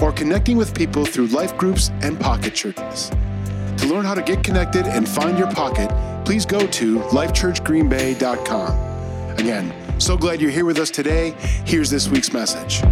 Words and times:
or 0.00 0.12
connecting 0.12 0.56
with 0.56 0.74
people 0.74 1.04
through 1.04 1.26
life 1.28 1.56
groups 1.56 1.90
and 2.02 2.18
pocket 2.18 2.54
churches. 2.54 3.10
To 3.78 3.86
learn 3.86 4.04
how 4.04 4.14
to 4.14 4.22
get 4.22 4.42
connected 4.42 4.86
and 4.86 5.08
find 5.08 5.38
your 5.38 5.50
pocket, 5.50 5.90
please 6.24 6.44
go 6.44 6.66
to 6.66 6.98
lifechurchgreenbay.com. 6.98 9.38
Again, 9.38 10.00
so 10.00 10.16
glad 10.16 10.40
you're 10.40 10.50
here 10.50 10.64
with 10.64 10.78
us 10.78 10.90
today. 10.90 11.34
Here's 11.64 11.90
this 11.90 12.08
week's 12.08 12.32
message. 12.32 12.82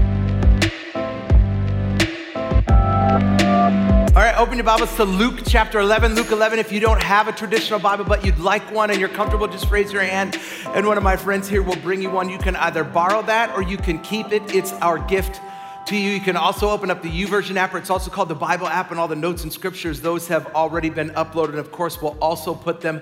All 4.17 4.23
right, 4.23 4.39
open 4.39 4.57
your 4.57 4.65
Bibles 4.65 4.95
to 4.97 5.05
Luke 5.05 5.41
chapter 5.47 5.79
11. 5.79 6.15
Luke 6.15 6.31
11, 6.31 6.59
if 6.59 6.73
you 6.73 6.81
don't 6.81 7.03
have 7.03 7.29
a 7.29 7.33
traditional 7.33 7.79
Bible, 7.79 8.05
but 8.05 8.25
you'd 8.25 8.39
like 8.39 8.63
one 8.73 8.91
and 8.91 8.99
you're 8.99 9.11
comfortable, 9.11 9.47
just 9.47 9.71
raise 9.71 9.93
your 9.93 10.03
hand. 10.03 10.39
And 10.69 10.87
one 10.87 10.97
of 10.97 11.03
my 11.03 11.17
friends 11.17 11.49
here 11.49 11.63
will 11.63 11.77
bring 11.77 12.01
you 12.01 12.11
one. 12.11 12.31
You 12.31 12.39
can 12.39 12.57
either 12.57 12.83
borrow 12.83 13.21
that 13.23 13.55
or 13.55 13.63
you 13.63 13.77
can 13.77 13.99
keep 13.99 14.33
it. 14.33 14.55
It's 14.55 14.73
our 14.75 14.99
gift 14.99 15.41
to 15.87 15.97
you. 15.97 16.11
You 16.11 16.21
can 16.21 16.37
also 16.37 16.71
open 16.71 16.91
up 16.91 17.03
the 17.03 17.09
YouVersion 17.09 17.57
app, 17.57 17.73
or 17.73 17.79
it's 17.79 17.91
also 17.91 18.11
called 18.11 18.29
the 18.29 18.35
Bible 18.35 18.67
app, 18.67 18.91
and 18.91 18.99
all 18.99 19.09
the 19.09 19.17
notes 19.17 19.45
and 19.45 19.53
scriptures, 19.53 20.01
those 20.01 20.27
have 20.29 20.47
already 20.55 20.91
been 20.91 21.11
uploaded. 21.11 21.51
And 21.51 21.59
of 21.59 21.71
course, 21.71 22.03
we'll 22.03 22.19
also 22.21 22.55
put 22.55 22.81
them 22.81 23.01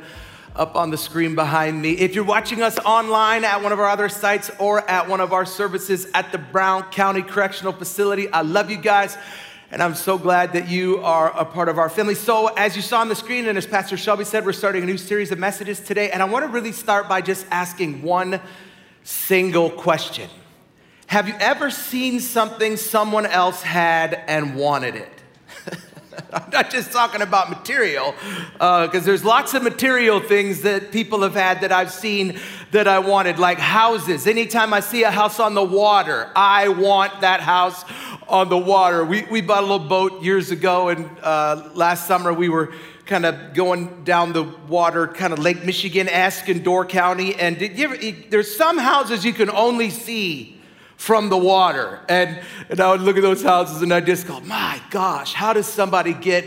up 0.54 0.76
on 0.76 0.90
the 0.90 0.96
screen 0.96 1.34
behind 1.34 1.80
me. 1.80 1.92
If 1.92 2.14
you're 2.14 2.24
watching 2.24 2.62
us 2.62 2.78
online 2.80 3.44
at 3.44 3.62
one 3.62 3.72
of 3.72 3.80
our 3.80 3.88
other 3.88 4.08
sites 4.08 4.50
or 4.58 4.88
at 4.88 5.08
one 5.08 5.20
of 5.20 5.32
our 5.32 5.46
services 5.46 6.06
at 6.14 6.30
the 6.30 6.38
Brown 6.38 6.82
County 6.90 7.22
Correctional 7.22 7.72
Facility, 7.72 8.28
I 8.30 8.42
love 8.42 8.70
you 8.70 8.76
guys. 8.76 9.16
And 9.70 9.82
I'm 9.82 9.94
so 9.94 10.18
glad 10.18 10.52
that 10.52 10.68
you 10.68 10.98
are 10.98 11.36
a 11.36 11.44
part 11.44 11.68
of 11.68 11.78
our 11.78 11.88
family. 11.88 12.14
So, 12.14 12.48
as 12.48 12.76
you 12.76 12.82
saw 12.82 13.00
on 13.00 13.08
the 13.08 13.16
screen, 13.16 13.48
and 13.48 13.58
as 13.58 13.66
Pastor 13.66 13.96
Shelby 13.96 14.24
said, 14.24 14.44
we're 14.44 14.52
starting 14.52 14.82
a 14.82 14.86
new 14.86 14.98
series 14.98 15.32
of 15.32 15.38
messages 15.38 15.80
today. 15.80 16.10
And 16.10 16.22
I 16.22 16.26
want 16.26 16.44
to 16.44 16.50
really 16.50 16.72
start 16.72 17.08
by 17.08 17.22
just 17.22 17.46
asking 17.50 18.02
one 18.02 18.40
single 19.02 19.70
question 19.70 20.28
Have 21.06 21.28
you 21.28 21.34
ever 21.38 21.70
seen 21.70 22.18
something 22.18 22.76
someone 22.76 23.26
else 23.26 23.62
had 23.62 24.14
and 24.26 24.56
wanted 24.56 24.96
it? 24.96 25.22
I'm 26.32 26.50
not 26.50 26.70
just 26.70 26.92
talking 26.92 27.22
about 27.22 27.50
material, 27.50 28.14
because 28.52 28.94
uh, 28.94 29.00
there's 29.00 29.24
lots 29.24 29.54
of 29.54 29.62
material 29.62 30.20
things 30.20 30.62
that 30.62 30.90
people 30.92 31.22
have 31.22 31.34
had 31.34 31.60
that 31.60 31.72
I've 31.72 31.92
seen 31.92 32.38
that 32.72 32.88
I 32.88 32.98
wanted, 32.98 33.38
like 33.38 33.58
houses. 33.58 34.26
Anytime 34.26 34.72
I 34.72 34.80
see 34.80 35.02
a 35.02 35.10
house 35.10 35.38
on 35.38 35.54
the 35.54 35.62
water, 35.62 36.30
I 36.34 36.68
want 36.68 37.20
that 37.20 37.40
house 37.40 37.84
on 38.26 38.48
the 38.48 38.58
water. 38.58 39.04
We, 39.04 39.22
we 39.30 39.40
bought 39.40 39.60
a 39.60 39.66
little 39.66 39.86
boat 39.86 40.22
years 40.22 40.50
ago, 40.50 40.88
and 40.88 41.10
uh, 41.22 41.70
last 41.74 42.06
summer 42.06 42.32
we 42.32 42.48
were 42.48 42.72
kind 43.06 43.26
of 43.26 43.54
going 43.54 44.04
down 44.04 44.32
the 44.32 44.42
water, 44.42 45.06
kind 45.06 45.32
of 45.32 45.38
Lake 45.38 45.64
Michigan 45.64 46.08
esque 46.08 46.48
in 46.48 46.62
Door 46.62 46.86
County. 46.86 47.34
And 47.34 47.62
ever, 47.62 47.96
there's 48.30 48.56
some 48.56 48.78
houses 48.78 49.24
you 49.24 49.32
can 49.32 49.50
only 49.50 49.90
see 49.90 50.60
from 50.96 51.28
the 51.28 51.36
water. 51.36 52.00
And, 52.08 52.40
and 52.68 52.80
I 52.80 52.90
would 52.90 53.00
look 53.00 53.16
at 53.16 53.22
those 53.22 53.42
houses 53.42 53.82
and 53.82 53.92
I'd 53.92 54.06
just 54.06 54.26
go, 54.26 54.40
my 54.40 54.80
gosh, 54.90 55.34
how 55.34 55.52
does 55.52 55.66
somebody 55.66 56.14
get 56.14 56.46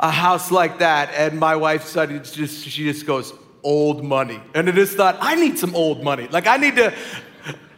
a 0.00 0.10
house 0.10 0.50
like 0.50 0.78
that? 0.80 1.10
And 1.14 1.38
my 1.38 1.56
wife 1.56 1.84
said, 1.84 2.24
just, 2.24 2.66
she 2.66 2.84
just 2.84 3.06
goes, 3.06 3.32
old 3.62 4.04
money. 4.04 4.40
And 4.54 4.68
I 4.68 4.72
just 4.72 4.96
thought, 4.96 5.16
I 5.20 5.34
need 5.34 5.58
some 5.58 5.74
old 5.74 6.02
money. 6.02 6.28
Like, 6.28 6.46
I 6.46 6.58
need 6.58 6.76
to, 6.76 6.94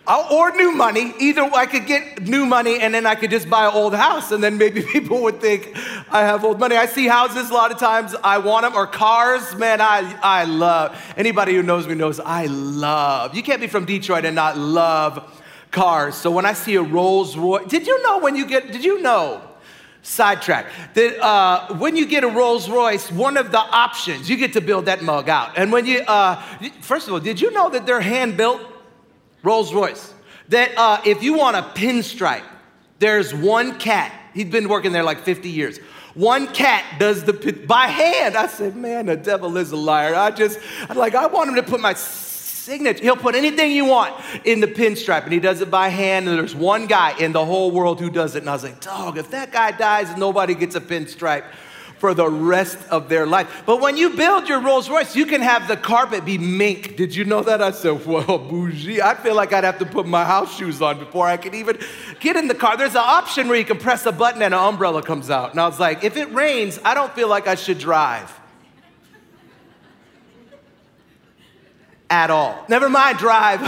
or 0.09 0.55
new 0.56 0.72
money. 0.72 1.15
Either 1.19 1.43
I 1.43 1.66
could 1.66 1.87
get 1.87 2.22
new 2.22 2.47
money 2.47 2.78
and 2.81 2.94
then 2.94 3.06
I 3.06 3.15
could 3.15 3.31
just 3.31 3.49
buy 3.49 3.66
an 3.66 3.72
old 3.75 3.94
house, 3.94 4.31
and 4.32 4.43
then 4.43 4.59
maybe 4.59 4.82
people 4.93 5.22
would 5.22 5.41
think 5.41 5.72
I 6.10 6.21
have 6.21 6.44
old 6.44 6.60
money. 6.60 6.76
I 6.76 6.87
see 6.87 7.06
houses 7.06 7.50
a 7.50 7.55
lot 7.55 7.72
of 7.72 7.78
times, 7.78 8.15
I 8.22 8.38
want 8.38 8.65
them, 8.65 8.75
or 8.75 8.87
cars. 8.87 9.55
Man, 9.56 9.81
I, 9.81 10.19
I 10.22 10.44
love. 10.44 11.00
Anybody 11.16 11.55
who 11.55 11.62
knows 11.62 11.87
me 11.87 11.94
knows 11.94 12.21
I 12.21 12.47
love. 12.47 13.34
You 13.34 13.43
can't 13.43 13.60
be 13.60 13.66
from 13.66 13.84
Detroit 13.84 14.25
and 14.25 14.34
not 14.34 14.56
love 14.56 15.43
cars. 15.71 16.15
So 16.15 16.31
when 16.31 16.47
I 16.47 16.53
see 16.53 16.77
a 16.77 16.82
Rolls 16.82 17.37
Royce, 17.37 17.69
did 17.69 17.87
you 17.87 18.03
know 18.03 18.19
when 18.19 18.37
you 18.37 18.47
get, 18.47 18.72
did 18.72 18.84
you 18.84 19.00
know? 19.03 19.43
Sidetrack. 20.03 20.66
That 20.94 21.21
uh, 21.21 21.75
when 21.78 21.97
you 21.97 22.06
get 22.06 22.22
a 22.22 22.28
Rolls 22.28 22.71
Royce, 22.71 23.10
one 23.10 23.37
of 23.37 23.50
the 23.50 23.59
options, 23.59 24.31
you 24.31 24.37
get 24.37 24.53
to 24.53 24.60
build 24.60 24.84
that 24.84 25.03
mug 25.03 25.28
out. 25.28 25.59
And 25.59 25.72
when 25.72 25.84
you, 25.84 25.99
uh, 26.03 26.41
first 26.81 27.09
of 27.09 27.15
all, 27.15 27.19
did 27.19 27.41
you 27.41 27.50
know 27.50 27.71
that 27.71 27.87
they're 27.87 28.00
hand 28.00 28.37
built? 28.37 28.60
Rolls 29.43 29.75
Royce. 29.75 30.15
That 30.49 30.76
uh, 30.76 31.00
if 31.05 31.25
you 31.25 31.34
want 31.34 31.56
a 31.56 31.62
pinstripe, 31.62 32.44
there's 33.00 33.34
one 33.34 33.78
cat. 33.78 34.12
He's 34.32 34.44
been 34.44 34.69
working 34.69 34.93
there 34.93 35.03
like 35.03 35.25
50 35.25 35.49
years. 35.49 35.78
One 36.15 36.47
cat 36.47 36.99
does 36.99 37.25
the 37.25 37.32
by 37.66 37.88
hand. 37.88 38.37
I 38.37 38.47
said, 38.47 38.75
man, 38.75 39.06
the 39.06 39.16
devil 39.16 39.56
is 39.56 39.72
a 39.72 39.76
liar. 39.76 40.15
I 40.15 40.31
just, 40.31 40.59
I'm 40.88 40.97
like, 40.97 41.15
I 41.15 41.26
want 41.26 41.50
him 41.50 41.56
to 41.56 41.62
put 41.62 41.81
my 41.81 41.93
signature. 42.66 43.03
He'll 43.03 43.16
put 43.16 43.37
anything 43.37 43.71
you 43.71 43.84
want 43.84 44.15
in 44.44 44.60
the 44.60 44.66
pinstripe, 44.66 45.22
and 45.22 45.32
he 45.32 45.41
does 45.41 45.60
it 45.60 45.71
by 45.71 45.88
hand. 45.88 46.28
And 46.28 46.38
there's 46.38 46.54
one 46.54 46.87
guy 46.87 47.16
in 47.19 47.32
the 47.32 47.44
whole 47.44 47.71
world 47.71 48.00
who 48.00 48.10
does 48.10 48.34
it. 48.34 48.41
And 48.41 48.50
I 48.50 48.54
was 48.54 48.65
like, 48.65 48.81
dog, 48.81 49.16
if 49.16 49.31
that 49.31 49.53
guy 49.53 49.71
dies, 49.71 50.16
nobody 50.16 50.54
gets 50.54 50.75
a 50.75 50.81
pinstripe 50.81 51.44
for 51.99 52.12
the 52.12 52.28
rest 52.28 52.76
of 52.91 53.09
their 53.09 53.25
life. 53.25 53.62
But 53.65 53.81
when 53.81 53.97
you 53.97 54.10
build 54.10 54.49
your 54.49 54.60
Rolls 54.60 54.91
Royce, 54.91 55.16
you 55.16 55.25
can 55.25 55.41
have 55.41 55.66
the 55.66 55.78
carpet 55.78 56.26
be 56.26 56.37
mink. 56.37 56.97
Did 56.97 57.15
you 57.15 57.25
know 57.25 57.43
that? 57.43 57.62
I 57.62 57.71
said, 57.71 58.05
well, 58.05 58.37
bougie. 58.37 59.00
I 59.00 59.15
feel 59.15 59.34
like 59.34 59.55
I'd 59.55 59.65
have 59.65 59.78
to 59.78 59.87
put 59.87 60.06
my 60.06 60.25
house 60.25 60.55
shoes 60.59 60.82
on 60.82 60.99
before 60.99 61.26
I 61.26 61.38
could 61.38 61.55
even 61.55 61.78
get 62.21 62.37
in 62.37 62.49
the 62.49 62.55
car. 62.55 62.76
There's 62.76 62.97
an 62.97 63.03
option 63.03 63.49
where 63.49 63.56
you 63.56 63.65
can 63.65 63.78
press 63.78 64.05
a 64.05 64.12
button 64.12 64.43
and 64.43 64.53
an 64.53 64.60
umbrella 64.60 65.03
comes 65.03 65.31
out. 65.31 65.53
And 65.53 65.60
I 65.60 65.66
was 65.66 65.81
like, 65.81 66.05
if 66.05 66.19
it 66.19 66.31
rains, 66.34 66.78
I 66.84 66.93
don't 66.93 67.12
feel 67.15 67.28
like 67.28 67.47
I 67.47 67.55
should 67.55 67.78
drive. 67.78 68.31
At 72.11 72.31
all. 72.31 72.65
Never 72.69 72.89
mind 72.89 73.19
drive 73.19 73.61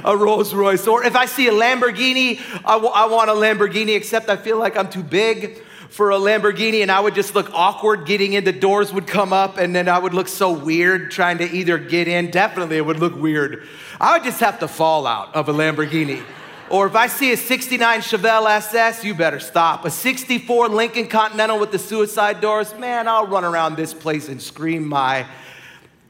a 0.04 0.16
Rolls 0.16 0.52
Royce. 0.54 0.86
Or 0.86 1.04
if 1.04 1.16
I 1.16 1.26
see 1.26 1.48
a 1.48 1.52
Lamborghini, 1.52 2.40
I, 2.64 2.72
w- 2.74 2.92
I 2.92 3.06
want 3.06 3.30
a 3.30 3.34
Lamborghini, 3.34 3.96
except 3.96 4.28
I 4.28 4.36
feel 4.36 4.58
like 4.58 4.76
I'm 4.76 4.88
too 4.88 5.02
big 5.02 5.62
for 5.88 6.10
a 6.10 6.16
Lamborghini 6.16 6.82
and 6.82 6.90
I 6.90 7.00
would 7.00 7.14
just 7.14 7.34
look 7.34 7.50
awkward 7.54 8.06
getting 8.06 8.34
in. 8.34 8.44
The 8.44 8.52
doors 8.52 8.92
would 8.92 9.06
come 9.06 9.32
up 9.32 9.56
and 9.56 9.74
then 9.74 9.88
I 9.88 9.98
would 9.98 10.14
look 10.14 10.28
so 10.28 10.52
weird 10.52 11.10
trying 11.10 11.38
to 11.38 11.44
either 11.50 11.78
get 11.78 12.08
in. 12.08 12.30
Definitely, 12.30 12.76
it 12.76 12.84
would 12.84 12.98
look 12.98 13.16
weird. 13.16 13.66
I 14.00 14.16
would 14.16 14.24
just 14.24 14.40
have 14.40 14.58
to 14.60 14.68
fall 14.68 15.06
out 15.06 15.34
of 15.34 15.48
a 15.48 15.52
Lamborghini. 15.52 16.22
Or 16.68 16.86
if 16.88 16.96
I 16.96 17.06
see 17.06 17.32
a 17.32 17.36
69 17.36 18.00
Chevelle 18.00 18.50
SS, 18.50 19.04
you 19.04 19.14
better 19.14 19.38
stop. 19.38 19.84
A 19.84 19.90
64 19.90 20.68
Lincoln 20.68 21.06
Continental 21.06 21.60
with 21.60 21.70
the 21.70 21.78
suicide 21.78 22.40
doors, 22.40 22.74
man, 22.74 23.06
I'll 23.06 23.28
run 23.28 23.44
around 23.44 23.76
this 23.76 23.94
place 23.94 24.28
and 24.28 24.42
scream 24.42 24.84
my 24.84 25.26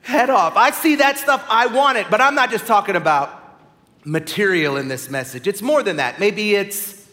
head 0.06 0.30
off. 0.30 0.56
I 0.56 0.70
see 0.70 0.96
that 0.96 1.18
stuff, 1.18 1.44
I 1.48 1.66
want 1.66 1.98
it. 1.98 2.06
But 2.10 2.20
I'm 2.20 2.34
not 2.34 2.50
just 2.50 2.66
talking 2.66 2.96
about 2.96 3.42
material 4.04 4.76
in 4.76 4.88
this 4.88 5.10
message. 5.10 5.48
It's 5.48 5.62
more 5.62 5.82
than 5.82 5.96
that. 5.96 6.20
Maybe 6.20 6.54
it's 6.54 7.06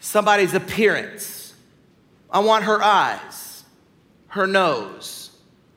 somebody's 0.00 0.54
appearance 0.54 1.44
I 2.30 2.40
want 2.40 2.64
her 2.64 2.82
eyes, 2.82 3.62
her 4.26 4.48
nose, 4.48 5.30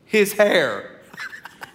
his 0.04 0.32
hair. 0.32 1.02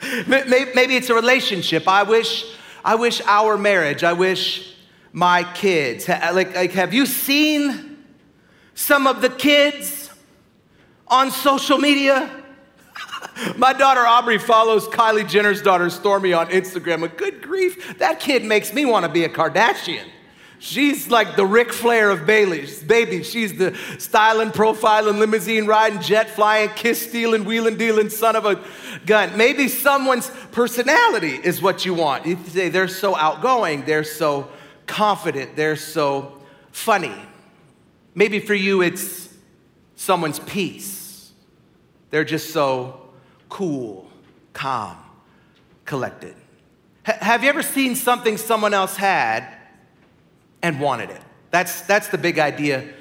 Maybe 0.28 0.98
it's 0.98 1.10
a 1.10 1.16
relationship. 1.16 1.88
I 1.88 2.04
wish, 2.04 2.44
I 2.84 2.96
wish 2.96 3.22
our 3.22 3.58
marriage, 3.58 4.04
I 4.04 4.12
wish 4.12 4.76
my 5.14 5.46
kids. 5.54 6.10
Like, 6.10 6.54
like, 6.54 6.72
have 6.74 6.94
you 6.94 7.06
seen 7.06 8.04
some 8.76 9.08
of 9.08 9.22
the 9.22 9.30
kids 9.30 10.10
on 11.08 11.32
social 11.32 11.78
media? 11.78 12.43
My 13.58 13.74
daughter 13.74 14.02
Aubrey 14.02 14.38
follows 14.38 14.88
Kylie 14.88 15.28
Jenner's 15.28 15.62
daughter 15.62 15.86
Stormi 15.86 16.38
on 16.38 16.48
Instagram. 16.48 17.04
And 17.04 17.18
good 17.18 17.42
grief, 17.42 17.98
that 18.00 18.20
kid 18.20 18.44
makes 18.44 18.74
me 18.74 18.86
want 18.86 19.06
to 19.06 19.12
be 19.12 19.24
a 19.24 19.30
Kardashian. 19.30 20.06
She's 20.60 21.10
like 21.10 21.36
the 21.36 21.46
Ric 21.46 21.74
Flair 21.74 22.10
of 22.10 22.26
Bailey's 22.26 22.82
baby. 22.82 23.22
She's 23.24 23.58
the 23.58 23.78
styling, 23.98 24.52
profiling, 24.52 25.20
limousine 25.20 25.66
riding, 25.66 26.02
jet 26.02 26.30
flying, 26.30 26.70
kiss 26.70 27.06
stealing, 27.06 27.44
wheeling 27.44 27.76
dealing 27.76 28.10
son 28.10 28.38
of 28.38 28.46
a 28.46 28.64
gun. 29.06 29.36
Maybe 29.36 29.68
someone's 29.68 30.32
personality 30.54 31.34
is 31.36 31.62
what 31.62 31.86
you 31.86 31.94
want. 31.94 32.26
You 32.26 32.38
say 32.48 32.70
they're 32.70 32.88
so 32.88 33.14
outgoing, 33.14 33.84
they're 33.84 34.06
so 34.06 34.48
confident, 34.86 35.58
they're 35.58 35.76
so 35.76 36.42
funny. 36.72 37.16
Maybe 38.16 38.40
for 38.40 38.54
you 38.54 38.82
it's 38.82 39.28
someone's 39.98 40.40
peace. 40.40 41.34
They're 42.10 42.24
just 42.24 42.52
so 42.52 43.03
cool, 43.54 44.10
calm, 44.52 44.98
collected. 45.86 46.36
H- 47.08 47.16
have 47.22 47.44
you 47.44 47.50
ever 47.50 47.64
seen 47.64 47.96
something 47.96 48.38
someone 48.38 48.74
else 48.74 48.96
had? 48.96 49.48
and 50.64 50.80
wanted 50.80 51.12
it. 51.12 51.22
That's, 51.52 51.82
that's 51.82 52.08
the 52.08 52.18
big 52.18 52.40
idea 52.40 52.92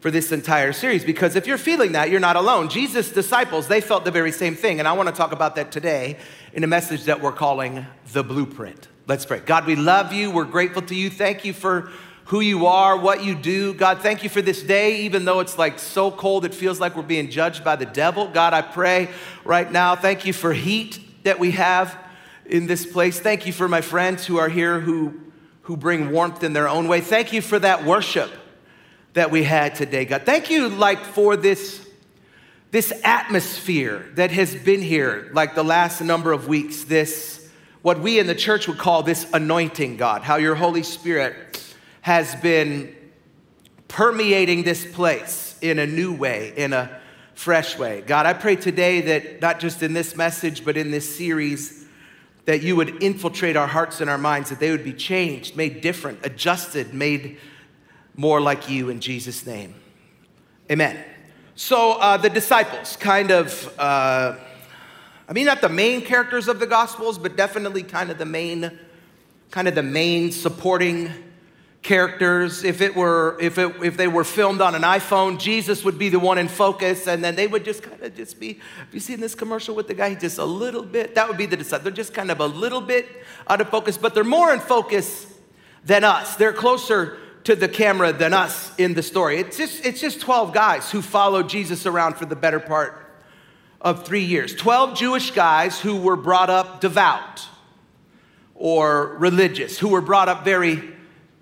for 0.00 0.10
this 0.10 0.32
entire 0.32 0.72
series 0.72 1.04
because 1.04 1.36
if 1.36 1.46
you're 1.46 1.56
feeling 1.56 1.92
that, 1.92 2.10
you're 2.10 2.20
not 2.20 2.36
alone. 2.36 2.68
Jesus' 2.68 3.10
disciples, 3.10 3.68
they 3.68 3.80
felt 3.80 4.04
the 4.04 4.10
very 4.10 4.32
same 4.32 4.56
thing. 4.56 4.80
And 4.80 4.88
I 4.88 4.92
want 4.92 5.08
to 5.08 5.14
talk 5.14 5.32
about 5.32 5.54
that 5.54 5.72
today 5.72 6.18
in 6.52 6.64
a 6.64 6.66
message 6.66 7.04
that 7.04 7.22
we're 7.22 7.32
calling 7.32 7.86
The 8.12 8.24
Blueprint. 8.24 8.88
Let's 9.06 9.24
pray. 9.24 9.38
God, 9.38 9.66
we 9.66 9.76
love 9.76 10.12
you. 10.12 10.30
We're 10.30 10.44
grateful 10.44 10.82
to 10.82 10.94
you. 10.94 11.08
Thank 11.08 11.44
you 11.44 11.52
for 11.52 11.90
who 12.32 12.40
you 12.40 12.64
are, 12.64 12.96
what 12.96 13.22
you 13.22 13.34
do. 13.34 13.74
God, 13.74 13.98
thank 13.98 14.22
you 14.22 14.30
for 14.30 14.40
this 14.40 14.62
day, 14.62 15.02
even 15.02 15.26
though 15.26 15.40
it's 15.40 15.58
like 15.58 15.78
so 15.78 16.10
cold, 16.10 16.46
it 16.46 16.54
feels 16.54 16.80
like 16.80 16.96
we're 16.96 17.02
being 17.02 17.28
judged 17.28 17.62
by 17.62 17.76
the 17.76 17.84
devil. 17.84 18.26
God, 18.26 18.54
I 18.54 18.62
pray 18.62 19.10
right 19.44 19.70
now, 19.70 19.96
thank 19.96 20.24
you 20.24 20.32
for 20.32 20.54
heat 20.54 20.98
that 21.24 21.38
we 21.38 21.50
have 21.50 21.94
in 22.46 22.66
this 22.66 22.86
place. 22.86 23.20
Thank 23.20 23.44
you 23.44 23.52
for 23.52 23.68
my 23.68 23.82
friends 23.82 24.24
who 24.24 24.38
are 24.38 24.48
here 24.48 24.80
who, 24.80 25.20
who 25.64 25.76
bring 25.76 26.10
warmth 26.10 26.42
in 26.42 26.54
their 26.54 26.68
own 26.68 26.88
way. 26.88 27.02
Thank 27.02 27.34
you 27.34 27.42
for 27.42 27.58
that 27.58 27.84
worship 27.84 28.30
that 29.12 29.30
we 29.30 29.42
had 29.42 29.74
today, 29.74 30.06
God. 30.06 30.22
Thank 30.22 30.50
you, 30.50 30.70
like, 30.70 31.04
for 31.04 31.36
this, 31.36 31.86
this 32.70 32.98
atmosphere 33.04 34.06
that 34.14 34.30
has 34.30 34.54
been 34.54 34.80
here, 34.80 35.30
like 35.34 35.54
the 35.54 35.62
last 35.62 36.00
number 36.00 36.32
of 36.32 36.48
weeks, 36.48 36.84
this, 36.84 37.50
what 37.82 38.00
we 38.00 38.18
in 38.18 38.26
the 38.26 38.34
church 38.34 38.68
would 38.68 38.78
call 38.78 39.02
this 39.02 39.26
anointing, 39.34 39.98
God, 39.98 40.22
how 40.22 40.36
your 40.36 40.54
Holy 40.54 40.82
Spirit 40.82 41.51
has 42.02 42.34
been 42.36 42.94
permeating 43.88 44.64
this 44.64 44.84
place 44.84 45.56
in 45.60 45.78
a 45.78 45.86
new 45.86 46.12
way, 46.12 46.52
in 46.56 46.72
a 46.72 47.00
fresh 47.34 47.78
way. 47.78 48.02
God, 48.06 48.26
I 48.26 48.34
pray 48.34 48.56
today 48.56 49.00
that 49.02 49.40
not 49.40 49.60
just 49.60 49.82
in 49.82 49.94
this 49.94 50.16
message, 50.16 50.64
but 50.64 50.76
in 50.76 50.90
this 50.90 51.16
series, 51.16 51.86
that 52.44 52.62
you 52.62 52.74
would 52.74 53.02
infiltrate 53.02 53.56
our 53.56 53.68
hearts 53.68 54.00
and 54.00 54.10
our 54.10 54.18
minds, 54.18 54.50
that 54.50 54.58
they 54.58 54.72
would 54.72 54.82
be 54.84 54.92
changed, 54.92 55.56
made 55.56 55.80
different, 55.80 56.18
adjusted, 56.24 56.92
made 56.92 57.38
more 58.16 58.40
like 58.40 58.68
you 58.68 58.88
in 58.90 59.00
Jesus' 59.00 59.46
name. 59.46 59.74
Amen. 60.70 61.02
So 61.54 61.92
uh, 61.92 62.16
the 62.16 62.30
disciples, 62.30 62.96
kind 62.96 63.30
of, 63.30 63.72
uh, 63.78 64.36
I 65.28 65.32
mean, 65.32 65.46
not 65.46 65.60
the 65.60 65.68
main 65.68 66.02
characters 66.02 66.48
of 66.48 66.58
the 66.58 66.66
Gospels, 66.66 67.16
but 67.16 67.36
definitely 67.36 67.84
kind 67.84 68.10
of 68.10 68.18
the 68.18 68.26
main, 68.26 68.76
kind 69.52 69.68
of 69.68 69.76
the 69.76 69.82
main 69.84 70.32
supporting 70.32 71.12
characters. 71.82 72.64
If 72.64 72.80
it 72.80 72.94
were, 72.94 73.36
if 73.40 73.58
it, 73.58 73.82
if 73.82 73.96
they 73.96 74.08
were 74.08 74.24
filmed 74.24 74.60
on 74.60 74.74
an 74.74 74.82
iPhone, 74.82 75.38
Jesus 75.38 75.84
would 75.84 75.98
be 75.98 76.08
the 76.08 76.18
one 76.18 76.38
in 76.38 76.48
focus, 76.48 77.06
and 77.06 77.22
then 77.22 77.34
they 77.34 77.46
would 77.46 77.64
just 77.64 77.82
kind 77.82 78.02
of 78.02 78.14
just 78.16 78.38
be. 78.38 78.60
Have 78.78 78.92
you 78.92 79.00
seen 79.00 79.20
this 79.20 79.34
commercial 79.34 79.74
with 79.74 79.88
the 79.88 79.94
guy? 79.94 80.10
He's 80.10 80.20
just 80.20 80.38
a 80.38 80.44
little 80.44 80.82
bit. 80.82 81.14
That 81.14 81.28
would 81.28 81.38
be 81.38 81.46
the 81.46 81.56
disciples. 81.56 81.84
They're 81.84 81.92
just 81.92 82.14
kind 82.14 82.30
of 82.30 82.40
a 82.40 82.46
little 82.46 82.80
bit 82.80 83.08
out 83.48 83.60
of 83.60 83.68
focus, 83.68 83.98
but 83.98 84.14
they're 84.14 84.24
more 84.24 84.52
in 84.52 84.60
focus 84.60 85.26
than 85.84 86.04
us. 86.04 86.36
They're 86.36 86.52
closer 86.52 87.18
to 87.44 87.56
the 87.56 87.68
camera 87.68 88.12
than 88.12 88.32
us 88.32 88.72
in 88.78 88.94
the 88.94 89.02
story. 89.02 89.38
It's 89.38 89.56
just, 89.56 89.84
it's 89.84 90.00
just 90.00 90.20
12 90.20 90.54
guys 90.54 90.90
who 90.90 91.02
followed 91.02 91.48
Jesus 91.48 91.86
around 91.86 92.14
for 92.14 92.24
the 92.24 92.36
better 92.36 92.60
part 92.60 92.98
of 93.80 94.06
three 94.06 94.22
years. 94.22 94.54
12 94.54 94.96
Jewish 94.96 95.32
guys 95.32 95.80
who 95.80 95.96
were 95.96 96.14
brought 96.14 96.50
up 96.50 96.80
devout 96.80 97.48
or 98.54 99.16
religious, 99.18 99.76
who 99.76 99.88
were 99.88 100.00
brought 100.00 100.28
up 100.28 100.44
very 100.44 100.94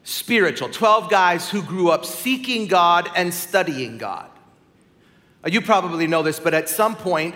spiritual. 0.05 0.69
12 0.69 1.11
guys 1.11 1.51
who 1.51 1.63
grew 1.63 1.91
up 1.91 2.05
seeking 2.05 2.67
God 2.67 3.11
and 3.15 3.33
studying 3.33 3.99
God. 3.99 4.31
Uh, 5.45 5.49
you 5.51 5.61
probably 5.61 6.07
know 6.07 6.23
this, 6.23 6.39
but 6.39 6.55
at 6.55 6.69
some 6.69 6.97
point, 6.97 7.35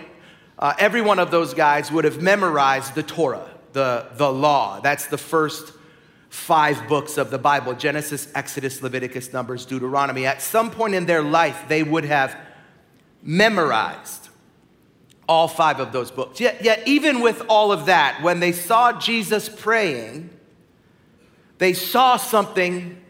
uh, 0.57 0.73
every 0.79 1.01
one 1.01 1.19
of 1.19 1.31
those 1.31 1.53
guys 1.53 1.91
would 1.91 2.05
have 2.05 2.21
memorized 2.21 2.95
the 2.95 3.03
Torah, 3.03 3.47
the, 3.73 4.07
the 4.13 4.31
law. 4.31 4.79
That's 4.79 5.07
the 5.07 5.17
first 5.17 5.73
five 6.29 6.87
books 6.87 7.17
of 7.17 7.31
the 7.31 7.37
Bible 7.37 7.73
Genesis, 7.73 8.27
Exodus, 8.35 8.81
Leviticus, 8.81 9.33
Numbers, 9.33 9.65
Deuteronomy. 9.65 10.25
At 10.25 10.41
some 10.41 10.69
point 10.69 10.93
in 10.93 11.05
their 11.05 11.23
life, 11.23 11.65
they 11.67 11.83
would 11.83 12.05
have 12.05 12.37
memorized 13.23 14.29
all 15.27 15.47
five 15.47 15.79
of 15.79 15.91
those 15.91 16.11
books. 16.11 16.39
Yet, 16.39 16.63
yet, 16.63 16.87
even 16.87 17.21
with 17.21 17.41
all 17.49 17.71
of 17.71 17.87
that, 17.87 18.21
when 18.21 18.39
they 18.39 18.51
saw 18.51 18.99
Jesus 18.99 19.49
praying, 19.49 20.29
they 21.57 21.73
saw 21.73 22.17
something 22.17 23.01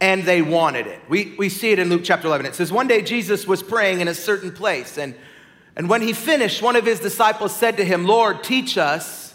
and 0.00 0.24
they 0.24 0.42
wanted 0.42 0.86
it. 0.86 1.00
We, 1.08 1.34
we 1.38 1.48
see 1.48 1.72
it 1.72 1.78
in 1.78 1.88
Luke 1.88 2.02
chapter 2.04 2.26
11. 2.26 2.46
It 2.46 2.54
says, 2.54 2.72
One 2.72 2.88
day 2.88 3.02
Jesus 3.02 3.46
was 3.46 3.62
praying 3.62 4.00
in 4.00 4.08
a 4.08 4.14
certain 4.14 4.52
place, 4.52 4.98
and, 4.98 5.14
and 5.76 5.88
when 5.88 6.02
he 6.02 6.12
finished, 6.12 6.62
one 6.62 6.76
of 6.76 6.84
his 6.84 7.00
disciples 7.00 7.54
said 7.54 7.76
to 7.78 7.84
him, 7.84 8.04
Lord, 8.04 8.44
teach 8.44 8.76
us 8.78 9.34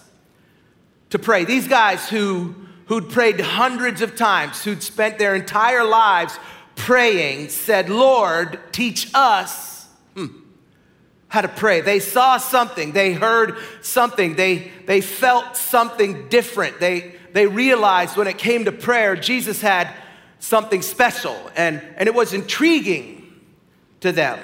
to 1.09 1.19
pray. 1.19 1.45
These 1.45 1.67
guys 1.67 2.07
who 2.09 2.55
who'd 2.89 3.09
prayed 3.09 3.39
hundreds 3.39 4.01
of 4.01 4.15
times, 4.15 4.63
who'd 4.63 4.81
spent 4.81 5.19
their 5.19 5.35
entire 5.35 5.83
lives 5.83 6.37
praying, 6.75 7.47
said, 7.49 7.87
Lord, 7.87 8.59
teach 8.71 9.11
us 9.13 9.85
hmm, 10.15 10.25
how 11.27 11.41
to 11.41 11.47
pray. 11.47 11.81
They 11.81 11.99
saw 11.99 12.37
something, 12.37 12.91
they 12.91 13.13
heard 13.13 13.57
something, 13.83 14.35
they, 14.35 14.71
they 14.87 15.01
felt 15.01 15.55
something 15.55 16.29
different. 16.29 16.79
They, 16.79 17.18
they 17.33 17.47
realized 17.47 18.17
when 18.17 18.27
it 18.27 18.37
came 18.37 18.65
to 18.65 18.71
prayer, 18.71 19.15
Jesus 19.15 19.61
had 19.61 19.93
something 20.39 20.81
special, 20.81 21.35
and, 21.55 21.81
and 21.97 22.07
it 22.07 22.15
was 22.15 22.33
intriguing 22.33 23.41
to 24.01 24.11
them. 24.11 24.39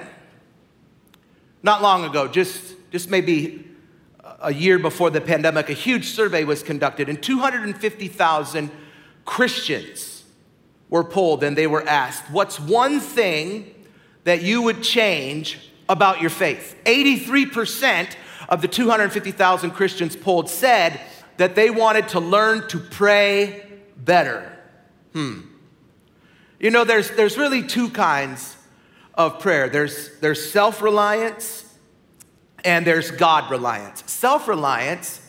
Not 1.64 1.82
long 1.82 2.04
ago, 2.04 2.28
just, 2.28 2.76
just 2.92 3.10
maybe 3.10 3.66
a 4.42 4.54
year 4.54 4.78
before 4.78 5.10
the 5.10 5.22
pandemic, 5.22 5.70
a 5.70 5.74
huge 5.74 6.10
survey 6.10 6.44
was 6.44 6.62
conducted, 6.62 7.10
and 7.10 7.22
250,000 7.22 8.72
Christians 9.26 10.24
were 10.90 11.04
polled 11.04 11.44
and 11.44 11.58
they 11.58 11.68
were 11.68 11.88
asked, 11.88 12.30
What's 12.32 12.60
one 12.60 13.00
thing 13.00 13.74
that 14.24 14.44
you 14.44 14.62
would 14.62 14.84
change 14.84 15.72
about 15.90 16.22
your 16.22 16.30
faith? 16.30 16.76
83% 16.86 18.16
of 18.50 18.62
the 18.62 18.68
250,000 18.68 19.72
Christians 19.72 20.16
polled 20.16 20.50
said 20.50 21.02
that 21.38 21.56
they 21.56 21.70
wanted 21.70 22.10
to 22.10 22.20
learn 22.20 22.68
to 22.70 22.80
pray 22.80 23.66
better. 23.98 24.52
Hmm. 25.14 25.42
You 26.60 26.72
know, 26.72 26.84
there's, 26.84 27.12
there's 27.12 27.38
really 27.38 27.64
two 27.64 27.90
kinds 27.90 28.58
of 29.14 29.40
prayer 29.40 29.70
there's, 29.70 30.18
there's 30.20 30.52
self 30.52 30.82
reliance 30.82 31.64
and 32.64 32.86
there's 32.86 33.12
God 33.12 33.50
reliance. 33.50 34.04
Self 34.12 34.48
reliance 34.48 35.22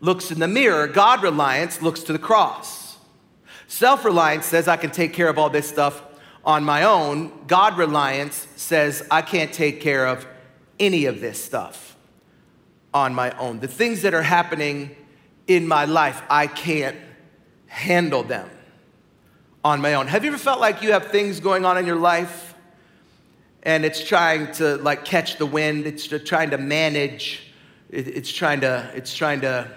looks 0.00 0.30
in 0.30 0.38
the 0.38 0.48
mirror, 0.48 0.86
God 0.86 1.22
reliance 1.22 1.82
looks 1.82 2.02
to 2.04 2.12
the 2.12 2.18
cross. 2.18 2.96
Self 3.66 4.04
reliance 4.04 4.46
says, 4.46 4.68
I 4.68 4.76
can 4.76 4.90
take 4.90 5.12
care 5.12 5.28
of 5.28 5.38
all 5.38 5.50
this 5.50 5.68
stuff 5.68 6.02
on 6.44 6.64
my 6.64 6.84
own. 6.84 7.32
God 7.46 7.76
reliance 7.76 8.46
says, 8.56 9.06
I 9.10 9.22
can't 9.22 9.52
take 9.52 9.80
care 9.80 10.06
of 10.06 10.26
any 10.78 11.06
of 11.06 11.20
this 11.20 11.42
stuff 11.42 11.96
on 12.92 13.14
my 13.14 13.30
own. 13.38 13.60
The 13.60 13.68
things 13.68 14.02
that 14.02 14.14
are 14.14 14.22
happening 14.22 14.94
in 15.46 15.68
my 15.68 15.84
life, 15.84 16.22
I 16.28 16.46
can't 16.46 16.96
handle 17.66 18.22
them 18.22 18.48
on 19.64 19.80
my 19.80 19.94
own. 19.94 20.06
Have 20.06 20.24
you 20.24 20.30
ever 20.30 20.38
felt 20.38 20.60
like 20.60 20.82
you 20.82 20.92
have 20.92 21.06
things 21.06 21.40
going 21.40 21.64
on 21.64 21.78
in 21.78 21.86
your 21.86 21.96
life 21.96 22.54
and 23.64 23.84
it's 23.84 24.04
trying 24.04 24.52
to 24.52 24.76
like 24.76 25.04
catch 25.04 25.38
the 25.38 25.46
wind. 25.46 25.86
It's 25.86 26.06
trying 26.06 26.50
to 26.50 26.58
manage. 26.58 27.52
It's 27.90 28.30
trying 28.30 28.60
to. 28.60 28.90
It's 28.94 29.14
trying 29.14 29.40
to 29.40 29.70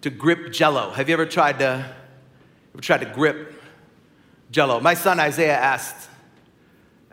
to 0.00 0.10
grip 0.10 0.52
Jello. 0.52 0.90
Have 0.90 1.08
you 1.08 1.12
ever 1.12 1.26
tried 1.26 1.58
to 1.58 1.94
ever 2.74 2.82
tried 2.82 2.98
to 2.98 3.06
grip 3.12 3.62
Jello? 4.50 4.80
My 4.80 4.94
son 4.94 5.20
Isaiah 5.20 5.58
asked 5.58 6.08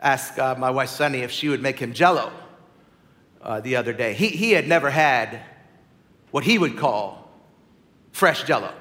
asked 0.00 0.38
uh, 0.38 0.54
my 0.56 0.70
wife 0.70 0.88
Sunny 0.88 1.18
if 1.18 1.30
she 1.30 1.48
would 1.48 1.60
make 1.60 1.78
him 1.78 1.92
Jello 1.92 2.32
uh, 3.42 3.60
the 3.60 3.76
other 3.76 3.92
day. 3.92 4.14
He 4.14 4.28
he 4.28 4.52
had 4.52 4.66
never 4.66 4.88
had 4.88 5.42
what 6.30 6.44
he 6.44 6.58
would 6.58 6.78
call 6.78 7.25
fresh 8.16 8.44
Jello. 8.44 8.72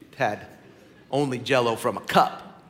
He'd 0.00 0.16
had 0.16 0.48
only 1.08 1.38
Jello 1.38 1.76
from 1.76 1.96
a 1.96 2.00
cup. 2.00 2.60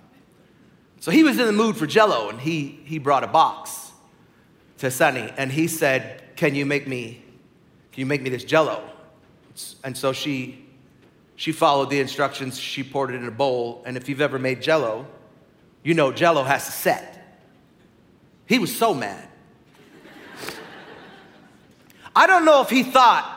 So 1.00 1.10
he 1.10 1.24
was 1.24 1.38
in 1.38 1.46
the 1.46 1.52
mood 1.52 1.78
for 1.78 1.86
jello 1.86 2.28
and 2.28 2.40
he, 2.40 2.80
he 2.84 2.98
brought 2.98 3.24
a 3.24 3.26
box 3.26 3.92
to 4.78 4.90
Sunny 4.90 5.30
and 5.36 5.50
he 5.50 5.66
said, 5.66 6.22
Can 6.36 6.54
you 6.54 6.66
make 6.66 6.86
me, 6.86 7.22
can 7.92 8.00
you 8.00 8.06
make 8.06 8.22
me 8.22 8.30
this 8.30 8.44
jello? 8.44 8.82
And 9.82 9.96
so 9.96 10.12
she, 10.12 10.66
she 11.36 11.52
followed 11.52 11.88
the 11.90 12.00
instructions. 12.00 12.58
She 12.58 12.82
poured 12.82 13.10
it 13.10 13.16
in 13.16 13.26
a 13.26 13.30
bowl. 13.30 13.82
And 13.86 13.96
if 13.96 14.08
you've 14.08 14.20
ever 14.20 14.38
made 14.38 14.62
jello, 14.62 15.06
you 15.82 15.94
know 15.94 16.12
jello 16.12 16.42
has 16.42 16.66
to 16.66 16.72
set. 16.72 17.38
He 18.46 18.58
was 18.58 18.74
so 18.74 18.94
mad. 18.94 19.28
I 22.16 22.26
don't 22.26 22.44
know 22.44 22.60
if 22.62 22.68
he 22.70 22.82
thought 22.82 23.33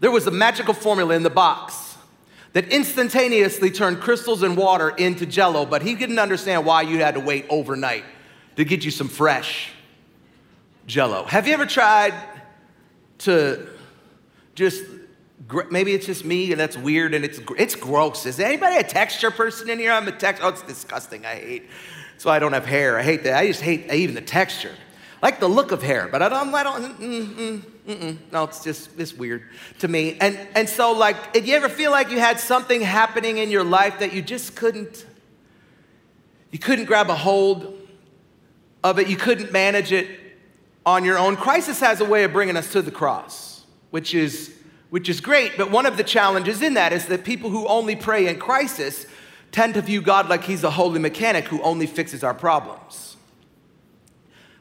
there 0.00 0.10
was 0.10 0.26
a 0.26 0.30
magical 0.30 0.74
formula 0.74 1.14
in 1.14 1.22
the 1.22 1.30
box 1.30 1.96
that 2.52 2.68
instantaneously 2.68 3.70
turned 3.70 4.00
crystals 4.00 4.42
and 4.42 4.56
water 4.56 4.90
into 4.90 5.26
jello, 5.26 5.66
but 5.66 5.82
he 5.82 5.94
didn't 5.94 6.18
understand 6.18 6.64
why 6.64 6.82
you 6.82 6.98
had 6.98 7.14
to 7.14 7.20
wait 7.20 7.46
overnight 7.50 8.04
to 8.56 8.64
get 8.64 8.84
you 8.84 8.90
some 8.90 9.08
fresh 9.08 9.70
jello. 10.86 11.24
Have 11.24 11.46
you 11.46 11.54
ever 11.54 11.66
tried 11.66 12.14
to 13.18 13.68
just 14.54 14.84
maybe 15.70 15.92
it's 15.92 16.06
just 16.06 16.24
me 16.24 16.50
and 16.50 16.60
that's 16.60 16.76
weird 16.76 17.14
and 17.14 17.24
it's 17.24 17.40
it's 17.56 17.74
gross. 17.74 18.26
Is 18.26 18.40
anybody 18.40 18.76
a 18.76 18.82
texture 18.82 19.30
person 19.30 19.70
in 19.70 19.78
here? 19.78 19.92
I'm 19.92 20.08
a 20.08 20.12
text. 20.12 20.42
Oh, 20.44 20.48
it's 20.48 20.62
disgusting. 20.62 21.24
I 21.24 21.34
hate 21.34 21.70
That's 22.12 22.24
why 22.24 22.36
I 22.36 22.38
don't 22.38 22.52
have 22.52 22.66
hair. 22.66 22.98
I 22.98 23.02
hate 23.02 23.24
that. 23.24 23.38
I 23.38 23.46
just 23.46 23.60
hate 23.60 23.90
even 23.92 24.14
the 24.14 24.20
texture. 24.20 24.74
I 25.22 25.26
like 25.26 25.40
the 25.40 25.48
look 25.48 25.72
of 25.72 25.82
hair, 25.82 26.08
but 26.10 26.22
I 26.22 26.28
don't, 26.28 26.54
I 26.54 26.62
don't, 26.62 27.00
mm, 27.00 27.34
mm, 27.34 27.62
mm, 27.88 28.16
no, 28.30 28.44
it's 28.44 28.62
just, 28.62 28.90
it's 28.98 29.14
weird 29.14 29.44
to 29.78 29.88
me. 29.88 30.18
And, 30.20 30.38
and 30.54 30.68
so, 30.68 30.92
like, 30.92 31.32
did 31.32 31.48
you 31.48 31.56
ever 31.56 31.68
feel 31.68 31.90
like 31.90 32.10
you 32.10 32.18
had 32.18 32.38
something 32.38 32.82
happening 32.82 33.38
in 33.38 33.50
your 33.50 33.64
life 33.64 34.00
that 34.00 34.12
you 34.12 34.20
just 34.20 34.54
couldn't, 34.54 35.06
you 36.50 36.58
couldn't 36.58 36.84
grab 36.84 37.08
a 37.08 37.14
hold 37.14 37.78
of 38.84 38.98
it, 38.98 39.08
you 39.08 39.16
couldn't 39.16 39.52
manage 39.52 39.90
it 39.92 40.08
on 40.84 41.04
your 41.04 41.18
own? 41.18 41.36
Crisis 41.36 41.80
has 41.80 42.00
a 42.00 42.04
way 42.04 42.24
of 42.24 42.32
bringing 42.32 42.56
us 42.56 42.70
to 42.72 42.82
the 42.82 42.90
cross, 42.90 43.64
which 43.90 44.14
is, 44.14 44.54
which 44.90 45.08
is 45.08 45.20
great, 45.20 45.52
but 45.56 45.70
one 45.70 45.86
of 45.86 45.96
the 45.96 46.04
challenges 46.04 46.62
in 46.62 46.74
that 46.74 46.92
is 46.92 47.06
that 47.06 47.24
people 47.24 47.48
who 47.50 47.66
only 47.66 47.96
pray 47.96 48.26
in 48.28 48.38
crisis 48.38 49.06
tend 49.50 49.74
to 49.74 49.82
view 49.82 50.02
God 50.02 50.28
like 50.28 50.44
he's 50.44 50.62
a 50.62 50.70
holy 50.70 50.98
mechanic 50.98 51.46
who 51.46 51.60
only 51.62 51.86
fixes 51.86 52.22
our 52.22 52.34
problems. 52.34 53.17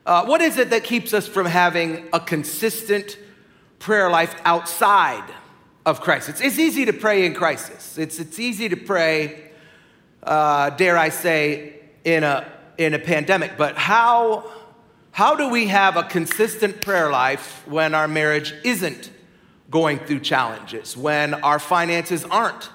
Uh, 0.08 0.24
what 0.24 0.40
is 0.40 0.58
it 0.58 0.70
that 0.70 0.86
keeps 0.86 1.14
us 1.14 1.28
from 1.28 1.46
having 1.46 2.08
a 2.14 2.20
consistent 2.20 3.18
prayer 3.78 4.10
life 4.10 4.34
outside 4.46 5.26
of 5.86 6.00
crisis? 6.00 6.40
It's 6.40 6.58
easy 6.58 6.86
to 6.86 6.94
pray 6.94 7.26
in 7.26 7.34
crisis. 7.34 7.98
It's, 7.98 8.18
it's 8.18 8.40
easy 8.40 8.70
to 8.70 8.78
pray, 8.78 9.52
uh, 10.24 10.70
dare 10.70 10.98
I 10.98 11.10
say, 11.10 11.74
in 12.06 12.24
a, 12.24 12.50
in 12.78 12.94
a 12.94 13.00
pandemic. 13.00 13.58
But 13.58 13.76
how, 13.76 14.50
how 15.12 15.36
do 15.36 15.50
we 15.50 15.68
have 15.68 15.98
a 15.98 16.04
consistent 16.04 16.80
prayer 16.80 17.12
life 17.12 17.68
when 17.68 17.94
our 17.94 18.08
marriage 18.08 18.54
isn't 18.64 19.12
going 19.70 20.00
through 20.00 20.22
challenges, 20.22 20.96
when 20.96 21.34
our 21.34 21.60
finances 21.60 22.24
aren't 22.24 22.70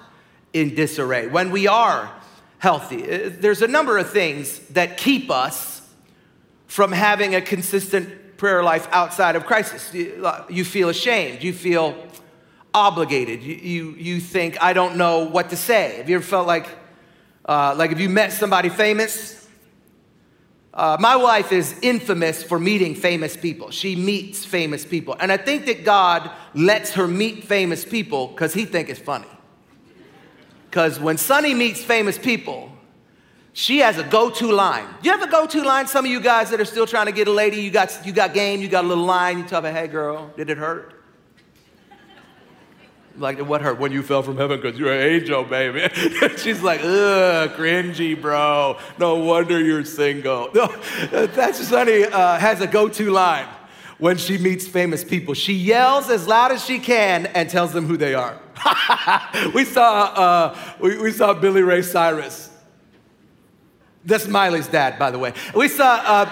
in 0.53 0.75
disarray, 0.75 1.25
when 1.25 1.49
we 1.49 1.65
are 1.67 2.13
healthy? 2.59 3.11
Uh, 3.11 3.31
there's 3.39 3.63
a 3.63 3.67
number 3.67 3.97
of 3.97 4.11
things 4.11 4.59
that 4.69 4.97
keep 4.97 5.31
us 5.31 5.82
from 6.73 6.91
having 6.91 7.35
a 7.35 7.41
consistent 7.41 8.35
prayer 8.35 8.63
life 8.63 8.87
outside 8.91 9.35
of 9.35 9.45
crisis. 9.45 9.93
You, 9.93 10.65
feel 10.65 10.89
ashamed. 10.89 11.43
You 11.43 11.53
feel 11.53 11.95
obligated. 12.73 13.43
You, 13.43 13.53
you, 13.53 13.91
you, 13.91 14.19
think, 14.19 14.59
I 14.59 14.73
don't 14.73 14.95
know 14.95 15.19
what 15.29 15.51
to 15.51 15.55
say. 15.55 15.97
Have 15.97 16.09
you 16.09 16.15
ever 16.15 16.25
felt 16.25 16.47
like, 16.47 16.67
uh, 17.45 17.75
like 17.77 17.91
if 17.91 17.99
you 17.99 18.09
met 18.09 18.33
somebody 18.33 18.69
famous? 18.69 19.47
Uh, 20.73 20.97
my 20.99 21.15
wife 21.15 21.51
is 21.51 21.77
infamous 21.83 22.41
for 22.41 22.57
meeting 22.57 22.95
famous 22.95 23.37
people. 23.37 23.69
She 23.69 23.95
meets 23.95 24.43
famous 24.43 24.83
people. 24.83 25.15
And 25.19 25.31
I 25.31 25.37
think 25.37 25.67
that 25.67 25.85
God 25.85 26.31
lets 26.55 26.93
her 26.93 27.07
meet 27.07 27.43
famous 27.43 27.85
people 27.85 28.29
because 28.29 28.51
he 28.51 28.65
think 28.65 28.89
it's 28.89 28.99
funny. 28.99 29.27
Because 30.71 30.99
when 30.99 31.17
Sonny 31.17 31.53
meets 31.53 31.83
famous 31.83 32.17
people, 32.17 32.72
she 33.53 33.79
has 33.79 33.99
a 33.99 34.03
go-to 34.03 34.51
line. 34.51 34.87
You 35.03 35.11
have 35.11 35.21
a 35.21 35.27
go-to 35.27 35.63
line? 35.63 35.85
Some 35.85 36.05
of 36.05 36.11
you 36.11 36.19
guys 36.19 36.49
that 36.49 36.59
are 36.59 36.65
still 36.65 36.87
trying 36.87 37.05
to 37.05 37.11
get 37.11 37.27
a 37.27 37.31
lady, 37.31 37.61
you 37.61 37.69
got, 37.69 37.97
you 38.03 38.11
got 38.11 38.33
game, 38.33 38.61
you 38.61 38.67
got 38.67 38.83
a 38.83 38.87
little 38.87 39.05
line, 39.05 39.37
you 39.37 39.45
tell 39.45 39.61
her, 39.61 39.71
hey 39.71 39.87
girl, 39.87 40.31
did 40.35 40.49
it 40.49 40.57
hurt? 40.57 40.93
Like, 43.15 43.37
what 43.37 43.61
hurt? 43.61 43.79
When 43.79 43.91
you 43.91 44.01
fell 44.01 44.23
from 44.23 44.37
heaven 44.37 44.59
because 44.59 44.79
you're 44.79 44.91
an 44.91 45.07
angel, 45.07 45.43
baby. 45.43 45.87
She's 46.37 46.63
like, 46.63 46.79
ugh, 46.79 47.51
cringy, 47.51 48.19
bro. 48.19 48.79
No 48.97 49.17
wonder 49.17 49.59
you're 49.61 49.85
single. 49.85 50.49
No, 50.55 51.51
Sunny 51.51 52.05
uh, 52.05 52.39
has 52.39 52.61
a 52.61 52.67
go-to 52.67 53.11
line 53.11 53.47
when 53.99 54.17
she 54.17 54.39
meets 54.39 54.67
famous 54.67 55.03
people. 55.03 55.35
She 55.35 55.53
yells 55.53 56.09
as 56.09 56.27
loud 56.27 56.51
as 56.51 56.65
she 56.65 56.79
can 56.79 57.27
and 57.27 57.47
tells 57.51 57.71
them 57.71 57.85
who 57.85 57.97
they 57.97 58.15
are. 58.15 58.39
we, 59.53 59.63
saw, 59.63 60.05
uh, 60.05 60.57
we, 60.79 60.97
we 60.97 61.11
saw 61.11 61.35
Billy 61.35 61.61
Ray 61.61 61.83
Cyrus 61.83 62.49
that's 64.05 64.27
Miley's 64.27 64.67
dad, 64.67 64.99
by 64.99 65.11
the 65.11 65.19
way. 65.19 65.33
We 65.55 65.67
saw 65.67 66.01
uh, 66.03 66.29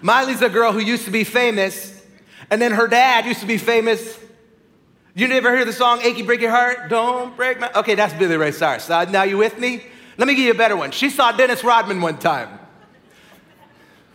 Miley's 0.00 0.42
a 0.42 0.48
girl 0.48 0.72
who 0.72 0.80
used 0.80 1.04
to 1.04 1.10
be 1.10 1.24
famous, 1.24 2.02
and 2.50 2.60
then 2.60 2.72
her 2.72 2.88
dad 2.88 3.26
used 3.26 3.40
to 3.40 3.46
be 3.46 3.58
famous. 3.58 4.18
You 5.14 5.28
never 5.28 5.54
hear 5.54 5.64
the 5.64 5.72
song 5.72 6.00
"Achy 6.00 6.22
Breaky 6.22 6.48
Heart"? 6.48 6.88
Don't 6.88 7.36
break 7.36 7.60
my. 7.60 7.70
Okay, 7.76 7.94
that's 7.94 8.14
Billy 8.14 8.36
Ray 8.36 8.52
Cyrus. 8.52 8.88
Uh, 8.88 9.04
now 9.04 9.24
you 9.24 9.36
with 9.36 9.58
me? 9.58 9.82
Let 10.16 10.28
me 10.28 10.34
give 10.34 10.44
you 10.44 10.52
a 10.52 10.54
better 10.54 10.76
one. 10.76 10.90
She 10.90 11.10
saw 11.10 11.32
Dennis 11.32 11.64
Rodman 11.64 12.00
one 12.00 12.18
time. 12.18 12.58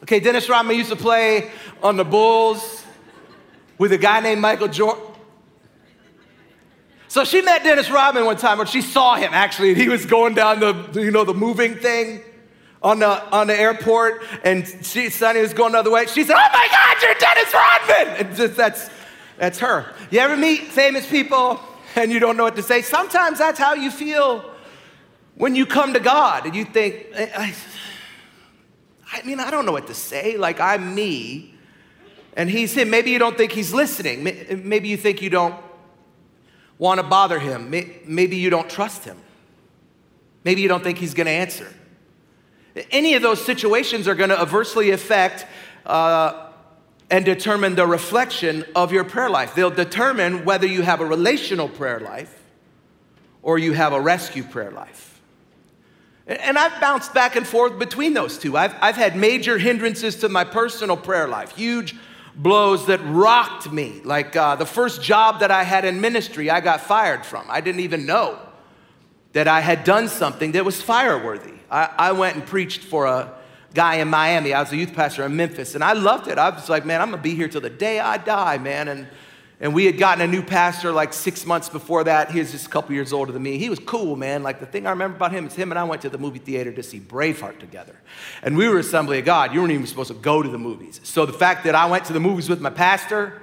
Okay, 0.04 0.20
Dennis 0.20 0.48
Rodman 0.50 0.76
used 0.78 0.90
to 0.90 0.96
play 0.96 1.52
on 1.84 1.98
the 1.98 2.06
Bulls 2.06 2.84
with 3.78 3.92
a 3.92 3.98
guy 3.98 4.20
named 4.20 4.42
Michael 4.42 4.68
Jordan. 4.68 5.04
So 7.08 7.24
she 7.24 7.42
met 7.42 7.64
Dennis 7.64 7.90
Rodman 7.90 8.26
one 8.26 8.38
time, 8.38 8.60
or 8.60 8.66
she 8.66 8.82
saw 8.82 9.16
him 9.16 9.32
actually, 9.34 9.70
and 9.70 9.78
he 9.78 9.90
was 9.90 10.06
going 10.06 10.34
down 10.34 10.60
the, 10.60 11.02
you 11.02 11.12
know, 11.12 11.24
the 11.24 11.34
moving 11.34 11.76
thing 11.76 12.22
on 12.82 13.00
the, 13.00 13.24
on 13.36 13.48
the 13.48 13.60
airport 13.60 14.24
and 14.44 14.68
she, 14.84 15.10
Sonny 15.10 15.42
was 15.42 15.54
going 15.54 15.74
the 15.74 15.80
other 15.80 15.92
way. 15.92 16.06
She 16.06 16.24
said, 16.24 16.36
Oh 16.36 16.50
my 16.54 16.68
God, 16.72 17.02
you're 17.02 17.14
Dennis 17.16 17.54
Rodman! 17.54 18.28
And 18.28 18.36
just 18.36 18.56
that's, 18.56 18.90
that's 19.38 19.60
her. 19.60 19.94
You 20.12 20.20
ever 20.20 20.38
meet 20.38 20.62
famous 20.62 21.08
people 21.10 21.60
and 21.96 22.12
you 22.12 22.20
don't 22.20 22.38
know 22.38 22.44
what 22.44 22.56
to 22.56 22.64
say? 22.64 22.82
Sometimes 22.82 23.40
that's 23.40 23.60
how 23.60 23.74
you 23.74 23.92
feel 23.92 24.54
when 25.36 25.56
you 25.56 25.66
come 25.66 25.94
to 25.94 26.00
God 26.00 26.46
and 26.46 26.56
you 26.56 26.66
think, 26.66 27.08
I, 27.16 27.54
I 29.12 29.22
mean, 29.24 29.40
I 29.40 29.52
don't 29.52 29.66
know 29.66 29.72
what 29.72 29.88
to 29.88 29.94
say. 29.94 30.38
Like, 30.38 30.60
I'm 30.60 30.94
me 30.94 31.54
and 32.36 32.50
he's 32.50 32.74
him. 32.74 32.90
Maybe 32.90 33.12
you 33.12 33.20
don't 33.20 33.38
think 33.38 33.52
he's 33.52 33.74
listening. 33.74 34.24
Maybe 34.24 34.90
you 34.90 34.98
think 34.98 35.22
you 35.22 35.30
don't 35.30 35.56
want 36.78 37.00
to 37.00 37.04
bother 37.04 37.40
him. 37.40 37.70
Maybe 38.06 38.38
you 38.38 38.50
don't 38.50 38.70
trust 38.70 39.06
him. 39.06 39.18
Maybe 40.44 40.62
you 40.62 40.68
don't 40.68 40.84
think 40.84 40.98
he's 41.00 41.14
going 41.14 41.26
to 41.26 41.32
answer. 41.32 41.68
Any 42.92 43.16
of 43.16 43.22
those 43.22 43.44
situations 43.44 44.08
are 44.08 44.16
going 44.16 44.30
to 44.30 44.40
adversely 44.40 44.92
affect 44.92 45.46
uh, 45.86 46.50
and 47.10 47.24
determine 47.24 47.76
the 47.76 47.88
reflection 47.88 48.66
of 48.76 48.92
your 48.92 49.04
prayer 49.04 49.30
life. 49.30 49.56
They'll 49.56 49.70
determine 49.70 50.46
whether 50.46 50.68
you 50.68 50.82
have 50.82 51.00
a 51.00 51.06
relational 51.06 51.70
prayer 51.70 52.00
life 52.00 52.34
or 53.42 53.58
you 53.58 53.74
have 53.74 53.94
a 53.94 54.02
rescue 54.02 54.44
prayer 54.44 54.72
life. 54.72 55.22
And 56.28 56.58
I've 56.58 56.82
bounced 56.82 57.14
back 57.14 57.38
and 57.38 57.48
forth 57.48 57.80
between 57.80 58.14
those 58.14 58.38
two. 58.38 58.58
I've, 58.58 58.76
I've 58.82 58.98
had 58.98 59.16
major 59.16 59.58
hindrances 59.58 60.18
to 60.18 60.30
my 60.30 60.44
personal 60.44 60.98
prayer 60.98 61.28
life, 61.28 61.56
huge 61.56 61.96
blows 62.36 62.88
that 62.88 63.00
rocked 63.06 63.72
me. 63.72 64.02
Like 64.04 64.36
uh, 64.36 64.58
the 64.58 64.66
first 64.66 65.02
job 65.02 65.40
that 65.40 65.52
I 65.52 65.64
had 65.64 65.86
in 65.86 66.02
ministry, 66.02 66.50
I 66.50 66.60
got 66.60 66.82
fired 66.82 67.26
from. 67.26 67.46
I 67.50 67.62
didn't 67.62 67.80
even 67.80 68.06
know 68.06 68.38
that 69.32 69.48
I 69.48 69.62
had 69.62 69.86
done 69.86 70.10
something 70.10 70.52
that 70.52 70.66
was 70.66 70.82
fireworthy. 70.82 71.57
I, 71.70 71.90
I 71.98 72.12
went 72.14 72.36
and 72.36 72.46
preached 72.46 72.84
for 72.84 73.06
a 73.06 73.34
guy 73.74 73.96
in 73.96 74.08
Miami. 74.08 74.54
I 74.54 74.62
was 74.62 74.72
a 74.72 74.78
youth 74.78 74.94
pastor 74.94 75.26
in 75.26 75.36
Memphis, 75.36 75.76
and 75.76 75.84
I 75.84 75.94
loved 75.94 76.28
it. 76.28 76.38
I 76.38 76.50
was 76.50 76.70
like, 76.70 76.86
man, 76.86 77.02
I'm 77.02 77.10
gonna 77.12 77.22
be 77.22 77.36
here 77.36 77.48
till 77.48 77.62
the 77.62 77.70
day 77.70 78.00
I 78.00 78.18
die, 78.18 78.58
man. 78.58 78.88
And, 78.88 79.08
and 79.60 79.74
we 79.74 79.86
had 79.86 79.98
gotten 79.98 80.22
a 80.24 80.28
new 80.28 80.42
pastor 80.42 80.92
like 80.92 81.14
six 81.14 81.46
months 81.46 81.68
before 81.68 82.04
that. 82.04 82.32
He 82.32 82.40
was 82.40 82.52
just 82.52 82.68
a 82.68 82.70
couple 82.70 82.94
years 82.94 83.12
older 83.12 83.32
than 83.32 83.44
me. 83.44 83.58
He 83.58 83.70
was 83.70 83.80
cool, 83.80 84.16
man. 84.16 84.44
Like 84.44 84.60
the 84.60 84.66
thing 84.66 84.86
I 84.86 84.92
remember 84.92 85.18
about 85.18 85.32
him 85.32 85.48
is 85.48 85.56
him 85.56 85.72
and 85.72 85.80
I 85.80 85.84
went 85.84 86.04
to 86.04 86.10
the 86.10 86.18
movie 86.18 86.40
theater 86.40 86.72
to 86.72 86.84
see 86.84 87.00
Braveheart 87.00 87.60
together. 87.60 87.96
And 88.44 88.56
we 88.56 88.68
were 88.70 88.78
Assembly 88.78 89.20
of 89.20 89.26
God. 89.26 89.54
You 89.54 89.62
weren't 89.62 89.74
even 89.74 89.88
supposed 89.88 90.10
to 90.10 90.16
go 90.16 90.44
to 90.44 90.50
the 90.50 90.60
movies. 90.60 91.02
So 91.04 91.26
the 91.26 91.34
fact 91.34 91.64
that 91.64 91.74
I 91.76 91.88
went 91.88 92.06
to 92.06 92.14
the 92.14 92.20
movies 92.20 92.50
with 92.50 92.62
my 92.62 92.70
pastor, 92.70 93.42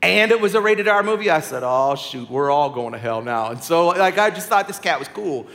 and 0.00 0.30
it 0.30 0.40
was 0.40 0.54
a 0.54 0.60
rated 0.60 0.88
R 0.88 1.02
movie, 1.02 1.30
I 1.30 1.40
said, 1.40 1.62
oh, 1.62 1.94
shoot, 1.94 2.28
we're 2.28 2.50
all 2.50 2.68
going 2.68 2.92
to 2.92 2.98
hell 2.98 3.22
now. 3.22 3.50
And 3.50 3.62
so, 3.62 3.88
like, 3.88 4.18
I 4.18 4.28
just 4.28 4.48
thought 4.48 4.66
this 4.66 4.78
cat 4.78 4.98
was 4.98 5.08
cool. 5.08 5.46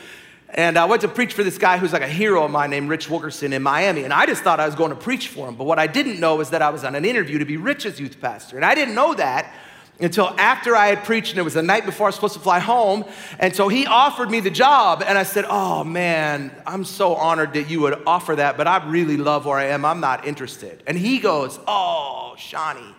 And 0.53 0.77
I 0.77 0.85
went 0.85 1.01
to 1.03 1.07
preach 1.07 1.33
for 1.33 1.43
this 1.43 1.57
guy 1.57 1.77
who's 1.77 1.93
like 1.93 2.01
a 2.01 2.07
hero 2.07 2.43
of 2.43 2.51
mine 2.51 2.71
named 2.71 2.89
Rich 2.89 3.09
Wilkerson 3.09 3.53
in 3.53 3.61
Miami. 3.61 4.03
And 4.03 4.11
I 4.11 4.25
just 4.25 4.43
thought 4.43 4.59
I 4.59 4.65
was 4.65 4.75
going 4.75 4.89
to 4.89 4.95
preach 4.95 5.27
for 5.27 5.47
him. 5.47 5.55
But 5.55 5.65
what 5.65 5.77
I 5.77 5.85
didn't 5.85 6.19
know 6.19 6.41
is 6.41 6.49
that 6.49 6.61
I 6.61 6.69
was 6.71 6.83
on 6.83 6.95
an 6.95 7.05
interview 7.05 7.37
to 7.37 7.45
be 7.45 7.57
Rich's 7.57 7.99
youth 7.99 8.19
pastor. 8.19 8.55
And 8.55 8.65
I 8.65 8.73
didn't 8.73 8.95
know 8.95 9.13
that 9.13 9.53
until 9.99 10.27
after 10.39 10.75
I 10.75 10.87
had 10.87 11.03
preached, 11.03 11.31
and 11.31 11.39
it 11.39 11.43
was 11.43 11.53
the 11.53 11.61
night 11.61 11.85
before 11.85 12.07
I 12.07 12.09
was 12.09 12.15
supposed 12.15 12.33
to 12.35 12.39
fly 12.39 12.59
home. 12.59 13.05
And 13.37 13.55
so 13.55 13.67
he 13.67 13.85
offered 13.85 14.31
me 14.31 14.39
the 14.39 14.49
job. 14.49 15.03
And 15.05 15.17
I 15.17 15.23
said, 15.23 15.45
Oh 15.47 15.83
man, 15.83 16.51
I'm 16.65 16.83
so 16.83 17.15
honored 17.15 17.53
that 17.53 17.69
you 17.69 17.81
would 17.81 18.01
offer 18.07 18.35
that, 18.35 18.57
but 18.57 18.67
I 18.67 18.85
really 18.87 19.17
love 19.17 19.45
where 19.45 19.57
I 19.57 19.65
am. 19.65 19.85
I'm 19.85 19.99
not 19.99 20.25
interested. 20.25 20.83
And 20.87 20.97
he 20.97 21.19
goes, 21.19 21.59
Oh, 21.67 22.33
Shawnee, 22.37 22.95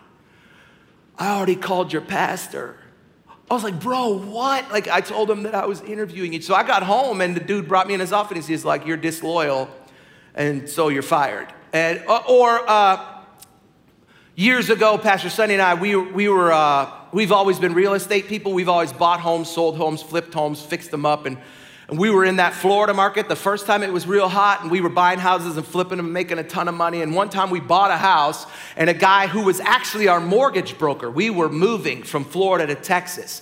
I 1.17 1.35
already 1.35 1.55
called 1.55 1.91
your 1.91 2.03
pastor. 2.03 2.77
I 3.51 3.53
was 3.53 3.65
like, 3.65 3.81
bro, 3.81 4.17
what? 4.17 4.71
Like, 4.71 4.87
I 4.87 5.01
told 5.01 5.29
him 5.29 5.43
that 5.43 5.53
I 5.53 5.65
was 5.65 5.81
interviewing 5.81 6.31
you. 6.31 6.41
So 6.41 6.55
I 6.55 6.63
got 6.63 6.83
home, 6.83 7.19
and 7.19 7.35
the 7.35 7.41
dude 7.41 7.67
brought 7.67 7.85
me 7.85 7.93
in 7.93 7.99
his 7.99 8.13
office. 8.13 8.47
He's 8.47 8.63
like, 8.63 8.85
you're 8.85 8.95
disloyal, 8.95 9.69
and 10.33 10.69
so 10.69 10.87
you're 10.87 11.03
fired. 11.03 11.53
And, 11.73 12.01
uh, 12.07 12.21
or 12.29 12.61
uh, 12.65 13.23
years 14.35 14.69
ago, 14.69 14.97
Pastor 14.97 15.29
Sonny 15.29 15.55
and 15.55 15.61
I, 15.61 15.73
we, 15.73 15.97
we 15.97 16.29
were, 16.29 16.53
uh, 16.53 16.93
we've 17.11 17.33
always 17.33 17.59
been 17.59 17.73
real 17.73 17.93
estate 17.93 18.29
people. 18.29 18.53
We've 18.53 18.69
always 18.69 18.93
bought 18.93 19.19
homes, 19.19 19.49
sold 19.49 19.75
homes, 19.75 20.01
flipped 20.01 20.33
homes, 20.33 20.61
fixed 20.61 20.89
them 20.89 21.05
up, 21.05 21.25
and 21.25 21.37
and 21.91 21.99
we 21.99 22.09
were 22.09 22.23
in 22.23 22.37
that 22.37 22.53
Florida 22.53 22.93
market 22.93 23.27
the 23.27 23.35
first 23.35 23.65
time 23.65 23.83
it 23.83 23.91
was 23.91 24.07
real 24.07 24.29
hot, 24.29 24.61
and 24.61 24.71
we 24.71 24.79
were 24.79 24.87
buying 24.87 25.19
houses 25.19 25.57
and 25.57 25.67
flipping 25.67 25.97
them 25.97 26.05
and 26.05 26.13
making 26.13 26.39
a 26.39 26.43
ton 26.43 26.69
of 26.69 26.73
money. 26.73 27.01
And 27.01 27.13
one 27.13 27.29
time 27.29 27.49
we 27.49 27.59
bought 27.59 27.91
a 27.91 27.97
house, 27.97 28.47
and 28.77 28.89
a 28.89 28.93
guy 28.93 29.27
who 29.27 29.43
was 29.43 29.59
actually 29.59 30.07
our 30.07 30.21
mortgage 30.21 30.77
broker, 30.77 31.11
we 31.11 31.29
were 31.29 31.49
moving 31.49 32.03
from 32.03 32.23
Florida 32.23 32.73
to 32.73 32.81
Texas. 32.81 33.41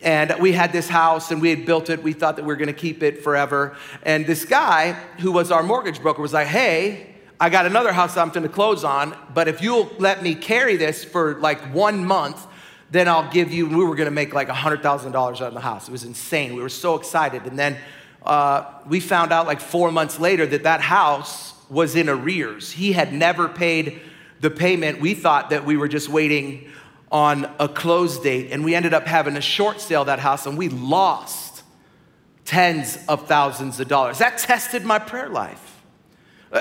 And 0.00 0.32
we 0.38 0.52
had 0.52 0.72
this 0.72 0.88
house 0.88 1.32
and 1.32 1.42
we 1.42 1.50
had 1.50 1.66
built 1.66 1.90
it. 1.90 2.00
We 2.00 2.12
thought 2.12 2.36
that 2.36 2.42
we 2.42 2.46
were 2.46 2.56
going 2.56 2.68
to 2.68 2.72
keep 2.72 3.02
it 3.02 3.24
forever. 3.24 3.76
And 4.04 4.24
this 4.26 4.44
guy 4.44 4.92
who 5.18 5.32
was 5.32 5.50
our 5.50 5.64
mortgage 5.64 6.00
broker 6.00 6.22
was 6.22 6.32
like, 6.32 6.46
hey, 6.46 7.16
I 7.40 7.48
got 7.48 7.66
another 7.66 7.92
house 7.92 8.16
I'm 8.16 8.28
going 8.28 8.44
to 8.44 8.48
close 8.48 8.84
on, 8.84 9.16
but 9.34 9.48
if 9.48 9.60
you'll 9.60 9.90
let 9.98 10.22
me 10.22 10.36
carry 10.36 10.76
this 10.76 11.04
for 11.04 11.40
like 11.40 11.60
one 11.74 12.04
month, 12.04 12.46
then 12.90 13.08
I'll 13.08 13.30
give 13.30 13.52
you, 13.52 13.66
we 13.68 13.84
were 13.84 13.94
going 13.94 14.06
to 14.06 14.14
make 14.14 14.34
like 14.34 14.48
$100,000 14.48 15.46
on 15.46 15.54
the 15.54 15.60
house. 15.60 15.88
It 15.88 15.92
was 15.92 16.04
insane. 16.04 16.54
We 16.54 16.62
were 16.62 16.68
so 16.68 16.94
excited. 16.94 17.44
And 17.44 17.58
then 17.58 17.76
uh, 18.22 18.64
we 18.86 19.00
found 19.00 19.32
out 19.32 19.46
like 19.46 19.60
four 19.60 19.92
months 19.92 20.18
later 20.18 20.46
that 20.46 20.62
that 20.62 20.80
house 20.80 21.54
was 21.68 21.96
in 21.96 22.08
arrears. 22.08 22.72
He 22.72 22.92
had 22.92 23.12
never 23.12 23.48
paid 23.48 24.00
the 24.40 24.50
payment. 24.50 25.00
We 25.00 25.14
thought 25.14 25.50
that 25.50 25.64
we 25.64 25.76
were 25.76 25.88
just 25.88 26.08
waiting 26.08 26.70
on 27.10 27.50
a 27.58 27.68
close 27.68 28.18
date, 28.18 28.50
and 28.52 28.64
we 28.64 28.74
ended 28.74 28.92
up 28.92 29.06
having 29.06 29.36
a 29.36 29.40
short 29.40 29.80
sale 29.80 30.04
that 30.04 30.18
house, 30.18 30.46
and 30.46 30.58
we 30.58 30.68
lost 30.68 31.62
tens 32.44 32.98
of 33.08 33.26
thousands 33.26 33.80
of 33.80 33.88
dollars. 33.88 34.18
That 34.18 34.38
tested 34.38 34.84
my 34.84 34.98
prayer 34.98 35.28
life. 35.28 35.82
Uh, 36.50 36.60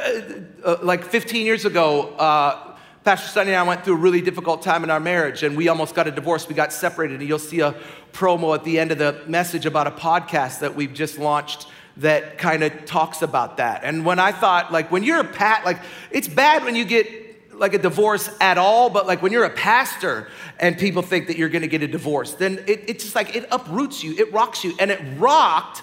uh, 0.66 0.78
like 0.82 1.04
15 1.04 1.46
years 1.46 1.64
ago, 1.64 2.10
uh, 2.16 2.67
Pastor 3.08 3.30
Sunny 3.30 3.52
and 3.52 3.60
I 3.60 3.64
went 3.64 3.86
through 3.86 3.94
a 3.94 4.00
really 4.00 4.20
difficult 4.20 4.62
time 4.62 4.84
in 4.84 4.90
our 4.90 5.00
marriage, 5.00 5.42
and 5.42 5.56
we 5.56 5.70
almost 5.70 5.96
got 5.96 6.08
a 6.08 6.12
divorce. 6.12 6.50
We 6.50 6.56
got 6.56 6.74
separated, 6.74 7.22
and 7.22 7.30
you'll 7.30 7.40
see 7.40 7.62
a 7.62 7.74
promo 8.12 8.54
at 8.54 8.66
the 8.66 8.78
end 8.78 8.92
of 8.92 8.98
the 8.98 9.22
message 9.28 9.66
about 9.66 9.88
a 9.88 9.92
podcast 9.92 10.60
that 10.60 10.76
we've 10.76 10.94
just 10.94 11.18
launched 11.18 11.68
that 11.96 12.38
kind 12.38 12.64
of 12.64 12.84
talks 12.84 13.22
about 13.22 13.56
that. 13.56 13.86
And 13.86 14.04
when 14.04 14.20
I 14.20 14.34
thought, 14.34 14.74
like, 14.74 14.92
when 14.92 15.04
you're 15.04 15.22
a 15.22 15.24
pat, 15.24 15.64
like, 15.64 15.80
it's 16.12 16.28
bad 16.28 16.66
when 16.66 16.76
you 16.76 16.84
get 16.84 17.08
like 17.54 17.74
a 17.74 17.78
divorce 17.78 18.30
at 18.42 18.58
all, 18.58 18.90
but 18.90 19.08
like 19.08 19.22
when 19.22 19.32
you're 19.32 19.46
a 19.46 19.50
pastor 19.50 20.28
and 20.60 20.78
people 20.78 21.02
think 21.02 21.28
that 21.28 21.38
you're 21.38 21.48
gonna 21.48 21.68
get 21.68 21.82
a 21.82 21.88
divorce, 21.88 22.34
then 22.34 22.62
it, 22.68 22.90
it's 22.90 23.06
just 23.06 23.16
like 23.16 23.38
it 23.38 23.48
uproots 23.52 24.04
you, 24.04 24.18
it 24.18 24.34
rocks 24.34 24.66
you, 24.66 24.76
and 24.80 24.92
it 24.92 25.00
rocked 25.18 25.82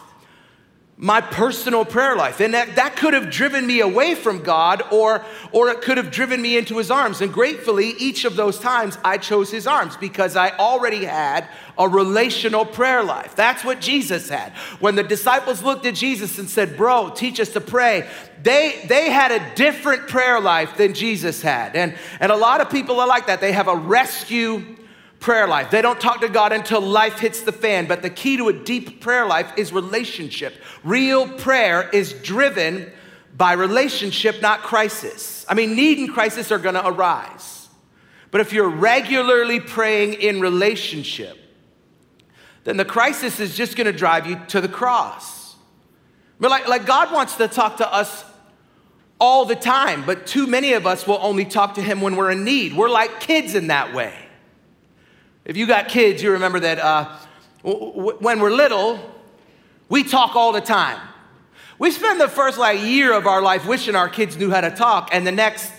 my 0.97 1.21
personal 1.21 1.85
prayer 1.85 2.15
life. 2.15 2.41
And 2.41 2.55
that, 2.55 2.77
that 2.77 2.95
could 2.95 3.15
have 3.15 3.29
driven 3.29 3.67
me 3.67 3.81
away 3.81 4.15
from 4.15 4.43
God 4.43 4.83
or, 4.93 5.25
or 5.51 5.69
it 5.71 5.81
could 5.81 5.97
have 5.97 6.13
driven 6.13 6.41
me 6.41 6.57
into 6.57 6.79
his 6.79 6.89
arms. 6.91 7.21
And 7.21 7.33
gratefully, 7.33 7.91
each 7.99 8.25
of 8.25 8.37
those 8.37 8.61
times 8.61 8.97
I 9.05 9.19
chose 9.19 9.51
his 9.51 9.67
arms 9.67 9.97
because 9.97 10.37
I 10.37 10.51
already 10.51 11.05
had 11.05 11.49
a 11.77 11.89
relational 11.89 12.65
prayer 12.65 13.03
life. 13.03 13.35
That's 13.35 13.65
what 13.65 13.81
Jesus 13.81 14.29
had. 14.29 14.53
When 14.79 14.95
the 14.95 15.03
disciples 15.03 15.65
looked 15.65 15.85
at 15.85 15.97
Jesus 15.97 16.39
and 16.39 16.49
said, 16.49 16.77
Bro, 16.77 17.11
teach 17.11 17.41
us 17.41 17.49
to 17.51 17.61
pray, 17.61 18.09
they, 18.41 18.85
they 18.87 19.11
had 19.11 19.33
a 19.33 19.55
different 19.57 20.07
prayer 20.07 20.41
life 20.41 20.77
than 20.77 20.95
Jesus 20.95 21.43
had. 21.43 21.75
And, 21.75 21.97
and 22.21 22.31
a 22.31 22.37
lot 22.37 22.61
of 22.61 22.71
people 22.71 23.01
are 23.01 23.09
like 23.09 23.27
that. 23.27 23.41
They 23.41 23.53
have 23.53 23.67
a 23.67 23.77
rescue 23.77 24.77
prayer 25.25 25.49
life. 25.49 25.71
They 25.71 25.81
don't 25.81 25.99
talk 25.99 26.21
to 26.21 26.28
God 26.28 26.52
until 26.52 26.83
life 26.83 27.19
hits 27.19 27.40
the 27.40 27.50
fan. 27.50 27.87
But 27.87 28.02
the 28.02 28.11
key 28.11 28.37
to 28.37 28.49
a 28.49 28.52
deep 28.52 29.00
prayer 29.00 29.25
life 29.25 29.50
is 29.57 29.73
relationship. 29.73 30.54
Real 30.85 31.26
prayer 31.26 31.88
is 31.88 32.12
driven 32.12 32.93
by 33.35 33.54
relationship, 33.54 34.43
not 34.43 34.61
crisis. 34.61 35.47
I 35.49 35.54
mean, 35.54 35.75
need 35.75 35.99
and 35.99 36.12
crisis 36.12 36.52
are 36.52 36.59
gonna 36.59 36.83
arise. 36.85 37.71
But 38.31 38.43
if 38.43 38.52
you're 38.52 38.69
regularly 38.69 39.61
praying 39.61 40.14
in 40.14 40.43
relationship, 40.43 41.38
then 42.64 42.76
the 42.76 42.85
crisis 42.85 43.40
is 43.40 43.57
just 43.57 43.78
gonna 43.78 43.95
drive 43.95 44.26
you 44.26 44.38
to 44.49 44.61
the 44.61 44.69
cross. 44.69 45.57
But 46.38 46.50
like, 46.50 46.69
like 46.69 46.85
God 46.85 47.11
wants 47.11 47.37
to 47.37 47.49
talk 47.49 47.78
to 47.78 47.90
us 47.90 48.26
all 49.19 49.47
the 49.47 49.57
time, 49.57 50.04
but 50.04 50.26
too 50.26 50.47
many 50.47 50.75
of 50.75 50.87
us 50.87 51.07
will 51.07 51.19
only 51.23 51.47
talk 51.47 51.76
to 51.76 51.83
Him 51.83 52.02
when 52.02 52.14
we're 52.14 52.33
in 52.33 52.45
need. 52.45 52.76
We're 52.76 52.90
like 52.90 53.21
kids 53.21 53.54
in 53.54 53.69
that 53.69 53.95
way. 53.95 54.14
If 55.45 55.57
you 55.57 55.67
got 55.67 55.89
kids, 55.89 56.23
you 56.23 56.33
remember 56.33 56.61
that 56.61 56.79
uh, 56.79 57.17
when 57.63 58.41
we're 58.41 58.51
little, 58.51 58.99
we 59.89 60.03
talk 60.03 60.37
all 60.37 60.53
the 60.53 60.61
time. 60.61 61.01
We 61.79 61.91
spend 61.91 62.21
the 62.21 62.29
first 62.29 62.57
like 62.57 62.81
year 62.81 63.13
of 63.13 63.27
our 63.27 63.43
life 63.43 63.67
wishing 63.67 63.95
our 63.95 64.09
kids 64.09 64.37
knew 64.37 64.51
how 64.51 64.61
to 64.61 64.71
talk, 64.71 65.11
and 65.13 65.27
the 65.27 65.33
next 65.33 65.71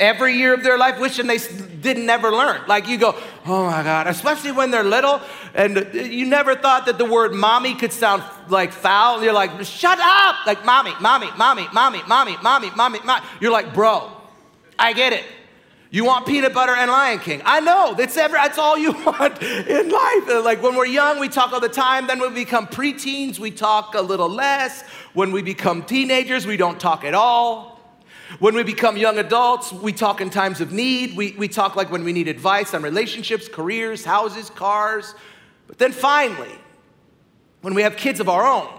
every 0.00 0.34
year 0.34 0.54
of 0.54 0.62
their 0.62 0.78
life 0.78 0.98
wishing 0.98 1.26
they 1.26 1.38
didn't 1.38 2.08
ever 2.08 2.30
learn. 2.30 2.62
Like 2.66 2.88
you 2.88 2.98
go, 2.98 3.14
oh 3.46 3.66
my 3.66 3.82
God, 3.82 4.06
especially 4.06 4.52
when 4.52 4.70
they're 4.70 4.82
little, 4.82 5.20
and 5.54 5.90
you 5.92 6.26
never 6.26 6.54
thought 6.54 6.86
that 6.86 6.98
the 6.98 7.04
word 7.04 7.34
mommy 7.34 7.74
could 7.74 7.92
sound 7.92 8.22
like 8.48 8.72
foul. 8.72 9.22
You're 9.22 9.32
like, 9.32 9.64
shut 9.64 9.98
up, 10.00 10.46
like 10.46 10.64
mommy, 10.64 10.92
mommy, 11.00 11.28
mommy, 11.36 11.68
mommy, 11.72 12.02
mommy, 12.08 12.36
mommy, 12.42 12.70
mommy. 13.04 13.26
You're 13.40 13.52
like, 13.52 13.74
bro, 13.74 14.10
I 14.78 14.92
get 14.92 15.12
it. 15.12 15.24
You 15.92 16.06
want 16.06 16.24
peanut 16.24 16.54
butter 16.54 16.72
and 16.74 16.90
Lion 16.90 17.18
King. 17.18 17.42
I 17.44 17.60
know, 17.60 17.92
that's, 17.94 18.16
every, 18.16 18.38
that's 18.38 18.56
all 18.56 18.78
you 18.78 18.92
want 19.06 19.42
in 19.42 19.90
life. 19.90 20.26
Uh, 20.26 20.42
like 20.42 20.62
when 20.62 20.74
we're 20.74 20.86
young, 20.86 21.20
we 21.20 21.28
talk 21.28 21.52
all 21.52 21.60
the 21.60 21.68
time. 21.68 22.06
Then 22.06 22.18
when 22.18 22.32
we 22.32 22.44
become 22.44 22.66
preteens, 22.66 23.38
we 23.38 23.50
talk 23.50 23.94
a 23.94 24.00
little 24.00 24.30
less. 24.30 24.84
When 25.12 25.32
we 25.32 25.42
become 25.42 25.82
teenagers, 25.82 26.46
we 26.46 26.56
don't 26.56 26.80
talk 26.80 27.04
at 27.04 27.12
all. 27.12 27.78
When 28.38 28.54
we 28.54 28.62
become 28.62 28.96
young 28.96 29.18
adults, 29.18 29.70
we 29.70 29.92
talk 29.92 30.22
in 30.22 30.30
times 30.30 30.62
of 30.62 30.72
need. 30.72 31.14
We, 31.14 31.32
we 31.32 31.46
talk 31.46 31.76
like 31.76 31.92
when 31.92 32.04
we 32.04 32.14
need 32.14 32.26
advice 32.26 32.72
on 32.72 32.82
relationships, 32.82 33.46
careers, 33.46 34.02
houses, 34.02 34.48
cars. 34.48 35.14
But 35.66 35.76
then 35.76 35.92
finally, 35.92 36.58
when 37.60 37.74
we 37.74 37.82
have 37.82 37.98
kids 37.98 38.18
of 38.18 38.30
our 38.30 38.46
own, 38.46 38.72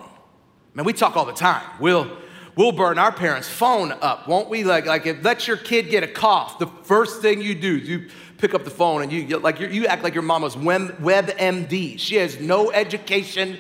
man, 0.74 0.84
we 0.84 0.94
talk 0.94 1.16
all 1.16 1.26
the 1.26 1.32
time. 1.34 1.64
We'll, 1.80 2.23
we'll 2.56 2.72
burn 2.72 2.98
our 2.98 3.12
parents' 3.12 3.50
phone 3.50 3.92
up, 3.92 4.28
won't 4.28 4.50
we? 4.50 4.64
Like, 4.64 4.86
like 4.86 5.06
if 5.06 5.24
let 5.24 5.48
your 5.48 5.58
kid 5.58 5.90
get 5.90 6.04
a 6.04 6.08
cough, 6.08 6.60
the 6.60 6.68
first 6.68 7.22
thing 7.22 7.42
you 7.42 7.56
do 7.56 7.78
is 7.78 7.88
you 7.88 8.08
pick 8.38 8.54
up 8.54 8.64
the 8.64 8.70
phone 8.70 9.02
and 9.02 9.12
you 9.12 9.40
like 9.40 9.60
you 9.60 9.88
act 9.88 10.04
like 10.04 10.14
your 10.14 10.24
mama's 10.24 10.58
web, 10.58 10.98
WebMD. 11.00 12.00
She 12.00 12.16
has 12.16 12.40
no 12.40 12.72
education. 12.72 13.60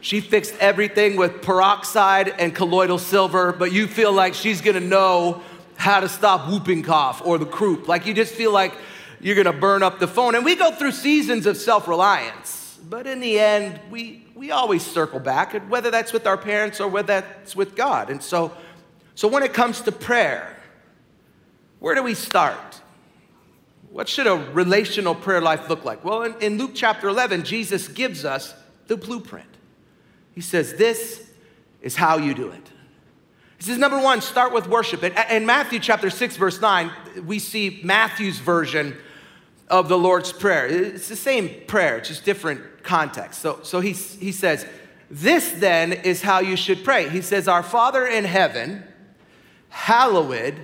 She 0.00 0.20
fixed 0.20 0.54
everything 0.60 1.16
with 1.16 1.42
peroxide 1.42 2.28
and 2.28 2.54
colloidal 2.54 2.98
silver, 2.98 3.52
but 3.52 3.72
you 3.72 3.86
feel 3.86 4.12
like 4.12 4.34
she's 4.34 4.60
gonna 4.60 4.80
know 4.80 5.42
how 5.76 6.00
to 6.00 6.08
stop 6.08 6.48
whooping 6.48 6.82
cough 6.82 7.22
or 7.24 7.38
the 7.38 7.46
croup. 7.46 7.88
Like 7.88 8.06
you 8.06 8.14
just 8.14 8.34
feel 8.34 8.52
like 8.52 8.74
you're 9.20 9.36
gonna 9.36 9.52
burn 9.52 9.82
up 9.82 9.98
the 9.98 10.08
phone. 10.08 10.34
And 10.34 10.44
we 10.44 10.56
go 10.56 10.72
through 10.72 10.92
seasons 10.92 11.46
of 11.46 11.56
self 11.56 11.88
reliance, 11.88 12.78
but 12.88 13.06
in 13.06 13.20
the 13.20 13.38
end, 13.38 13.80
we 13.90 14.25
we 14.36 14.50
always 14.50 14.84
circle 14.84 15.18
back, 15.18 15.54
whether 15.68 15.90
that's 15.90 16.12
with 16.12 16.26
our 16.26 16.36
parents 16.36 16.78
or 16.78 16.88
whether 16.88 17.06
that's 17.06 17.56
with 17.56 17.74
God. 17.74 18.10
And 18.10 18.22
so, 18.22 18.52
so 19.14 19.26
when 19.28 19.42
it 19.42 19.54
comes 19.54 19.80
to 19.80 19.92
prayer, 19.92 20.54
where 21.78 21.94
do 21.94 22.02
we 22.02 22.12
start? 22.12 22.82
What 23.90 24.10
should 24.10 24.26
a 24.26 24.36
relational 24.52 25.14
prayer 25.14 25.40
life 25.40 25.70
look 25.70 25.86
like? 25.86 26.04
Well, 26.04 26.22
in, 26.22 26.34
in 26.40 26.58
Luke 26.58 26.72
chapter 26.74 27.08
11, 27.08 27.44
Jesus 27.44 27.88
gives 27.88 28.26
us 28.26 28.54
the 28.88 28.96
blueprint. 28.96 29.48
He 30.34 30.42
says, 30.42 30.74
This 30.74 31.30
is 31.80 31.96
how 31.96 32.18
you 32.18 32.34
do 32.34 32.50
it. 32.50 32.70
He 33.56 33.64
says, 33.64 33.78
number 33.78 33.98
one, 33.98 34.20
start 34.20 34.52
with 34.52 34.68
worship. 34.68 35.02
In 35.30 35.46
Matthew 35.46 35.78
chapter 35.78 36.10
6, 36.10 36.36
verse 36.36 36.60
9, 36.60 36.90
we 37.24 37.38
see 37.38 37.80
Matthew's 37.82 38.38
version 38.38 38.94
of 39.68 39.88
the 39.88 39.96
Lord's 39.96 40.30
Prayer. 40.30 40.66
It's 40.66 41.08
the 41.08 41.16
same 41.16 41.48
prayer, 41.66 42.02
just 42.02 42.22
different 42.22 42.60
context. 42.86 43.40
So, 43.40 43.60
so 43.62 43.80
he, 43.80 43.92
he 43.92 44.32
says, 44.32 44.66
This 45.10 45.50
then 45.50 45.92
is 45.92 46.22
how 46.22 46.40
you 46.40 46.56
should 46.56 46.84
pray. 46.84 47.08
He 47.08 47.20
says, 47.20 47.48
Our 47.48 47.62
Father 47.62 48.06
in 48.06 48.24
heaven, 48.24 48.84
hallowed 49.68 50.54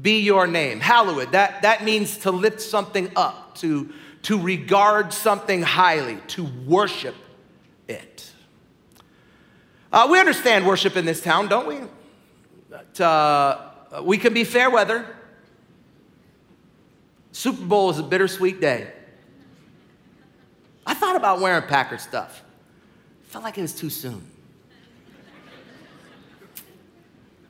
be 0.00 0.20
your 0.20 0.46
name. 0.46 0.80
Hallowed, 0.80 1.32
that, 1.32 1.62
that 1.62 1.84
means 1.84 2.18
to 2.18 2.30
lift 2.30 2.60
something 2.60 3.10
up, 3.16 3.56
to, 3.56 3.92
to 4.22 4.40
regard 4.40 5.12
something 5.12 5.62
highly, 5.62 6.18
to 6.28 6.44
worship 6.66 7.16
it. 7.88 8.30
Uh, 9.92 10.06
we 10.10 10.20
understand 10.20 10.64
worship 10.66 10.96
in 10.96 11.04
this 11.04 11.20
town, 11.20 11.48
don't 11.48 11.66
we? 11.66 11.78
But, 12.70 13.00
uh, 13.00 13.70
we 14.04 14.18
can 14.18 14.32
be 14.32 14.44
fair 14.44 14.70
weather. 14.70 15.04
Super 17.32 17.64
Bowl 17.64 17.90
is 17.90 17.98
a 17.98 18.02
bittersweet 18.02 18.60
day. 18.60 18.92
I 20.90 20.94
thought 20.94 21.14
about 21.14 21.38
wearing 21.38 21.62
Packer 21.68 21.98
stuff. 21.98 22.42
Felt 23.28 23.44
like 23.44 23.56
it 23.56 23.62
was 23.62 23.72
too 23.72 23.90
soon. 23.90 24.28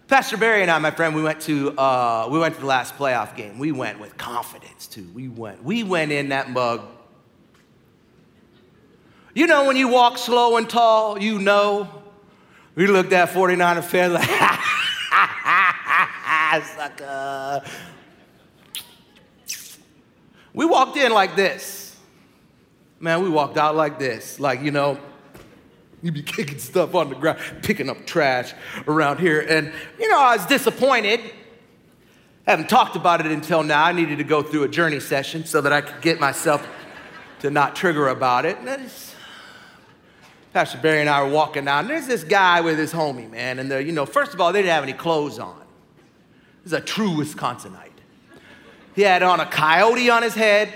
Pastor 0.08 0.36
Barry 0.36 0.60
and 0.60 0.70
I, 0.70 0.78
my 0.78 0.90
friend, 0.90 1.14
we 1.14 1.22
went 1.22 1.40
to 1.42 1.70
uh, 1.78 2.28
we 2.30 2.38
went 2.38 2.56
to 2.56 2.60
the 2.60 2.66
last 2.66 2.96
playoff 2.96 3.34
game. 3.34 3.58
We 3.58 3.72
went 3.72 3.98
with 3.98 4.18
confidence 4.18 4.86
too. 4.86 5.08
We 5.14 5.28
went 5.28 5.64
we 5.64 5.84
went 5.84 6.12
in 6.12 6.28
that 6.28 6.50
mug. 6.50 6.82
You 9.34 9.46
know 9.46 9.64
when 9.64 9.76
you 9.76 9.88
walk 9.88 10.18
slow 10.18 10.58
and 10.58 10.68
tall, 10.68 11.18
you 11.18 11.38
know. 11.38 11.88
We 12.74 12.88
looked 12.88 13.14
at 13.14 13.30
49 13.30 13.80
fans 13.80 14.12
like, 14.12 14.28
sucker. 16.76 17.62
We 20.52 20.66
walked 20.66 20.98
in 20.98 21.10
like 21.12 21.36
this. 21.36 21.79
Man, 23.02 23.22
we 23.22 23.30
walked 23.30 23.56
out 23.56 23.74
like 23.74 23.98
this. 23.98 24.38
Like, 24.38 24.60
you 24.60 24.70
know, 24.70 24.98
you'd 26.02 26.12
be 26.12 26.22
kicking 26.22 26.58
stuff 26.58 26.94
on 26.94 27.08
the 27.08 27.14
ground, 27.14 27.38
picking 27.62 27.88
up 27.88 28.06
trash 28.06 28.52
around 28.86 29.20
here. 29.20 29.40
And, 29.40 29.72
you 29.98 30.08
know, 30.10 30.20
I 30.20 30.36
was 30.36 30.44
disappointed. 30.44 31.20
I 32.46 32.50
haven't 32.50 32.68
talked 32.68 32.96
about 32.96 33.24
it 33.24 33.32
until 33.32 33.62
now. 33.62 33.84
I 33.84 33.92
needed 33.92 34.18
to 34.18 34.24
go 34.24 34.42
through 34.42 34.64
a 34.64 34.68
journey 34.68 35.00
session 35.00 35.46
so 35.46 35.62
that 35.62 35.72
I 35.72 35.80
could 35.80 36.02
get 36.02 36.20
myself 36.20 36.66
to 37.40 37.50
not 37.50 37.74
trigger 37.74 38.08
about 38.08 38.44
it. 38.44 38.58
Pastor 40.52 40.78
Barry 40.78 41.00
and 41.00 41.08
I 41.08 41.22
were 41.22 41.30
walking 41.30 41.64
down. 41.64 41.80
And 41.84 41.90
there's 41.90 42.06
this 42.06 42.24
guy 42.24 42.60
with 42.60 42.78
his 42.78 42.92
homie, 42.92 43.30
man. 43.30 43.60
And 43.60 43.86
you 43.86 43.92
know, 43.92 44.04
first 44.04 44.34
of 44.34 44.40
all, 44.42 44.52
they 44.52 44.60
didn't 44.60 44.74
have 44.74 44.82
any 44.82 44.92
clothes 44.92 45.38
on. 45.38 45.62
This 46.64 46.72
is 46.74 46.78
a 46.78 46.82
true 46.82 47.10
Wisconsinite. 47.10 47.88
He 48.94 49.02
had 49.02 49.22
on 49.22 49.40
a 49.40 49.46
coyote 49.46 50.10
on 50.10 50.22
his 50.22 50.34
head, 50.34 50.70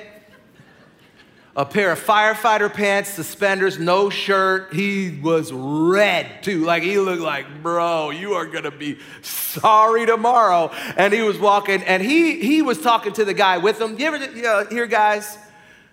a 1.56 1.64
pair 1.64 1.92
of 1.92 2.00
firefighter 2.02 2.72
pants, 2.72 3.10
suspenders, 3.10 3.78
no 3.78 4.10
shirt. 4.10 4.72
He 4.74 5.20
was 5.22 5.52
red 5.52 6.42
too. 6.42 6.64
Like 6.64 6.82
he 6.82 6.98
looked 6.98 7.22
like, 7.22 7.62
bro, 7.62 8.10
you 8.10 8.34
are 8.34 8.46
gonna 8.46 8.72
be 8.72 8.98
sorry 9.22 10.04
tomorrow. 10.04 10.70
And 10.96 11.14
he 11.14 11.22
was 11.22 11.38
walking, 11.38 11.82
and 11.84 12.02
he 12.02 12.40
he 12.40 12.62
was 12.62 12.80
talking 12.80 13.12
to 13.14 13.24
the 13.24 13.34
guy 13.34 13.58
with 13.58 13.80
him. 13.80 13.98
You 13.98 14.06
ever 14.06 14.16
you 14.16 14.42
know, 14.42 14.66
hear 14.68 14.86
guys, 14.86 15.38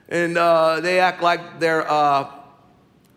and 0.10 0.38
uh, 0.38 0.80
they 0.80 1.00
act 1.00 1.22
like 1.22 1.60
they're 1.60 1.90
uh, 1.90 2.32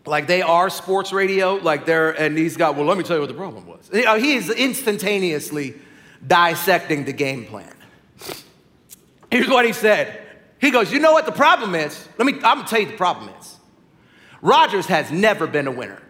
like 0.05 0.27
they 0.27 0.43
are 0.43 0.69
sports 0.69 1.11
radio, 1.11 1.55
like 1.55 1.87
they're, 1.87 2.11
and 2.11 2.37
he's 2.37 2.57
got. 2.57 2.75
Well, 2.75 2.85
let 2.85 2.97
me 2.97 3.03
tell 3.03 3.17
you 3.17 3.21
what 3.21 3.29
the 3.29 3.33
problem 3.33 3.65
was. 3.65 3.89
You 3.91 4.03
know, 4.03 4.19
he 4.19 4.35
is 4.35 4.51
instantaneously 4.51 5.73
dissecting 6.25 7.05
the 7.05 7.13
game 7.13 7.45
plan. 7.45 7.73
Here's 9.31 9.47
what 9.47 9.65
he 9.65 9.73
said. 9.73 10.21
He 10.59 10.71
goes, 10.71 10.91
You 10.91 10.99
know 10.99 11.13
what 11.13 11.25
the 11.25 11.31
problem 11.31 11.75
is? 11.75 12.07
Let 12.17 12.25
me, 12.25 12.33
I'm 12.35 12.57
gonna 12.57 12.67
tell 12.67 12.79
you 12.79 12.87
the 12.87 12.97
problem 12.97 13.29
is. 13.39 13.57
Rodgers 14.41 14.85
has 14.87 15.11
never 15.11 15.47
been 15.47 15.67
a 15.67 15.71
winner. 15.71 16.01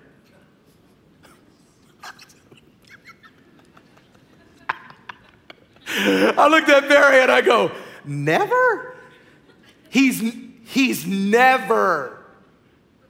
I 5.98 6.48
looked 6.48 6.70
at 6.70 6.88
Barry 6.90 7.22
and 7.22 7.32
I 7.32 7.42
go, 7.42 7.72
Never? 8.04 8.96
He's, 9.90 10.22
he's 10.66 11.06
never, 11.06 12.26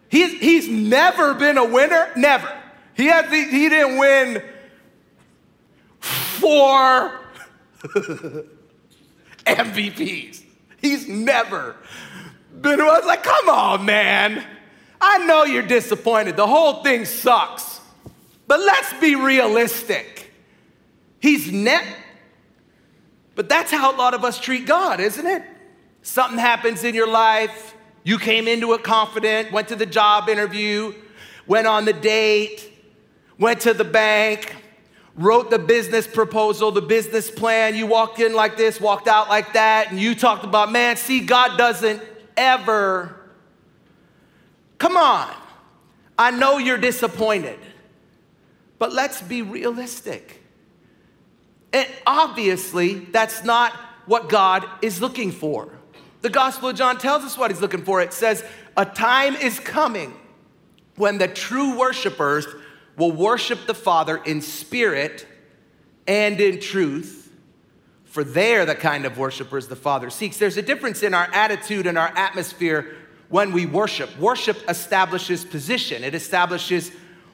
he's, 0.09 0.39
he's 0.39 0.69
never 0.69 1.33
been 1.33 1.57
a 1.57 1.65
winner? 1.65 2.11
Never. 2.15 2.47
He, 2.95 3.07
the, 3.07 3.47
he 3.51 3.69
didn't 3.69 3.97
win 3.97 4.43
four 5.99 7.19
MVPs. 9.45 10.44
He's 10.85 11.07
never 11.07 11.75
been. 12.61 12.79
I 12.79 12.83
was 12.83 13.05
like, 13.05 13.23
come 13.23 13.49
on, 13.49 13.85
man. 13.85 14.45
I 15.01 15.25
know 15.25 15.43
you're 15.43 15.65
disappointed. 15.65 16.37
The 16.37 16.45
whole 16.45 16.83
thing 16.83 17.05
sucks. 17.05 17.81
But 18.47 18.59
let's 18.59 18.93
be 18.99 19.15
realistic. 19.15 20.31
He's 21.19 21.51
net. 21.51 21.83
But 23.33 23.49
that's 23.49 23.71
how 23.71 23.95
a 23.95 23.97
lot 23.97 24.13
of 24.13 24.23
us 24.23 24.39
treat 24.39 24.67
God, 24.67 24.99
isn't 24.99 25.25
it? 25.25 25.41
Something 26.03 26.37
happens 26.37 26.83
in 26.83 26.93
your 26.93 27.09
life. 27.09 27.73
You 28.03 28.19
came 28.19 28.47
into 28.47 28.71
it 28.73 28.83
confident, 28.83 29.51
went 29.51 29.69
to 29.69 29.75
the 29.75 29.87
job 29.87 30.29
interview, 30.29 30.93
went 31.47 31.65
on 31.65 31.85
the 31.85 31.93
date, 31.93 32.71
went 33.39 33.61
to 33.61 33.73
the 33.73 33.83
bank, 33.83 34.55
wrote 35.17 35.49
the 35.49 35.59
business 35.59 36.07
proposal, 36.07 36.71
the 36.71 36.81
business 36.81 37.31
plan. 37.31 37.75
You 37.75 37.87
walked 37.87 38.19
in 38.19 38.33
like 38.33 38.57
this, 38.57 38.81
walked 38.81 39.07
out 39.07 39.29
like 39.29 39.53
that, 39.53 39.91
and 39.91 39.99
you 39.99 40.15
talked 40.15 40.43
about, 40.43 40.71
man, 40.71 40.97
see, 40.97 41.21
God 41.21 41.57
doesn't 41.57 42.01
ever. 42.35 43.15
Come 44.77 44.97
on. 44.97 45.33
I 46.17 46.31
know 46.31 46.57
you're 46.57 46.77
disappointed, 46.77 47.59
but 48.79 48.93
let's 48.93 49.21
be 49.21 49.41
realistic. 49.41 50.41
And 51.73 51.87
obviously, 52.07 52.99
that's 52.99 53.43
not 53.43 53.73
what 54.05 54.29
God 54.29 54.65
is 54.81 55.01
looking 55.01 55.31
for. 55.31 55.69
The 56.21 56.29
Gospel 56.29 56.69
of 56.69 56.77
John 56.77 56.97
tells 56.97 57.23
us 57.23 57.37
what 57.37 57.51
he's 57.51 57.59
looking 57.59 57.83
for. 57.83 58.01
It 58.01 58.13
says, 58.13 58.45
A 58.77 58.85
time 58.85 59.35
is 59.35 59.59
coming 59.59 60.13
when 60.95 61.17
the 61.17 61.27
true 61.27 61.77
worshipers 61.77 62.47
will 62.97 63.11
worship 63.11 63.65
the 63.67 63.73
Father 63.73 64.17
in 64.17 64.41
spirit 64.41 65.27
and 66.07 66.39
in 66.39 66.59
truth, 66.59 67.31
for 68.05 68.23
they're 68.23 68.65
the 68.65 68.75
kind 68.75 69.05
of 69.05 69.17
worshipers 69.17 69.67
the 69.67 69.75
Father 69.75 70.09
seeks. 70.09 70.37
There's 70.37 70.57
a 70.57 70.61
difference 70.61 71.03
in 71.03 71.13
our 71.13 71.27
attitude 71.33 71.87
and 71.87 71.97
our 71.97 72.11
atmosphere 72.15 72.95
when 73.29 73.51
we 73.51 73.65
worship. 73.65 74.17
Worship 74.17 74.57
establishes 74.69 75.43
position, 75.43 76.03
it 76.03 76.15
establishes 76.15 76.91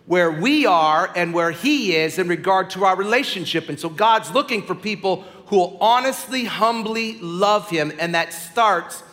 where 0.08 0.32
we 0.32 0.66
are 0.66 1.12
and 1.16 1.34
where 1.34 1.52
He 1.52 1.96
is 1.96 2.18
in 2.18 2.28
regard 2.28 2.72
to 2.72 2.86
our 2.86 2.96
relationship. 2.96 3.70
And 3.70 3.80
so 3.80 3.88
God's 3.88 4.32
looking 4.32 4.64
for 4.64 4.74
people 4.74 5.24
who 5.46 5.58
will 5.58 5.78
honestly, 5.80 6.46
humbly 6.46 7.20
love 7.20 7.70
Him, 7.70 7.92
and 8.00 8.16
that 8.16 8.34
starts 8.34 9.04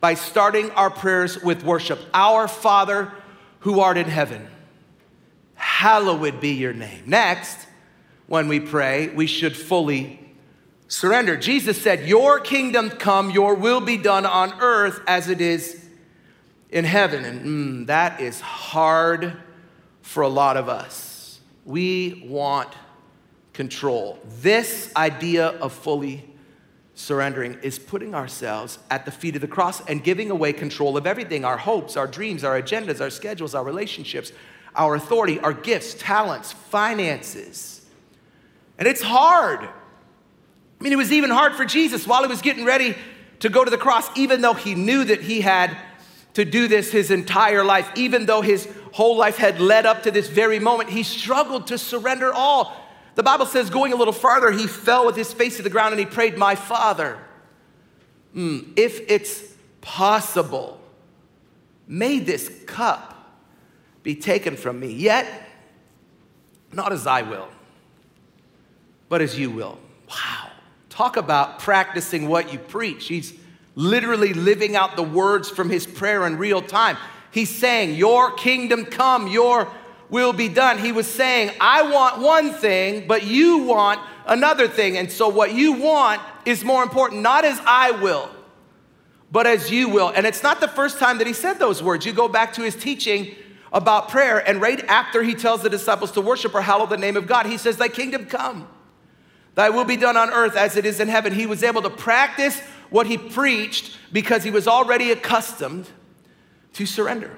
by 0.00 0.14
starting 0.14 0.70
our 0.70 0.88
prayers 0.88 1.42
with 1.42 1.62
worship. 1.62 2.00
Our 2.14 2.48
Father 2.48 3.12
who 3.60 3.80
art 3.80 3.98
in 3.98 4.06
heaven 4.06 4.48
hallowed 5.80 6.42
be 6.42 6.50
your 6.50 6.74
name. 6.74 7.02
Next, 7.06 7.56
when 8.26 8.48
we 8.48 8.60
pray, 8.60 9.08
we 9.08 9.26
should 9.26 9.56
fully 9.56 10.20
surrender. 10.88 11.38
Jesus 11.38 11.80
said, 11.80 12.06
Your 12.06 12.38
kingdom 12.38 12.90
come, 12.90 13.30
your 13.30 13.54
will 13.54 13.80
be 13.80 13.96
done 13.96 14.26
on 14.26 14.52
earth 14.60 15.00
as 15.06 15.30
it 15.30 15.40
is 15.40 15.82
in 16.68 16.84
heaven. 16.84 17.24
And 17.24 17.46
mm, 17.46 17.86
that 17.86 18.20
is 18.20 18.42
hard 18.42 19.38
for 20.02 20.22
a 20.22 20.28
lot 20.28 20.58
of 20.58 20.68
us. 20.68 21.40
We 21.64 22.26
want 22.28 22.68
control. 23.54 24.18
This 24.42 24.92
idea 24.94 25.46
of 25.46 25.72
fully 25.72 26.28
surrendering 26.94 27.58
is 27.62 27.78
putting 27.78 28.14
ourselves 28.14 28.78
at 28.90 29.06
the 29.06 29.10
feet 29.10 29.34
of 29.34 29.40
the 29.40 29.48
cross 29.48 29.80
and 29.86 30.04
giving 30.04 30.30
away 30.30 30.52
control 30.52 30.98
of 30.98 31.06
everything 31.06 31.42
our 31.46 31.56
hopes, 31.56 31.96
our 31.96 32.06
dreams, 32.06 32.44
our 32.44 32.60
agendas, 32.60 33.00
our 33.00 33.08
schedules, 33.08 33.54
our 33.54 33.64
relationships, 33.64 34.30
our 34.74 34.94
authority, 34.94 35.40
our 35.40 35.52
gifts, 35.52 35.94
talents, 35.94 36.52
finances. 36.52 37.84
And 38.78 38.86
it's 38.88 39.02
hard. 39.02 39.60
I 39.60 40.82
mean, 40.82 40.92
it 40.92 40.96
was 40.96 41.12
even 41.12 41.30
hard 41.30 41.54
for 41.54 41.64
Jesus 41.64 42.06
while 42.06 42.22
he 42.22 42.28
was 42.28 42.40
getting 42.40 42.64
ready 42.64 42.96
to 43.40 43.48
go 43.48 43.64
to 43.64 43.70
the 43.70 43.78
cross, 43.78 44.08
even 44.16 44.40
though 44.40 44.54
he 44.54 44.74
knew 44.74 45.04
that 45.04 45.22
he 45.22 45.40
had 45.40 45.76
to 46.34 46.44
do 46.44 46.68
this 46.68 46.92
his 46.92 47.10
entire 47.10 47.64
life, 47.64 47.90
even 47.96 48.26
though 48.26 48.40
his 48.40 48.68
whole 48.92 49.16
life 49.16 49.36
had 49.36 49.60
led 49.60 49.86
up 49.86 50.04
to 50.04 50.10
this 50.10 50.28
very 50.28 50.58
moment, 50.58 50.90
he 50.90 51.02
struggled 51.02 51.66
to 51.66 51.78
surrender 51.78 52.32
all. 52.32 52.76
The 53.16 53.22
Bible 53.22 53.46
says, 53.46 53.68
going 53.68 53.92
a 53.92 53.96
little 53.96 54.12
farther, 54.12 54.50
he 54.50 54.66
fell 54.66 55.04
with 55.06 55.16
his 55.16 55.32
face 55.32 55.56
to 55.56 55.62
the 55.62 55.70
ground 55.70 55.92
and 55.92 56.00
he 56.00 56.06
prayed, 56.06 56.38
My 56.38 56.54
Father, 56.54 57.18
mm, 58.34 58.66
if 58.76 59.10
it's 59.10 59.54
possible, 59.80 60.80
may 61.86 62.20
this 62.20 62.50
cup 62.66 63.09
be 64.02 64.14
taken 64.14 64.56
from 64.56 64.80
me. 64.80 64.92
Yet, 64.92 65.26
not 66.72 66.92
as 66.92 67.06
I 67.06 67.22
will, 67.22 67.48
but 69.08 69.20
as 69.20 69.38
you 69.38 69.50
will. 69.50 69.78
Wow. 70.08 70.50
Talk 70.88 71.16
about 71.16 71.58
practicing 71.58 72.28
what 72.28 72.52
you 72.52 72.58
preach. 72.58 73.08
He's 73.08 73.34
literally 73.74 74.34
living 74.34 74.76
out 74.76 74.96
the 74.96 75.02
words 75.02 75.48
from 75.48 75.70
his 75.70 75.86
prayer 75.86 76.26
in 76.26 76.36
real 76.36 76.62
time. 76.62 76.96
He's 77.30 77.54
saying, 77.54 77.94
Your 77.94 78.32
kingdom 78.32 78.84
come, 78.84 79.28
your 79.28 79.70
will 80.10 80.32
be 80.32 80.48
done. 80.48 80.78
He 80.78 80.92
was 80.92 81.06
saying, 81.06 81.52
I 81.60 81.82
want 81.82 82.20
one 82.20 82.52
thing, 82.52 83.06
but 83.06 83.24
you 83.24 83.58
want 83.58 84.00
another 84.26 84.68
thing. 84.68 84.98
And 84.98 85.10
so, 85.10 85.28
what 85.28 85.54
you 85.54 85.72
want 85.74 86.20
is 86.44 86.64
more 86.64 86.82
important, 86.82 87.22
not 87.22 87.44
as 87.44 87.60
I 87.64 87.92
will, 87.92 88.28
but 89.30 89.46
as 89.46 89.70
you 89.70 89.88
will. 89.88 90.08
And 90.08 90.26
it's 90.26 90.42
not 90.42 90.60
the 90.60 90.68
first 90.68 90.98
time 90.98 91.18
that 91.18 91.26
he 91.26 91.32
said 91.32 91.54
those 91.54 91.82
words. 91.82 92.04
You 92.04 92.12
go 92.12 92.28
back 92.28 92.52
to 92.54 92.62
his 92.62 92.74
teaching 92.74 93.34
about 93.72 94.08
prayer, 94.08 94.38
and 94.38 94.60
right 94.60 94.84
after 94.86 95.22
he 95.22 95.34
tells 95.34 95.62
the 95.62 95.70
disciples 95.70 96.12
to 96.12 96.20
worship 96.20 96.54
or 96.54 96.60
hallow 96.60 96.86
the 96.86 96.96
name 96.96 97.16
of 97.16 97.26
God, 97.26 97.46
he 97.46 97.56
says, 97.56 97.76
Thy 97.76 97.88
kingdom 97.88 98.26
come, 98.26 98.68
thy 99.54 99.70
will 99.70 99.84
be 99.84 99.96
done 99.96 100.16
on 100.16 100.30
earth 100.30 100.56
as 100.56 100.76
it 100.76 100.84
is 100.84 101.00
in 101.00 101.08
heaven. 101.08 101.32
He 101.32 101.46
was 101.46 101.62
able 101.62 101.82
to 101.82 101.90
practice 101.90 102.60
what 102.90 103.06
he 103.06 103.16
preached 103.16 103.96
because 104.12 104.42
he 104.42 104.50
was 104.50 104.66
already 104.66 105.12
accustomed 105.12 105.88
to 106.74 106.86
surrender. 106.86 107.36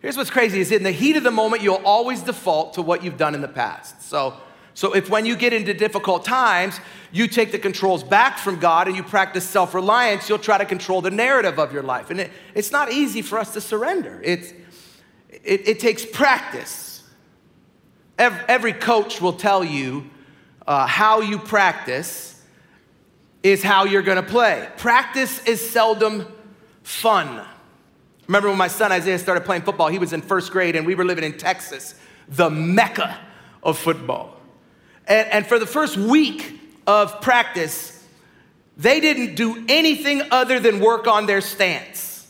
Here's 0.00 0.16
what's 0.16 0.30
crazy 0.30 0.60
is 0.60 0.72
in 0.72 0.82
the 0.82 0.90
heat 0.90 1.16
of 1.16 1.22
the 1.22 1.30
moment, 1.30 1.62
you'll 1.62 1.82
always 1.84 2.22
default 2.22 2.74
to 2.74 2.82
what 2.82 3.04
you've 3.04 3.16
done 3.16 3.34
in 3.34 3.40
the 3.40 3.48
past. 3.48 4.02
So, 4.02 4.34
so 4.74 4.94
if 4.94 5.10
when 5.10 5.26
you 5.26 5.36
get 5.36 5.52
into 5.52 5.74
difficult 5.74 6.24
times, 6.24 6.80
you 7.10 7.26
take 7.26 7.52
the 7.52 7.58
controls 7.58 8.02
back 8.02 8.38
from 8.38 8.58
God 8.58 8.86
and 8.86 8.96
you 8.96 9.02
practice 9.02 9.46
self 9.46 9.74
reliance, 9.74 10.28
you'll 10.28 10.38
try 10.38 10.58
to 10.58 10.64
control 10.64 11.02
the 11.02 11.10
narrative 11.10 11.58
of 11.58 11.72
your 11.72 11.82
life. 11.82 12.10
And 12.10 12.20
it, 12.20 12.30
it's 12.54 12.72
not 12.72 12.90
easy 12.90 13.22
for 13.22 13.38
us 13.38 13.52
to 13.54 13.60
surrender, 13.60 14.20
it's, 14.24 14.52
it, 15.30 15.68
it 15.68 15.80
takes 15.80 16.04
practice. 16.04 16.90
Every, 18.18 18.44
every, 18.46 18.72
coach 18.72 19.20
will 19.20 19.32
tell 19.32 19.64
you 19.64 20.08
uh, 20.66 20.86
how 20.86 21.22
you 21.22 21.38
practice 21.38 22.40
is 23.42 23.62
how 23.62 23.84
you're 23.84 24.02
gonna 24.02 24.22
play. 24.22 24.68
Practice 24.76 25.44
is 25.44 25.66
seldom 25.68 26.26
fun. 26.82 27.44
Remember 28.28 28.48
when 28.48 28.58
my 28.58 28.68
son 28.68 28.92
Isaiah 28.92 29.18
started 29.18 29.44
playing 29.44 29.62
football, 29.62 29.88
he 29.88 29.98
was 29.98 30.12
in 30.12 30.22
first 30.22 30.52
grade 30.52 30.76
and 30.76 30.86
we 30.86 30.94
were 30.94 31.04
living 31.04 31.24
in 31.24 31.36
Texas, 31.36 31.94
the 32.28 32.48
mecca 32.48 33.18
of 33.62 33.78
football. 33.78 34.36
And, 35.06 35.28
and 35.28 35.46
for 35.46 35.58
the 35.58 35.66
first 35.66 35.96
week, 35.96 36.60
of 36.86 37.20
practice, 37.20 38.04
they 38.76 39.00
didn't 39.00 39.34
do 39.34 39.64
anything 39.68 40.22
other 40.30 40.58
than 40.58 40.80
work 40.80 41.06
on 41.06 41.26
their 41.26 41.40
stance. 41.40 42.26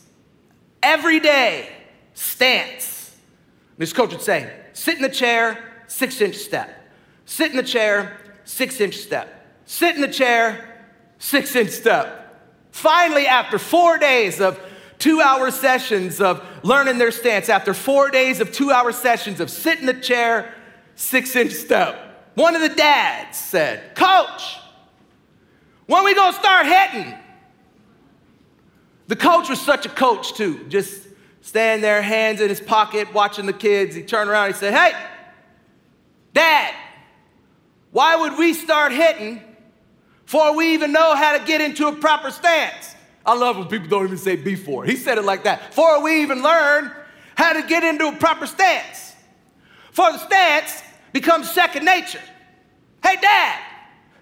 every 0.81 1.19
day 1.19 1.69
stance. 2.13 3.15
And 3.71 3.79
his 3.79 3.93
coach 3.93 4.11
would 4.11 4.21
say, 4.21 4.53
sit 4.73 4.97
in 4.97 5.01
the 5.01 5.09
chair, 5.09 5.57
six 5.87 6.19
inch 6.21 6.35
step. 6.35 6.91
Sit 7.25 7.51
in 7.51 7.57
the 7.57 7.63
chair, 7.63 8.17
six 8.43 8.79
inch 8.81 8.97
step. 8.97 9.47
Sit 9.65 9.95
in 9.95 10.01
the 10.01 10.09
chair, 10.09 10.85
six 11.17 11.55
inch 11.55 11.69
step. 11.69 12.19
Finally, 12.71 13.25
after 13.25 13.57
four 13.57 13.97
days 13.97 14.41
of 14.41 14.59
two 14.99 15.21
hour 15.21 15.49
sessions 15.51 16.19
of 16.19 16.45
learning 16.63 16.97
their 16.97 17.11
stance, 17.11 17.47
after 17.47 17.73
four 17.73 18.09
days 18.09 18.41
of 18.41 18.51
two 18.51 18.69
hour 18.69 18.91
sessions 18.91 19.39
of 19.39 19.49
sit 19.49 19.79
in 19.79 19.85
the 19.85 19.93
chair, 19.93 20.53
six 20.95 21.35
inch 21.35 21.53
step, 21.53 22.02
one 22.35 22.55
of 22.55 22.61
the 22.61 22.69
dads 22.69 23.37
said, 23.37 23.95
Coach, 23.95 24.59
when 25.85 26.03
we 26.03 26.15
gonna 26.15 26.37
start 26.37 26.65
hitting? 26.65 27.13
The 29.07 29.15
coach 29.15 29.49
was 29.49 29.61
such 29.61 29.85
a 29.85 29.89
coach, 29.89 30.33
too, 30.33 30.65
just 30.69 31.07
standing 31.41 31.81
there, 31.81 32.01
hands 32.01 32.41
in 32.41 32.49
his 32.49 32.61
pocket, 32.61 33.13
watching 33.13 33.45
the 33.45 33.53
kids. 33.53 33.95
He 33.95 34.01
turned 34.01 34.29
around, 34.29 34.47
he 34.47 34.53
said, 34.53 34.73
Hey, 34.73 34.93
Dad, 36.33 36.73
why 37.91 38.15
would 38.15 38.37
we 38.37 38.53
start 38.53 38.91
hitting 38.91 39.41
before 40.25 40.55
we 40.55 40.73
even 40.73 40.91
know 40.91 41.15
how 41.15 41.37
to 41.37 41.45
get 41.45 41.61
into 41.61 41.87
a 41.87 41.95
proper 41.95 42.31
stance? 42.31 42.95
I 43.25 43.35
love 43.35 43.57
when 43.57 43.67
people 43.67 43.87
don't 43.87 44.05
even 44.05 44.17
say 44.17 44.35
before. 44.35 44.83
He 44.83 44.95
said 44.95 45.17
it 45.17 45.23
like 45.23 45.43
that. 45.43 45.69
Before 45.69 46.01
we 46.01 46.23
even 46.23 46.41
learn 46.41 46.91
how 47.35 47.53
to 47.53 47.67
get 47.67 47.83
into 47.83 48.07
a 48.07 48.11
proper 48.13 48.47
stance. 48.47 49.13
For 49.91 50.11
the 50.11 50.17
stance 50.17 50.81
becomes 51.13 51.49
second 51.49 51.85
nature. 51.85 52.19
Hey, 53.01 53.15
Dad, 53.21 53.61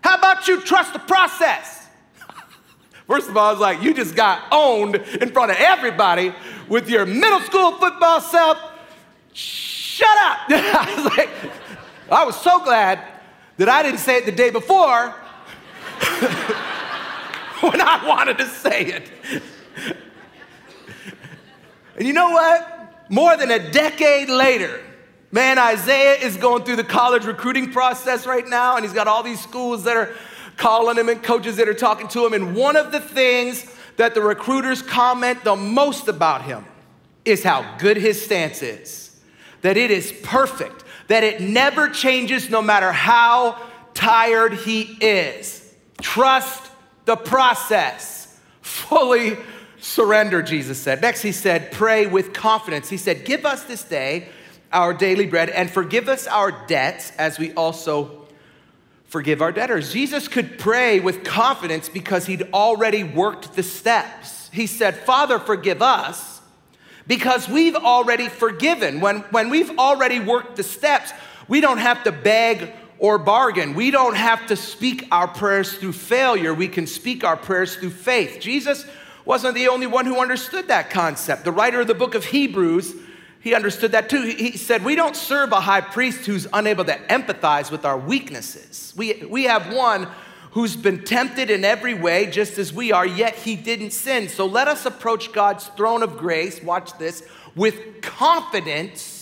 how 0.03 0.17
about 0.17 0.47
you 0.47 0.61
trust 0.61 0.93
the 0.93 0.99
process? 0.99 1.87
First 3.07 3.29
of 3.29 3.37
all, 3.37 3.47
I 3.47 3.51
was 3.51 3.59
like, 3.59 3.81
you 3.81 3.93
just 3.93 4.15
got 4.15 4.43
owned 4.51 4.95
in 4.95 5.31
front 5.31 5.51
of 5.51 5.57
everybody 5.57 6.33
with 6.67 6.89
your 6.89 7.05
middle 7.05 7.39
school 7.41 7.71
football 7.73 8.21
self. 8.21 8.57
Shut 9.33 10.17
up. 10.19 10.39
I 10.49 10.93
was 10.95 11.17
like, 11.17 11.29
I 12.11 12.25
was 12.25 12.35
so 12.39 12.63
glad 12.63 12.99
that 13.57 13.69
I 13.69 13.83
didn't 13.83 13.99
say 13.99 14.17
it 14.17 14.25
the 14.25 14.31
day 14.31 14.49
before 14.49 15.09
when 17.61 17.79
I 17.79 18.05
wanted 18.07 18.37
to 18.39 18.45
say 18.47 18.85
it. 18.85 19.09
And 21.95 22.07
you 22.07 22.13
know 22.13 22.31
what? 22.31 23.09
More 23.09 23.37
than 23.37 23.51
a 23.51 23.71
decade 23.71 24.29
later, 24.29 24.81
man, 25.31 25.57
Isaiah 25.57 26.15
is 26.15 26.37
going 26.37 26.63
through 26.63 26.75
the 26.75 26.83
college 26.83 27.25
recruiting 27.25 27.71
process 27.71 28.25
right 28.25 28.47
now, 28.47 28.75
and 28.75 28.85
he's 28.85 28.93
got 28.93 29.07
all 29.07 29.23
these 29.23 29.41
schools 29.41 29.83
that 29.85 29.97
are 29.97 30.13
calling 30.57 30.97
him 30.97 31.09
and 31.09 31.23
coaches 31.23 31.55
that 31.57 31.67
are 31.67 31.73
talking 31.73 32.07
to 32.09 32.25
him. 32.25 32.33
And 32.33 32.55
one 32.55 32.75
of 32.75 32.91
the 32.91 32.99
things 32.99 33.65
that 33.97 34.13
the 34.13 34.21
recruiters 34.21 34.81
comment 34.81 35.43
the 35.43 35.55
most 35.55 36.07
about 36.07 36.43
him 36.43 36.65
is 37.25 37.43
how 37.43 37.77
good 37.77 37.97
his 37.97 38.23
stance 38.23 38.61
is, 38.61 39.19
that 39.61 39.77
it 39.77 39.91
is 39.91 40.11
perfect, 40.23 40.83
that 41.07 41.23
it 41.23 41.41
never 41.41 41.89
changes 41.89 42.49
no 42.49 42.61
matter 42.61 42.91
how 42.91 43.57
tired 43.93 44.53
he 44.53 44.81
is. 45.01 45.73
Trust 46.01 46.71
the 47.05 47.15
process. 47.15 48.39
Fully 48.61 49.37
surrender, 49.79 50.41
Jesus 50.41 50.77
said. 50.77 51.01
Next, 51.01 51.21
he 51.21 51.31
said, 51.31 51.71
pray 51.71 52.05
with 52.05 52.33
confidence. 52.33 52.89
He 52.89 52.97
said, 52.97 53.25
Give 53.25 53.45
us 53.45 53.63
this 53.63 53.83
day 53.83 54.29
our 54.71 54.93
daily 54.93 55.25
bread 55.25 55.49
and 55.49 55.69
forgive 55.69 56.07
us 56.07 56.27
our 56.27 56.51
debts 56.67 57.11
as 57.17 57.37
we 57.37 57.53
also 57.53 58.27
forgive 59.05 59.41
our 59.41 59.51
debtors. 59.51 59.91
Jesus 59.91 60.27
could 60.27 60.57
pray 60.57 60.99
with 60.99 61.23
confidence 61.23 61.89
because 61.89 62.25
he'd 62.25 62.43
already 62.53 63.03
worked 63.03 63.55
the 63.55 63.63
steps. 63.63 64.49
He 64.53 64.67
said, 64.67 64.95
Father, 64.95 65.37
forgive 65.37 65.81
us 65.81 66.41
because 67.07 67.49
we've 67.49 67.75
already 67.75 68.29
forgiven. 68.29 69.01
When, 69.01 69.19
when 69.31 69.49
we've 69.49 69.77
already 69.77 70.19
worked 70.19 70.55
the 70.55 70.63
steps, 70.63 71.11
we 71.47 71.59
don't 71.59 71.79
have 71.79 72.03
to 72.05 72.11
beg 72.11 72.73
or 72.99 73.17
bargain. 73.17 73.73
We 73.73 73.91
don't 73.91 74.15
have 74.15 74.47
to 74.47 74.55
speak 74.55 75.07
our 75.11 75.27
prayers 75.27 75.73
through 75.73 75.93
failure. 75.93 76.53
We 76.53 76.67
can 76.67 76.87
speak 76.87 77.23
our 77.23 77.35
prayers 77.35 77.75
through 77.75 77.89
faith. 77.89 78.37
Jesus 78.39 78.85
wasn't 79.25 79.55
the 79.55 79.67
only 79.67 79.87
one 79.87 80.05
who 80.05 80.19
understood 80.19 80.69
that 80.69 80.89
concept. 80.89 81.43
The 81.43 81.51
writer 81.51 81.81
of 81.81 81.87
the 81.87 81.93
book 81.93 82.15
of 82.15 82.25
Hebrews, 82.25 82.95
he 83.41 83.55
understood 83.55 83.93
that 83.93 84.09
too. 84.09 84.21
He 84.21 84.55
said, 84.57 84.83
We 84.83 84.95
don't 84.95 85.15
serve 85.15 85.51
a 85.51 85.59
high 85.59 85.81
priest 85.81 86.25
who's 86.25 86.47
unable 86.53 86.85
to 86.85 86.95
empathize 87.09 87.71
with 87.71 87.85
our 87.85 87.97
weaknesses. 87.97 88.93
We, 88.95 89.25
we 89.25 89.43
have 89.45 89.73
one 89.73 90.07
who's 90.51 90.75
been 90.75 91.03
tempted 91.03 91.49
in 91.49 91.65
every 91.65 91.93
way, 91.93 92.27
just 92.27 92.57
as 92.57 92.71
we 92.73 92.91
are, 92.91 93.05
yet 93.05 93.35
he 93.35 93.55
didn't 93.55 93.91
sin. 93.91 94.29
So 94.29 94.45
let 94.45 94.67
us 94.67 94.85
approach 94.85 95.31
God's 95.31 95.67
throne 95.69 96.03
of 96.03 96.17
grace, 96.17 96.61
watch 96.61 96.97
this, 96.97 97.23
with 97.55 98.01
confidence 98.01 99.20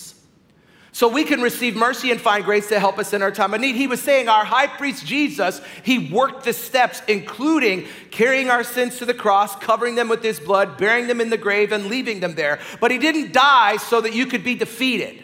so 0.99 1.07
we 1.07 1.23
can 1.23 1.41
receive 1.41 1.77
mercy 1.77 2.11
and 2.11 2.19
find 2.19 2.43
grace 2.43 2.67
to 2.67 2.77
help 2.77 2.99
us 2.99 3.13
in 3.13 3.21
our 3.21 3.31
time 3.31 3.53
of 3.53 3.61
need. 3.61 3.77
He 3.77 3.87
was 3.87 4.01
saying 4.01 4.27
our 4.27 4.43
high 4.43 4.67
priest 4.67 5.05
Jesus, 5.05 5.61
he 5.81 6.11
worked 6.11 6.43
the 6.43 6.51
steps, 6.51 7.01
including 7.07 7.87
carrying 8.11 8.49
our 8.49 8.65
sins 8.65 8.97
to 8.97 9.05
the 9.05 9.13
cross, 9.13 9.55
covering 9.55 9.95
them 9.95 10.09
with 10.09 10.21
his 10.21 10.41
blood, 10.41 10.77
burying 10.77 11.07
them 11.07 11.21
in 11.21 11.29
the 11.29 11.37
grave, 11.37 11.71
and 11.71 11.85
leaving 11.85 12.19
them 12.19 12.35
there. 12.35 12.59
But 12.81 12.91
he 12.91 12.97
didn't 12.97 13.31
die 13.31 13.77
so 13.77 14.01
that 14.01 14.13
you 14.13 14.25
could 14.25 14.43
be 14.43 14.55
defeated. 14.55 15.23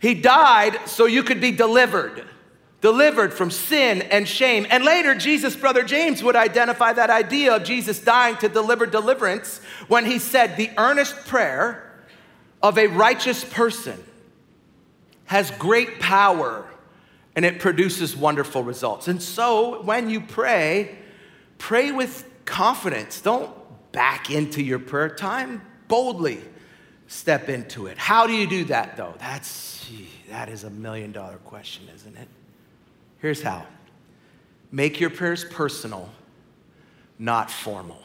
He 0.00 0.14
died 0.14 0.80
so 0.86 1.06
you 1.06 1.22
could 1.22 1.40
be 1.40 1.52
delivered, 1.52 2.24
delivered 2.80 3.32
from 3.32 3.52
sin 3.52 4.02
and 4.02 4.26
shame. 4.26 4.66
And 4.68 4.84
later, 4.84 5.14
Jesus' 5.14 5.54
brother 5.54 5.84
James 5.84 6.24
would 6.24 6.34
identify 6.34 6.92
that 6.92 7.08
idea 7.08 7.54
of 7.54 7.62
Jesus 7.62 8.00
dying 8.00 8.36
to 8.38 8.48
deliver 8.48 8.84
deliverance 8.84 9.60
when 9.86 10.06
he 10.06 10.18
said, 10.18 10.56
The 10.56 10.72
earnest 10.76 11.24
prayer 11.24 11.88
of 12.64 12.76
a 12.78 12.88
righteous 12.88 13.44
person 13.44 14.02
has 15.26 15.50
great 15.52 16.00
power 16.00 16.68
and 17.34 17.44
it 17.44 17.58
produces 17.58 18.16
wonderful 18.16 18.62
results. 18.62 19.08
And 19.08 19.22
so 19.22 19.82
when 19.82 20.08
you 20.08 20.20
pray, 20.20 20.96
pray 21.58 21.92
with 21.92 22.28
confidence. 22.44 23.20
Don't 23.20 23.52
back 23.92 24.30
into 24.30 24.62
your 24.62 24.78
prayer 24.78 25.14
time, 25.14 25.62
boldly 25.88 26.40
step 27.08 27.48
into 27.48 27.86
it. 27.86 27.98
How 27.98 28.26
do 28.26 28.32
you 28.32 28.46
do 28.46 28.64
that 28.64 28.96
though? 28.96 29.14
That's 29.18 29.86
gee, 29.86 30.08
that 30.30 30.48
is 30.48 30.64
a 30.64 30.70
million 30.70 31.12
dollar 31.12 31.36
question, 31.38 31.86
isn't 31.94 32.16
it? 32.16 32.28
Here's 33.18 33.42
how. 33.42 33.66
Make 34.72 35.00
your 35.00 35.10
prayers 35.10 35.44
personal, 35.44 36.10
not 37.18 37.50
formal. 37.50 38.02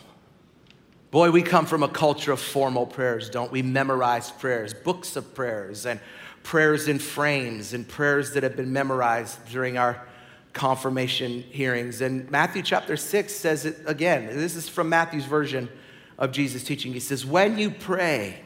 Boy, 1.10 1.32
we 1.32 1.42
come 1.42 1.66
from 1.66 1.84
a 1.84 1.90
culture 1.90 2.32
of 2.32 2.40
formal 2.40 2.86
prayers, 2.86 3.30
don't 3.30 3.52
we? 3.52 3.62
Memorize 3.62 4.32
prayers, 4.32 4.74
books 4.74 5.18
of 5.18 5.36
prayers, 5.36 5.86
and 5.86 6.00
prayers 6.44 6.88
in 6.88 7.00
frames 7.00 7.74
and 7.74 7.88
prayers 7.88 8.34
that 8.34 8.44
have 8.44 8.56
been 8.56 8.74
memorized 8.74 9.46
during 9.50 9.78
our 9.78 10.06
confirmation 10.54 11.42
hearings. 11.44 12.02
And 12.02 12.30
Matthew 12.30 12.62
chapter 12.62 12.98
6 12.98 13.34
says 13.34 13.66
it 13.66 13.78
again. 13.86 14.28
This 14.28 14.56
is 14.56 14.68
from 14.68 14.90
Matthew's 14.90 15.26
version 15.26 15.70
of 16.18 16.32
Jesus' 16.32 16.64
teaching. 16.64 16.94
He 16.94 17.00
says, 17.00 17.26
When 17.26 17.58
you 17.58 17.72
pray, 17.72 18.42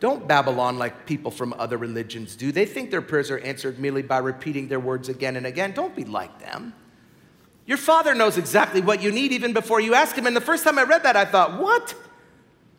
don't 0.00 0.28
babble 0.28 0.60
on 0.60 0.78
like 0.78 1.06
people 1.06 1.30
from 1.30 1.54
other 1.58 1.76
religions 1.76 2.36
do. 2.36 2.52
They 2.52 2.66
think 2.66 2.90
their 2.90 3.02
prayers 3.02 3.30
are 3.30 3.38
answered 3.38 3.78
merely 3.78 4.02
by 4.02 4.18
repeating 4.18 4.68
their 4.68 4.80
words 4.80 5.08
again 5.08 5.36
and 5.36 5.46
again. 5.46 5.72
Don't 5.72 5.94
be 5.94 6.04
like 6.04 6.38
them. 6.40 6.72
Your 7.66 7.78
father 7.78 8.14
knows 8.14 8.38
exactly 8.38 8.80
what 8.80 9.02
you 9.02 9.10
need 9.10 9.32
even 9.32 9.52
before 9.52 9.80
you 9.80 9.94
ask 9.94 10.16
him. 10.16 10.26
And 10.26 10.34
the 10.34 10.40
first 10.40 10.64
time 10.64 10.78
I 10.78 10.84
read 10.84 11.02
that, 11.02 11.16
I 11.16 11.24
thought, 11.24 11.60
what? 11.60 11.94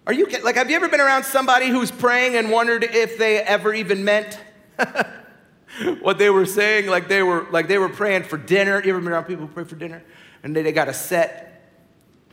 Are 0.08 0.14
you 0.14 0.26
like, 0.44 0.56
have 0.56 0.70
you 0.70 0.76
ever 0.76 0.90
been 0.90 1.02
around 1.02 1.24
somebody 1.24 1.68
who's 1.68 1.92
praying 1.92 2.36
and 2.36 2.50
wondered 2.50 2.84
if 2.84 3.18
they 3.18 3.40
ever 3.40 3.74
even 3.74 4.04
meant 4.04 4.40
what 6.02 6.18
they 6.18 6.30
were 6.30 6.46
saying? 6.46 6.88
Like 6.88 7.08
they 7.08 7.22
were, 7.22 7.46
like 7.52 7.68
they 7.68 7.78
were 7.78 7.90
praying 7.90 8.24
for 8.24 8.38
dinner. 8.38 8.82
You 8.84 8.92
ever 8.92 9.00
been 9.00 9.12
around 9.12 9.26
people 9.26 9.46
who 9.46 9.54
pray 9.54 9.66
for 9.66 9.76
dinner? 9.76 10.04
And 10.42 10.56
they, 10.56 10.64
they 10.64 10.72
got 10.72 10.88
a 10.88 10.94
set, 10.94 11.64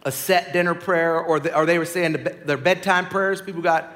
a 0.05 0.13
set 0.13 0.53
dinner 0.53 0.75
prayer, 0.75 1.21
or, 1.21 1.41
the, 1.41 1.55
or 1.57 1.67
they 1.67 1.79
were 1.79 1.85
saying 1.85 2.13
the, 2.13 2.37
their 2.45 2.57
bedtime 2.57 3.07
prayers. 3.07 3.43
People 3.43 3.63
got 3.63 3.93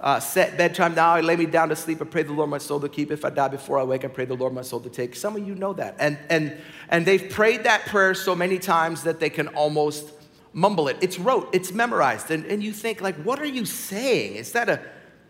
uh, 0.00 0.18
set 0.18 0.58
bedtime 0.58 0.94
now. 0.94 1.14
I 1.14 1.20
lay 1.20 1.36
me 1.36 1.46
down 1.46 1.68
to 1.68 1.76
sleep. 1.76 2.02
I 2.02 2.06
pray 2.06 2.24
the 2.24 2.32
Lord 2.32 2.50
my 2.50 2.58
soul 2.58 2.80
to 2.80 2.88
keep. 2.88 3.12
If 3.12 3.24
I 3.24 3.30
die 3.30 3.48
before 3.48 3.78
I 3.78 3.84
wake, 3.84 4.04
I 4.04 4.08
pray 4.08 4.24
the 4.24 4.34
Lord 4.34 4.52
my 4.52 4.62
soul 4.62 4.80
to 4.80 4.90
take. 4.90 5.14
Some 5.14 5.36
of 5.36 5.46
you 5.46 5.54
know 5.54 5.72
that. 5.74 5.94
And, 6.00 6.18
and, 6.28 6.56
and 6.88 7.06
they've 7.06 7.30
prayed 7.30 7.64
that 7.64 7.86
prayer 7.86 8.14
so 8.14 8.34
many 8.34 8.58
times 8.58 9.04
that 9.04 9.20
they 9.20 9.30
can 9.30 9.46
almost 9.48 10.12
mumble 10.52 10.88
it. 10.88 10.98
It's 11.00 11.18
rote, 11.18 11.48
it's 11.52 11.72
memorized. 11.72 12.30
And, 12.30 12.44
and 12.46 12.62
you 12.62 12.72
think, 12.72 13.00
like, 13.00 13.16
what 13.16 13.38
are 13.40 13.46
you 13.46 13.64
saying? 13.64 14.36
Is 14.36 14.52
that, 14.52 14.68
a, 14.68 14.80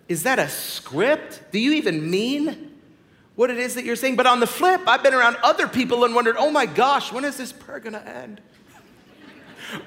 is 0.08 0.24
that 0.24 0.38
a 0.38 0.48
script? 0.48 1.42
Do 1.52 1.58
you 1.58 1.72
even 1.74 2.10
mean 2.10 2.72
what 3.34 3.50
it 3.50 3.58
is 3.58 3.74
that 3.76 3.84
you're 3.84 3.96
saying? 3.96 4.16
But 4.16 4.26
on 4.26 4.40
the 4.40 4.46
flip, 4.46 4.82
I've 4.86 5.02
been 5.02 5.14
around 5.14 5.36
other 5.42 5.68
people 5.68 6.04
and 6.04 6.14
wondered, 6.14 6.36
oh 6.38 6.50
my 6.50 6.66
gosh, 6.66 7.12
when 7.12 7.24
is 7.24 7.36
this 7.36 7.52
prayer 7.52 7.80
gonna 7.80 7.98
end? 7.98 8.40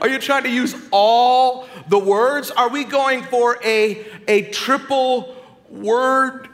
Are 0.01 0.07
you 0.07 0.17
trying 0.17 0.43
to 0.43 0.49
use 0.49 0.75
all 0.91 1.67
the 1.89 1.99
words? 1.99 2.49
Are 2.49 2.69
we 2.69 2.83
going 2.85 3.23
for 3.23 3.59
a, 3.63 4.05
a 4.27 4.49
triple 4.49 5.35
word 5.69 6.49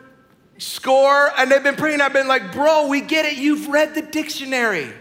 score? 0.57 1.31
And 1.37 1.49
they've 1.49 1.63
been 1.63 1.75
praying, 1.75 2.01
I've 2.01 2.13
been 2.13 2.27
like, 2.27 2.51
bro, 2.51 2.87
we 2.87 2.99
get 2.99 3.25
it. 3.25 3.37
You've 3.37 3.69
read 3.69 3.95
the 3.95 4.01
dictionary. 4.01 4.91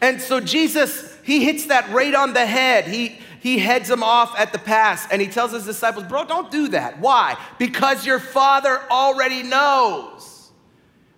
And 0.00 0.20
so 0.20 0.40
Jesus 0.40 1.13
he 1.24 1.44
hits 1.44 1.66
that 1.66 1.90
right 1.90 2.14
on 2.14 2.34
the 2.34 2.46
head. 2.46 2.86
He, 2.86 3.18
he 3.40 3.58
heads 3.58 3.88
them 3.88 4.02
off 4.02 4.38
at 4.38 4.52
the 4.52 4.58
pass 4.58 5.06
and 5.10 5.20
he 5.20 5.28
tells 5.28 5.52
his 5.52 5.64
disciples, 5.64 6.04
Bro, 6.04 6.26
don't 6.26 6.50
do 6.50 6.68
that. 6.68 7.00
Why? 7.00 7.36
Because 7.58 8.06
your 8.06 8.18
father 8.18 8.80
already 8.90 9.42
knows. 9.42 10.50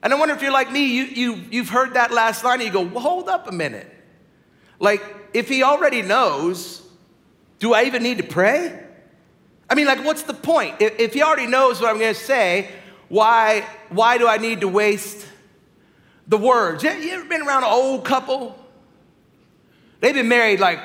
And 0.03 0.13
I 0.13 0.17
wonder 0.17 0.35
if 0.35 0.43
you're 0.43 0.53
like 0.53 0.71
me, 0.71 0.87
you, 0.87 1.05
you, 1.05 1.35
you've 1.51 1.69
heard 1.69 1.95
that 1.95 2.13
last 2.13 2.45
line 2.45 2.61
and 2.61 2.67
you 2.67 2.73
go, 2.73 2.83
well, 2.83 3.01
Hold 3.01 3.29
up 3.29 3.49
a 3.49 3.53
minute. 3.53 3.93
Like, 4.79 5.03
if 5.35 5.49
he 5.49 5.63
already 5.63 6.03
knows, 6.03 6.83
do 7.59 7.75
I 7.75 7.85
even 7.85 8.03
need 8.03 8.19
to 8.19 8.25
pray? 8.25 8.85
I 9.69 9.75
mean, 9.75 9.87
like, 9.87 10.05
what's 10.05 10.23
the 10.23 10.35
point? 10.35 10.81
If, 10.81 10.99
if 11.01 11.15
he 11.15 11.23
already 11.23 11.47
knows 11.47 11.81
what 11.81 11.91
I'm 11.91 11.99
gonna 11.99 12.15
say, 12.15 12.71
why, 13.09 13.67
why 13.89 14.19
do 14.19 14.29
I 14.29 14.37
need 14.37 14.61
to 14.61 14.69
waste 14.69 15.27
the 16.27 16.39
words? 16.39 16.83
You 16.83 16.91
ever 16.91 17.25
been 17.25 17.43
around 17.43 17.65
an 17.65 17.71
old 17.71 18.05
couple? 18.05 18.57
They've 20.01 20.15
been 20.15 20.29
married 20.29 20.61
like 20.61 20.81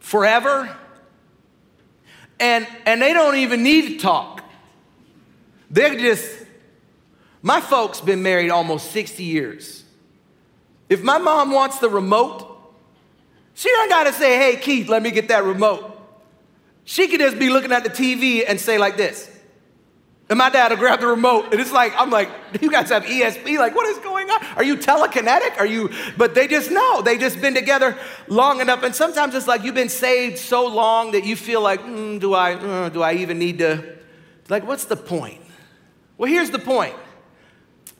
forever, 0.00 0.74
and, 2.40 2.66
and 2.86 3.02
they 3.02 3.12
don't 3.12 3.36
even 3.36 3.62
need 3.62 3.88
to 3.88 3.98
talk. 3.98 4.42
They're 5.70 5.98
just, 5.98 6.46
my 7.42 7.60
folks 7.60 8.00
been 8.00 8.22
married 8.22 8.50
almost 8.50 8.90
60 8.92 9.22
years. 9.22 9.84
If 10.88 11.02
my 11.02 11.18
mom 11.18 11.50
wants 11.50 11.78
the 11.78 11.90
remote, 11.90 12.46
she 13.54 13.68
don't 13.68 13.90
gotta 13.90 14.12
say, 14.12 14.38
hey, 14.38 14.56
Keith, 14.60 14.88
let 14.88 15.02
me 15.02 15.10
get 15.10 15.28
that 15.28 15.44
remote. 15.44 15.96
She 16.84 17.08
could 17.08 17.20
just 17.20 17.38
be 17.38 17.50
looking 17.50 17.72
at 17.72 17.84
the 17.84 17.90
TV 17.90 18.44
and 18.48 18.58
say 18.58 18.78
like 18.78 18.96
this. 18.96 19.37
And 20.30 20.36
my 20.36 20.50
dad 20.50 20.70
will 20.70 20.76
grab 20.76 21.00
the 21.00 21.06
remote, 21.06 21.52
and 21.52 21.60
it's 21.60 21.72
like, 21.72 21.94
I'm 21.96 22.10
like, 22.10 22.28
"Do 22.52 22.58
you 22.60 22.70
guys 22.70 22.90
have 22.90 23.04
ESP? 23.04 23.58
Like, 23.58 23.74
what 23.74 23.86
is 23.88 23.96
going 23.98 24.28
on? 24.28 24.44
Are 24.56 24.62
you 24.62 24.76
telekinetic? 24.76 25.56
Are 25.56 25.64
you, 25.64 25.90
but 26.18 26.34
they 26.34 26.46
just 26.46 26.70
know. 26.70 27.00
They 27.00 27.16
just 27.16 27.40
been 27.40 27.54
together 27.54 27.96
long 28.26 28.60
enough. 28.60 28.82
And 28.82 28.94
sometimes 28.94 29.34
it's 29.34 29.46
like 29.46 29.64
you've 29.64 29.74
been 29.74 29.88
saved 29.88 30.36
so 30.36 30.66
long 30.66 31.12
that 31.12 31.24
you 31.24 31.34
feel 31.34 31.62
like, 31.62 31.80
mm, 31.80 32.20
do 32.20 32.34
I, 32.34 32.54
uh, 32.54 32.88
do 32.90 33.00
I 33.00 33.14
even 33.14 33.38
need 33.38 33.58
to, 33.60 33.96
like, 34.50 34.66
what's 34.66 34.84
the 34.84 34.96
point? 34.96 35.40
Well, 36.18 36.30
here's 36.30 36.50
the 36.50 36.58
point. 36.58 36.94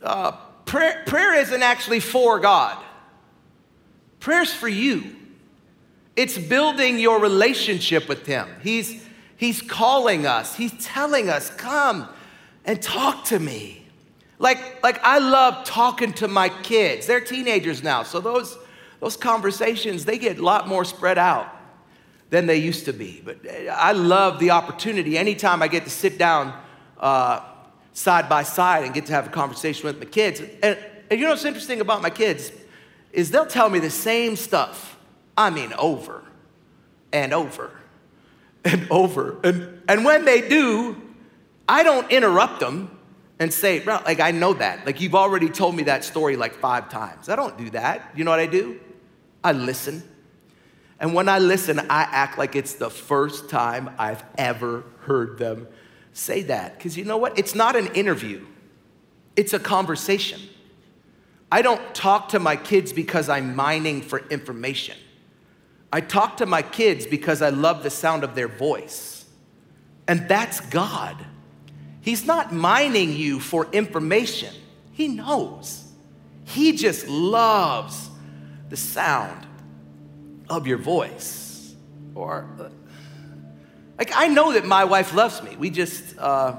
Uh, 0.02 0.32
prayer, 0.66 1.04
prayer 1.06 1.34
isn't 1.34 1.62
actually 1.62 2.00
for 2.00 2.38
God. 2.40 2.76
Prayer's 4.20 4.52
for 4.52 4.68
you. 4.68 5.16
It's 6.14 6.36
building 6.36 6.98
your 6.98 7.20
relationship 7.20 8.06
with 8.06 8.26
Him. 8.26 8.48
He's, 8.62 9.02
he's 9.38 9.62
calling 9.62 10.26
us, 10.26 10.56
He's 10.56 10.74
telling 10.84 11.30
us, 11.30 11.48
come 11.48 12.10
and 12.68 12.82
talk 12.82 13.24
to 13.24 13.38
me. 13.38 13.82
Like, 14.38 14.82
like 14.84 15.00
I 15.02 15.18
love 15.18 15.64
talking 15.64 16.12
to 16.14 16.28
my 16.28 16.50
kids. 16.50 17.06
They're 17.06 17.20
teenagers 17.20 17.82
now, 17.82 18.04
so 18.04 18.20
those, 18.20 18.56
those 19.00 19.16
conversations, 19.16 20.04
they 20.04 20.18
get 20.18 20.38
a 20.38 20.44
lot 20.44 20.68
more 20.68 20.84
spread 20.84 21.18
out 21.18 21.52
than 22.30 22.46
they 22.46 22.58
used 22.58 22.84
to 22.84 22.92
be. 22.92 23.22
But 23.24 23.38
I 23.72 23.92
love 23.92 24.38
the 24.38 24.50
opportunity 24.50 25.16
anytime 25.16 25.62
I 25.62 25.68
get 25.68 25.84
to 25.84 25.90
sit 25.90 26.18
down 26.18 26.56
uh, 27.00 27.40
side 27.94 28.28
by 28.28 28.42
side 28.42 28.84
and 28.84 28.92
get 28.92 29.06
to 29.06 29.12
have 29.12 29.26
a 29.26 29.30
conversation 29.30 29.86
with 29.86 29.98
my 29.98 30.04
kids. 30.04 30.40
And, 30.62 30.78
and 31.10 31.18
you 31.18 31.24
know 31.24 31.30
what's 31.30 31.46
interesting 31.46 31.80
about 31.80 32.02
my 32.02 32.10
kids 32.10 32.52
is 33.12 33.30
they'll 33.30 33.46
tell 33.46 33.70
me 33.70 33.78
the 33.78 33.90
same 33.90 34.36
stuff. 34.36 34.98
I 35.38 35.48
mean, 35.48 35.72
over 35.78 36.22
and 37.14 37.32
over 37.32 37.70
and 38.62 38.86
over. 38.90 39.38
And, 39.42 39.80
and 39.88 40.04
when 40.04 40.26
they 40.26 40.46
do, 40.46 41.07
I 41.68 41.82
don't 41.82 42.10
interrupt 42.10 42.60
them 42.60 42.96
and 43.38 43.52
say, 43.52 43.80
bro, 43.80 44.00
like, 44.04 44.20
I 44.20 44.30
know 44.30 44.54
that. 44.54 44.86
Like, 44.86 45.00
you've 45.00 45.14
already 45.14 45.48
told 45.48 45.76
me 45.76 45.84
that 45.84 46.04
story 46.04 46.36
like 46.36 46.54
five 46.54 46.88
times. 46.88 47.28
I 47.28 47.36
don't 47.36 47.56
do 47.58 47.70
that. 47.70 48.10
You 48.16 48.24
know 48.24 48.30
what 48.30 48.40
I 48.40 48.46
do? 48.46 48.80
I 49.44 49.52
listen. 49.52 50.02
And 50.98 51.14
when 51.14 51.28
I 51.28 51.38
listen, 51.38 51.78
I 51.78 52.02
act 52.02 52.38
like 52.38 52.56
it's 52.56 52.74
the 52.74 52.90
first 52.90 53.48
time 53.48 53.94
I've 53.98 54.24
ever 54.36 54.84
heard 55.00 55.38
them 55.38 55.68
say 56.12 56.42
that. 56.42 56.76
Because 56.76 56.96
you 56.96 57.04
know 57.04 57.18
what? 57.18 57.38
It's 57.38 57.54
not 57.54 57.76
an 57.76 57.88
interview, 57.94 58.44
it's 59.36 59.52
a 59.52 59.60
conversation. 59.60 60.40
I 61.50 61.62
don't 61.62 61.94
talk 61.94 62.30
to 62.30 62.38
my 62.38 62.56
kids 62.56 62.92
because 62.92 63.30
I'm 63.30 63.56
mining 63.56 64.02
for 64.02 64.18
information. 64.28 64.98
I 65.90 66.02
talk 66.02 66.36
to 66.38 66.46
my 66.46 66.60
kids 66.60 67.06
because 67.06 67.40
I 67.40 67.48
love 67.48 67.82
the 67.82 67.88
sound 67.88 68.22
of 68.22 68.34
their 68.34 68.48
voice. 68.48 69.24
And 70.06 70.28
that's 70.28 70.60
God. 70.60 71.24
He's 72.08 72.24
not 72.24 72.54
mining 72.54 73.12
you 73.12 73.38
for 73.38 73.68
information, 73.70 74.54
He 74.92 75.08
knows. 75.08 75.84
He 76.44 76.72
just 76.72 77.06
loves 77.06 78.08
the 78.70 78.78
sound 78.78 79.46
of 80.48 80.66
your 80.66 80.78
voice. 80.78 81.74
Or, 82.14 82.48
uh, 82.58 82.70
like, 83.98 84.10
I 84.14 84.28
know 84.28 84.54
that 84.54 84.64
my 84.64 84.84
wife 84.84 85.12
loves 85.12 85.42
me. 85.42 85.54
We 85.56 85.68
just, 85.68 86.16
uh, 86.16 86.56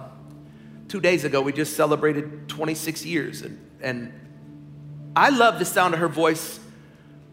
two 0.87 1.01
days 1.01 1.23
ago, 1.23 1.41
we 1.41 1.51
just 1.51 1.75
celebrated 1.75 2.47
26 2.47 3.03
years. 3.03 3.41
And, 3.41 3.59
and 3.81 4.13
I 5.15 5.29
love 5.31 5.57
the 5.57 5.65
sound 5.65 5.95
of 5.95 5.99
her 5.99 6.07
voice 6.07 6.59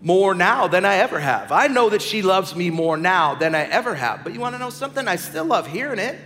more 0.01 0.35
now 0.35 0.69
than 0.69 0.87
I 0.87 0.97
ever 0.97 1.21
have. 1.21 1.53
I 1.53 1.67
know 1.67 1.91
that 1.91 2.01
she 2.01 2.23
loves 2.23 2.57
me 2.57 2.71
more 2.71 2.97
now 2.97 3.35
than 3.35 3.55
I 3.55 3.65
ever 3.65 3.95
have. 3.95 4.25
But 4.25 4.33
you 4.33 4.41
want 4.41 4.55
to 4.55 4.59
know 4.59 4.71
something? 4.71 5.07
I 5.07 5.17
still 5.17 5.45
love 5.45 5.67
hearing 5.67 5.99
it. 5.99 6.19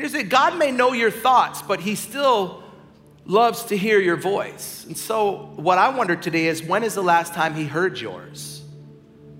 Here's 0.00 0.14
it 0.14 0.30
God 0.30 0.56
may 0.56 0.70
know 0.70 0.94
your 0.94 1.10
thoughts, 1.10 1.60
but 1.60 1.78
He 1.78 1.94
still 1.94 2.62
loves 3.26 3.64
to 3.64 3.76
hear 3.76 4.00
your 4.00 4.16
voice. 4.16 4.86
And 4.86 4.96
so, 4.96 5.52
what 5.56 5.76
I 5.76 5.90
wonder 5.90 6.16
today 6.16 6.46
is 6.46 6.62
when 6.62 6.84
is 6.84 6.94
the 6.94 7.02
last 7.02 7.34
time 7.34 7.54
He 7.54 7.64
heard 7.64 8.00
yours? 8.00 8.62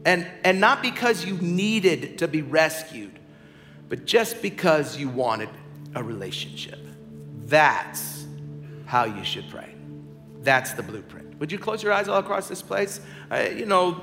And, 0.04 0.26
and 0.44 0.60
not 0.60 0.82
because 0.82 1.24
you 1.24 1.38
needed 1.38 2.18
to 2.18 2.28
be 2.28 2.42
rescued, 2.42 3.18
but 3.88 4.04
just 4.04 4.42
because 4.42 4.98
you 4.98 5.08
wanted 5.08 5.48
a 5.94 6.04
relationship. 6.04 6.78
That's 7.46 8.26
how 8.84 9.04
you 9.04 9.24
should 9.24 9.48
pray. 9.48 9.74
That's 10.42 10.74
the 10.74 10.82
blueprint. 10.82 11.38
Would 11.38 11.50
you 11.50 11.58
close 11.58 11.82
your 11.82 11.94
eyes 11.94 12.06
all 12.06 12.18
across 12.18 12.48
this 12.48 12.60
place? 12.60 13.00
Uh, 13.30 13.48
you 13.56 13.64
know, 13.64 13.98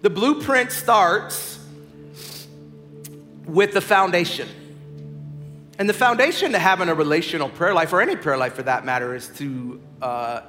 the 0.00 0.10
blueprint 0.10 0.72
starts 0.72 1.60
with 3.46 3.72
the 3.72 3.80
foundation. 3.80 4.48
And 5.78 5.88
the 5.88 5.94
foundation 5.94 6.52
to 6.52 6.58
having 6.58 6.88
a 6.88 6.94
relational 6.94 7.48
prayer 7.48 7.74
life, 7.74 7.92
or 7.92 8.00
any 8.00 8.16
prayer 8.16 8.36
life 8.36 8.54
for 8.54 8.62
that 8.62 8.84
matter, 8.84 9.14
is 9.14 9.28
to 9.38 9.80
uh, 10.00 10.42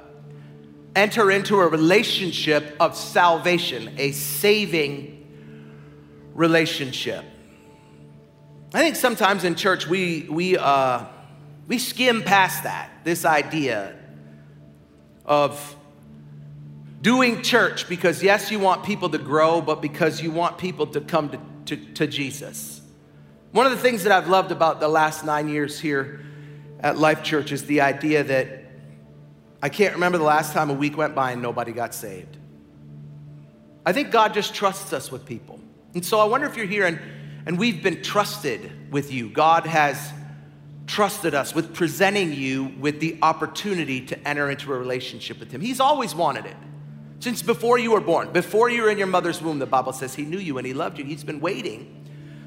enter 0.94 1.30
into 1.30 1.60
a 1.60 1.68
relationship 1.68 2.76
of 2.78 2.96
salvation, 2.96 3.94
a 3.98 4.12
saving 4.12 5.26
relationship. 6.34 7.24
I 8.74 8.80
think 8.80 8.96
sometimes 8.96 9.44
in 9.44 9.54
church 9.54 9.86
we, 9.86 10.26
we, 10.28 10.58
uh, 10.58 11.04
we 11.68 11.78
skim 11.78 12.22
past 12.22 12.64
that, 12.64 12.90
this 13.04 13.24
idea 13.24 13.96
of 15.24 15.76
doing 17.00 17.42
church 17.42 17.88
because, 17.88 18.22
yes, 18.22 18.50
you 18.50 18.58
want 18.58 18.84
people 18.84 19.10
to 19.10 19.18
grow, 19.18 19.60
but 19.60 19.80
because 19.80 20.20
you 20.20 20.30
want 20.30 20.58
people 20.58 20.86
to 20.88 21.00
come 21.00 21.30
to, 21.30 21.38
to, 21.66 21.76
to 21.94 22.06
Jesus. 22.06 22.73
One 23.54 23.66
of 23.66 23.70
the 23.70 23.78
things 23.78 24.02
that 24.02 24.10
I've 24.10 24.26
loved 24.26 24.50
about 24.50 24.80
the 24.80 24.88
last 24.88 25.24
nine 25.24 25.48
years 25.48 25.78
here 25.78 26.20
at 26.80 26.98
Life 26.98 27.22
Church 27.22 27.52
is 27.52 27.64
the 27.66 27.82
idea 27.82 28.24
that 28.24 28.64
I 29.62 29.68
can't 29.68 29.94
remember 29.94 30.18
the 30.18 30.24
last 30.24 30.52
time 30.52 30.70
a 30.70 30.74
week 30.74 30.96
went 30.96 31.14
by 31.14 31.30
and 31.30 31.40
nobody 31.40 31.70
got 31.70 31.94
saved. 31.94 32.36
I 33.86 33.92
think 33.92 34.10
God 34.10 34.34
just 34.34 34.56
trusts 34.56 34.92
us 34.92 35.12
with 35.12 35.24
people. 35.24 35.60
And 35.94 36.04
so 36.04 36.18
I 36.18 36.24
wonder 36.24 36.48
if 36.48 36.56
you're 36.56 36.66
here 36.66 36.84
and, 36.84 36.98
and 37.46 37.56
we've 37.56 37.80
been 37.80 38.02
trusted 38.02 38.90
with 38.90 39.12
you. 39.12 39.28
God 39.28 39.66
has 39.66 40.12
trusted 40.88 41.32
us 41.32 41.54
with 41.54 41.74
presenting 41.74 42.32
you 42.32 42.74
with 42.80 42.98
the 42.98 43.16
opportunity 43.22 44.00
to 44.06 44.28
enter 44.28 44.50
into 44.50 44.72
a 44.72 44.76
relationship 44.76 45.38
with 45.38 45.52
Him. 45.52 45.60
He's 45.60 45.78
always 45.78 46.12
wanted 46.12 46.46
it. 46.46 46.56
Since 47.20 47.42
before 47.42 47.78
you 47.78 47.92
were 47.92 48.00
born, 48.00 48.32
before 48.32 48.68
you 48.68 48.82
were 48.82 48.90
in 48.90 48.98
your 48.98 49.06
mother's 49.06 49.40
womb, 49.40 49.60
the 49.60 49.66
Bible 49.66 49.92
says 49.92 50.12
He 50.12 50.24
knew 50.24 50.40
you 50.40 50.58
and 50.58 50.66
He 50.66 50.74
loved 50.74 50.98
you. 50.98 51.04
He's 51.04 51.22
been 51.22 51.38
waiting 51.38 52.03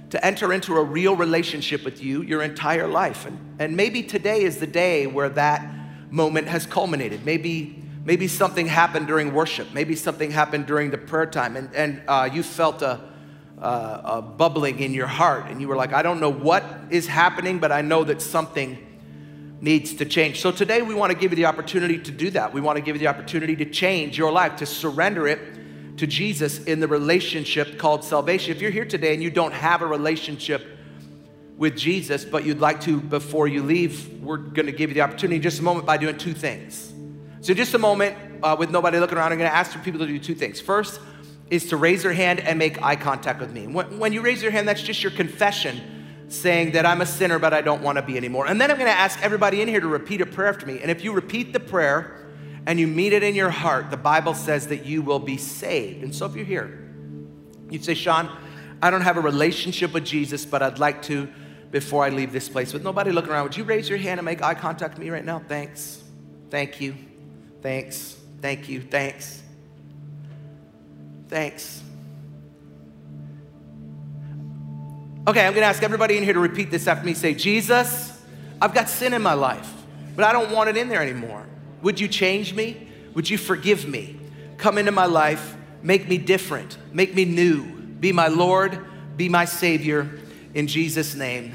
to 0.10 0.26
enter 0.26 0.54
into 0.54 0.78
a 0.78 0.84
real 0.84 1.16
relationship 1.16 1.84
with 1.84 2.02
you 2.02 2.22
your 2.22 2.42
entire 2.42 2.88
life. 2.88 3.26
And, 3.26 3.56
and 3.60 3.76
maybe 3.76 4.04
today 4.04 4.44
is 4.44 4.58
the 4.58 4.68
day 4.68 5.06
where 5.08 5.30
that 5.30 5.70
moment 6.10 6.48
has 6.48 6.66
culminated. 6.66 7.26
Maybe, 7.26 7.84
maybe 8.06 8.28
something 8.28 8.68
happened 8.68 9.08
during 9.08 9.34
worship. 9.34 9.74
Maybe 9.74 9.96
something 9.96 10.32
happened 10.32 10.66
during 10.66 10.92
the 10.92 10.98
prayer 10.98 11.26
time, 11.26 11.58
and, 11.58 11.74
and 11.76 12.02
uh, 12.08 12.30
you 12.32 12.42
felt 12.44 12.82
a, 12.82 13.02
a, 13.60 14.02
a 14.06 14.22
bubbling 14.22 14.80
in 14.80 14.94
your 14.94 15.08
heart. 15.08 15.48
And 15.50 15.60
you 15.60 15.68
were 15.68 15.76
like, 15.76 15.92
I 15.92 16.02
don't 16.02 16.22
know 16.22 16.32
what 16.32 16.64
is 16.90 17.08
happening, 17.08 17.60
but 17.60 17.72
I 17.72 17.82
know 17.82 18.06
that 18.06 18.22
something 18.22 18.78
needs 19.60 19.96
to 19.96 20.06
change. 20.06 20.40
So 20.40 20.52
today 20.52 20.82
we 20.84 20.94
want 20.94 21.12
to 21.12 21.18
give 21.18 21.32
you 21.32 21.36
the 21.36 21.46
opportunity 21.48 21.98
to 21.98 22.12
do 22.12 22.30
that. 22.30 22.54
We 22.54 22.62
want 22.62 22.78
to 22.78 22.82
give 22.82 22.96
you 22.96 23.00
the 23.00 23.08
opportunity 23.08 23.56
to 23.58 23.66
change 23.66 24.18
your 24.18 24.32
life, 24.32 24.58
to 24.58 24.66
surrender 24.66 25.28
it 25.28 25.40
to 25.98 26.08
Jesus 26.08 26.64
in 26.64 26.80
the 26.80 26.88
relationship 26.88 27.78
called 27.78 28.04
salvation. 28.04 28.52
If 28.52 28.62
you're 28.62 28.72
here 28.72 28.86
today 28.86 29.14
and 29.14 29.22
you 29.22 29.30
don't 29.30 29.54
have 29.54 29.82
a 29.82 29.88
relationship 29.88 30.66
with 31.58 31.76
Jesus, 31.76 32.24
but 32.24 32.46
you'd 32.46 32.60
like 32.60 32.82
to 32.82 33.02
before 33.02 33.48
you 33.48 33.64
leave, 33.64 34.22
we're 34.22 34.38
going 34.38 34.68
to 34.68 34.72
give 34.72 34.92
you 34.92 34.94
the 34.94 35.02
opportunity 35.02 35.40
just 35.40 35.60
a 35.60 35.64
moment 35.64 35.86
by 35.86 35.98
doing 35.98 36.18
two 36.18 36.34
things. 36.34 36.94
So, 37.42 37.54
just 37.54 37.74
a 37.74 37.80
moment, 37.80 38.16
uh, 38.44 38.56
with 38.58 38.70
nobody 38.70 39.00
looking 39.00 39.18
around, 39.18 39.32
I'm 39.32 39.38
going 39.38 39.50
to 39.50 39.56
ask 39.56 39.72
for 39.72 39.80
people 39.80 40.00
to 40.00 40.08
do 40.08 40.20
two 40.20 40.36
things. 40.36 40.60
First, 40.60 41.00
is 41.50 41.70
to 41.70 41.78
raise 41.78 42.04
your 42.04 42.14
hand 42.14 42.40
and 42.42 42.60
make 42.60 42.82
eye 42.82 42.96
contact 42.96 43.40
with 43.40 43.52
me. 43.52 43.68
When, 43.68 44.14
you 44.14 44.22
raise 44.22 44.42
your 44.42 44.52
hand, 44.52 44.68
that's 44.68 44.82
just 44.82 45.02
your 45.02 45.12
confession 45.12 45.82
saying 46.28 46.72
that 46.72 46.86
I'm 46.86 47.00
a 47.00 47.06
sinner, 47.06 47.40
but 47.40 47.54
I 47.54 47.62
don't 47.62 47.82
want 47.82 47.98
to 47.98 48.02
be 48.02 48.18
anymore. 48.18 48.48
And 48.48 48.60
then 48.60 48.70
I'm 48.70 48.78
going 48.78 48.92
to 48.92 48.98
ask 48.98 49.22
everybody 49.22 49.62
in 49.62 49.68
here 49.68 49.80
to 49.80 49.88
repeat 49.88 50.20
a 50.20 50.26
prayer 50.26 50.50
after 50.50 50.66
me. 50.66 50.80
And 50.82 50.92
if 50.92 51.04
you 51.04 51.14
repeat 51.14 51.54
the 51.54 51.60
prayer 51.60 52.27
and 52.68 52.78
you 52.78 52.86
meet 52.86 53.14
it 53.14 53.24
in 53.24 53.34
your 53.34 53.50
heart, 53.50 53.90
the 53.92 53.98
Bible 53.98 54.34
says 54.34 54.68
that 54.68 54.86
you 54.86 55.02
will 55.02 55.20
be 55.20 55.38
saved. 55.38 56.04
And 56.04 56.14
so 56.14 56.26
if 56.26 56.36
you're 56.36 56.44
here, 56.44 56.86
you'd 57.70 57.86
say, 57.86 57.94
Sean, 57.94 58.30
I 58.82 58.92
don't 58.92 59.02
have 59.02 59.16
a 59.16 59.22
relationship 59.22 59.94
with 59.94 60.04
Jesus, 60.04 60.46
but 60.46 60.62
I'd 60.62 60.78
like 60.78 61.02
to 61.04 61.30
before 61.72 62.04
I 62.04 62.10
leave 62.10 62.34
this 62.34 62.50
place. 62.50 62.74
With 62.74 62.84
nobody 62.84 63.12
looking 63.12 63.32
around, 63.32 63.44
would 63.44 63.56
you 63.56 63.64
raise 63.64 63.88
your 63.88 63.98
hand 63.98 64.20
and 64.20 64.26
make 64.26 64.42
eye 64.42 64.54
contact 64.54 64.96
with 64.96 65.00
me 65.00 65.10
right 65.10 65.24
now? 65.24 65.42
Thanks. 65.48 66.04
Thank 66.50 66.82
you. 66.82 66.96
Thanks. 67.62 68.18
Thank 68.42 68.68
you. 68.68 68.82
Thanks. 68.82 69.42
Thanks. 71.30 71.82
Okay, 75.26 75.46
I'm 75.46 75.54
gonna 75.54 75.66
ask 75.66 75.84
everybody 75.84 76.18
in 76.18 76.24
here 76.24 76.34
to 76.34 76.40
repeat 76.40 76.70
this 76.70 76.86
after 76.86 77.06
me. 77.06 77.14
Say, 77.14 77.34
Jesus, 77.34 78.22
I've 78.62 78.74
got 78.74 78.90
sin 78.90 79.14
in 79.14 79.22
my 79.22 79.36
life, 79.36 79.72
but 80.18 80.26
I 80.26 80.34
don't 80.34 80.52
want 80.52 80.70
it 80.70 80.76
in 80.76 80.90
there 80.90 81.02
anymore. 81.02 81.48
Would 81.82 82.00
you 82.00 82.08
change 82.08 82.54
me? 82.54 82.88
Would 83.14 83.30
you 83.30 83.38
forgive 83.38 83.88
me? 83.88 84.20
Come 84.58 84.78
into 84.78 84.92
my 84.92 85.06
life, 85.06 85.56
make 85.82 86.08
me 86.08 86.18
different, 86.18 86.78
make 86.92 87.14
me 87.14 87.26
new, 87.26 87.64
be 87.64 88.12
my 88.12 88.28
Lord, 88.28 88.80
be 89.16 89.30
my 89.30 89.46
Savior. 89.46 90.20
In 90.54 90.68
Jesus' 90.68 91.16
name, 91.16 91.54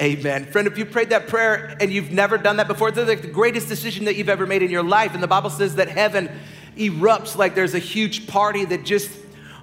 amen. 0.00 0.46
Friend, 0.46 0.66
if 0.66 0.76
you 0.76 0.84
prayed 0.84 1.10
that 1.10 1.28
prayer 1.28 1.76
and 1.80 1.92
you've 1.92 2.10
never 2.10 2.36
done 2.36 2.56
that 2.56 2.68
before, 2.68 2.88
it's 2.88 2.98
like 2.98 3.22
the 3.22 3.28
greatest 3.28 3.68
decision 3.68 4.06
that 4.06 4.16
you've 4.16 4.28
ever 4.28 4.46
made 4.46 4.62
in 4.62 4.70
your 4.70 4.82
life. 4.82 5.14
And 5.14 5.22
the 5.22 5.28
Bible 5.28 5.50
says 5.50 5.76
that 5.76 5.88
heaven 5.88 6.30
erupts 6.76 7.36
like 7.36 7.54
there's 7.54 7.74
a 7.74 7.78
huge 7.78 8.26
party 8.26 8.64
that 8.64 8.84
just 8.84 9.10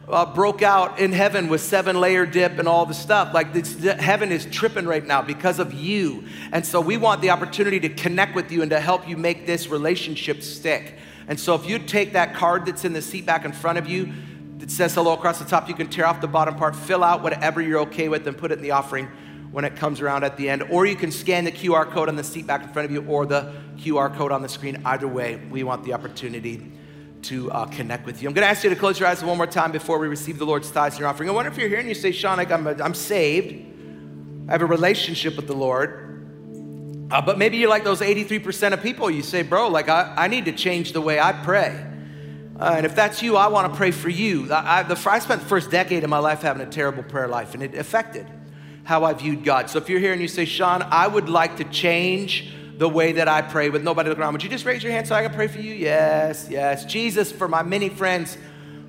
uh, 0.08 0.26
broke 0.34 0.62
out 0.62 0.99
in 0.99 1.12
heaven 1.12 1.47
with 1.47 1.62
seven 1.62 1.99
layer 1.99 2.26
dip 2.26 2.60
and 2.60 2.68
all 2.68 2.86
the 2.86 2.93
stuff. 2.93 3.34
Like 3.34 3.54
this, 3.54 3.82
heaven 3.84 4.32
is 4.32 4.45
tripping 4.45 4.86
right 4.86 5.06
now 5.06 5.22
because 5.22 5.60
of 5.60 5.74
you. 5.74 6.26
And 6.52 6.66
so 6.66 6.82
we 6.82 6.97
want 6.97 7.22
the 7.22 7.30
opportunity 7.30 7.80
to 7.82 7.89
connect 7.89 8.36
with 8.36 8.52
you 8.52 8.62
and 8.62 8.72
to 8.72 8.80
help 8.80 9.08
you 9.08 9.16
make 9.18 9.45
this 9.45 9.68
relationship 9.68 10.41
stick. 10.41 10.95
And 11.28 11.39
so 11.39 11.56
if 11.56 11.66
you 11.66 11.80
take 11.80 12.14
that 12.14 12.34
card 12.34 12.66
that's 12.66 12.84
in 12.84 12.93
the 12.93 13.02
seat 13.02 13.26
back 13.26 13.45
in 13.45 13.52
front 13.52 13.78
of 13.78 13.88
you 13.88 14.12
that 14.58 14.72
says 14.72 14.93
hello 14.93 15.14
across 15.14 15.39
the 15.39 15.45
top, 15.45 15.70
you 15.70 15.76
can 15.76 15.88
tear 15.88 16.06
off 16.06 16.20
the 16.20 16.28
bottom 16.28 16.56
part, 16.56 16.76
fill 16.76 17.04
out 17.04 17.22
whatever 17.22 17.62
you're 17.62 17.80
okay 17.82 18.10
with, 18.10 18.28
and 18.28 18.38
put 18.38 18.52
it 18.52 18.58
in 18.58 18.64
the 18.64 18.72
offering 18.72 19.08
when 19.52 19.66
it 19.66 19.76
comes 19.76 20.02
around 20.02 20.24
at 20.24 20.36
the 20.36 20.49
end. 20.49 20.64
Or 20.64 20.86
you 20.86 20.95
can 20.95 21.12
scan 21.12 21.45
the 21.45 21.52
QR 21.52 21.89
code 21.89 22.10
on 22.10 22.16
the 22.16 22.24
seat 22.24 22.47
back 22.47 22.64
in 22.64 22.70
front 22.70 22.86
of 22.86 22.91
you 22.91 23.06
or 23.06 23.26
the 23.26 23.54
QR 23.78 24.14
code 24.16 24.32
on 24.32 24.41
the 24.41 24.49
screen. 24.49 24.82
Either 24.84 25.08
way, 25.08 25.41
we 25.49 25.64
want 25.64 25.84
the 25.84 25.93
opportunity 25.93 26.72
to 27.24 27.52
uh, 27.52 27.66
connect 27.66 28.06
with 28.06 28.22
you. 28.22 28.28
I'm 28.28 28.34
going 28.34 28.46
to 28.46 28.50
ask 28.50 28.64
you 28.64 28.70
to 28.70 28.76
close 28.76 29.00
your 29.00 29.08
eyes 29.08 29.24
one 29.24 29.38
more 29.38 29.48
time 29.48 29.72
before 29.72 30.00
we 30.00 30.08
receive 30.08 30.38
the 30.38 30.46
Lord's 30.46 30.70
tithes 30.72 30.96
and 30.96 31.02
your 31.02 31.10
offering. 31.10 31.30
I 31.30 31.34
wonder 31.34 31.52
if 31.52 31.58
you're 31.58 31.70
here 31.70 31.80
and 31.80 31.88
you 31.88 31.96
say, 31.96 32.12
Sean, 32.12 32.40
I'm, 32.40 32.68
a, 32.68 32.72
I'm 32.84 32.94
saved. 32.94 33.66
I 34.48 34.52
have 34.52 34.62
a 34.62 34.66
relationship 34.66 35.36
with 35.36 35.48
the 35.48 35.56
Lord. 35.56 37.08
Uh, 37.12 37.22
but 37.22 37.38
maybe 37.38 37.58
you're 37.58 37.70
like 37.70 37.84
those 37.84 38.02
83% 38.02 38.74
of 38.74 38.82
people. 38.82 39.10
You 39.12 39.22
say, 39.22 39.42
bro, 39.42 39.68
like 39.68 39.90
I, 39.90 40.14
I 40.18 40.28
need 40.28 40.46
to 40.46 40.52
change 40.52 40.94
the 40.94 41.02
way 41.02 41.20
I 41.20 41.34
pray. 41.34 41.88
Uh, 42.60 42.76
and 42.78 42.86
if 42.86 42.96
that's 42.96 43.22
you, 43.22 43.38
I 43.38 43.48
want 43.48 43.72
to 43.72 43.78
pray 43.78 43.92
for 43.92 44.10
you. 44.10 44.52
I, 44.52 44.80
I, 44.80 44.84
the, 44.84 45.10
I 45.10 45.20
spent 45.20 45.42
the 45.42 45.48
first 45.48 45.72
decade 45.72 46.04
of 46.04 46.10
my 46.10 46.20
life 46.20 46.42
having 46.42 46.66
a 46.66 46.70
terrible 46.70 47.04
prayer 47.04 47.28
life, 47.28 47.54
and 47.54 47.64
it 47.64 47.76
affected 47.76 48.28
how 48.84 49.04
I 49.04 49.14
viewed 49.14 49.44
God. 49.44 49.70
So 49.70 49.78
if 49.78 49.90
you're 49.90 50.00
here 50.00 50.14
and 50.14 50.22
you 50.22 50.28
say, 50.28 50.46
Sean, 50.46 50.82
I 50.84 51.08
would 51.08 51.28
like 51.28 51.58
to 51.58 51.64
change 51.66 52.54
the 52.82 52.90
way 52.90 53.12
that 53.12 53.28
I 53.28 53.44
pray 53.44 53.70
with 53.70 53.84
nobody 53.84 54.10
looking 54.10 54.24
around. 54.24 54.34
Would 54.34 54.42
you 54.42 54.50
just 54.50 54.66
raise 54.66 54.82
your 54.82 54.92
hand 54.92 55.08
so 55.08 55.14
I 55.14 55.22
can 55.22 55.32
pray 55.32 55.48
for 55.48 55.60
you? 55.60 55.72
Yes, 55.72 56.48
yes. 56.50 56.84
Jesus, 56.84 57.32
for 57.32 57.48
my 57.48 57.62
many 57.62 57.90
friends 57.90 58.40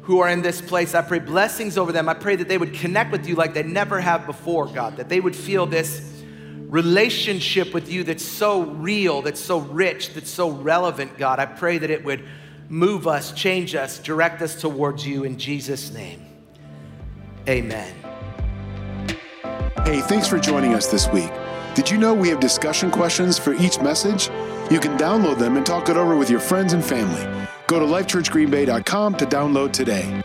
who 0.00 0.20
are 0.20 0.30
in 0.30 0.40
this 0.40 0.62
place, 0.62 0.94
I 0.94 1.02
pray 1.02 1.18
blessings 1.18 1.76
over 1.76 1.92
them. 1.92 2.08
I 2.08 2.14
pray 2.14 2.34
that 2.36 2.48
they 2.48 2.56
would 2.56 2.72
connect 2.72 3.12
with 3.12 3.28
you 3.28 3.34
like 3.34 3.52
they 3.52 3.62
never 3.62 4.00
have 4.00 4.24
before, 4.24 4.64
God, 4.64 4.96
that 4.96 5.10
they 5.10 5.20
would 5.20 5.36
feel 5.36 5.66
this 5.66 6.22
relationship 6.68 7.74
with 7.74 7.92
you 7.92 8.02
that's 8.02 8.24
so 8.24 8.62
real, 8.62 9.20
that's 9.20 9.38
so 9.38 9.58
rich, 9.58 10.14
that's 10.14 10.30
so 10.30 10.48
relevant, 10.48 11.18
God. 11.18 11.38
I 11.38 11.44
pray 11.44 11.76
that 11.76 11.90
it 11.90 12.02
would 12.02 12.26
move 12.70 13.06
us, 13.06 13.32
change 13.32 13.74
us, 13.74 13.98
direct 13.98 14.40
us 14.40 14.58
towards 14.58 15.06
you 15.06 15.24
in 15.24 15.36
Jesus' 15.38 15.92
name. 15.92 16.24
Amen. 17.46 17.94
Hey, 19.84 20.00
thanks 20.00 20.28
for 20.28 20.38
joining 20.38 20.72
us 20.72 20.90
this 20.90 21.06
week. 21.08 21.30
Did 21.74 21.90
you 21.90 21.96
know 21.96 22.12
we 22.12 22.28
have 22.28 22.38
discussion 22.38 22.90
questions 22.90 23.38
for 23.38 23.54
each 23.54 23.80
message? 23.80 24.28
You 24.70 24.78
can 24.78 24.98
download 24.98 25.38
them 25.38 25.56
and 25.56 25.64
talk 25.64 25.88
it 25.88 25.96
over 25.96 26.16
with 26.16 26.28
your 26.28 26.40
friends 26.40 26.74
and 26.74 26.84
family. 26.84 27.22
Go 27.66 27.78
to 27.78 27.86
lifechurchgreenbay.com 27.86 29.14
to 29.16 29.26
download 29.26 29.72
today. 29.72 30.22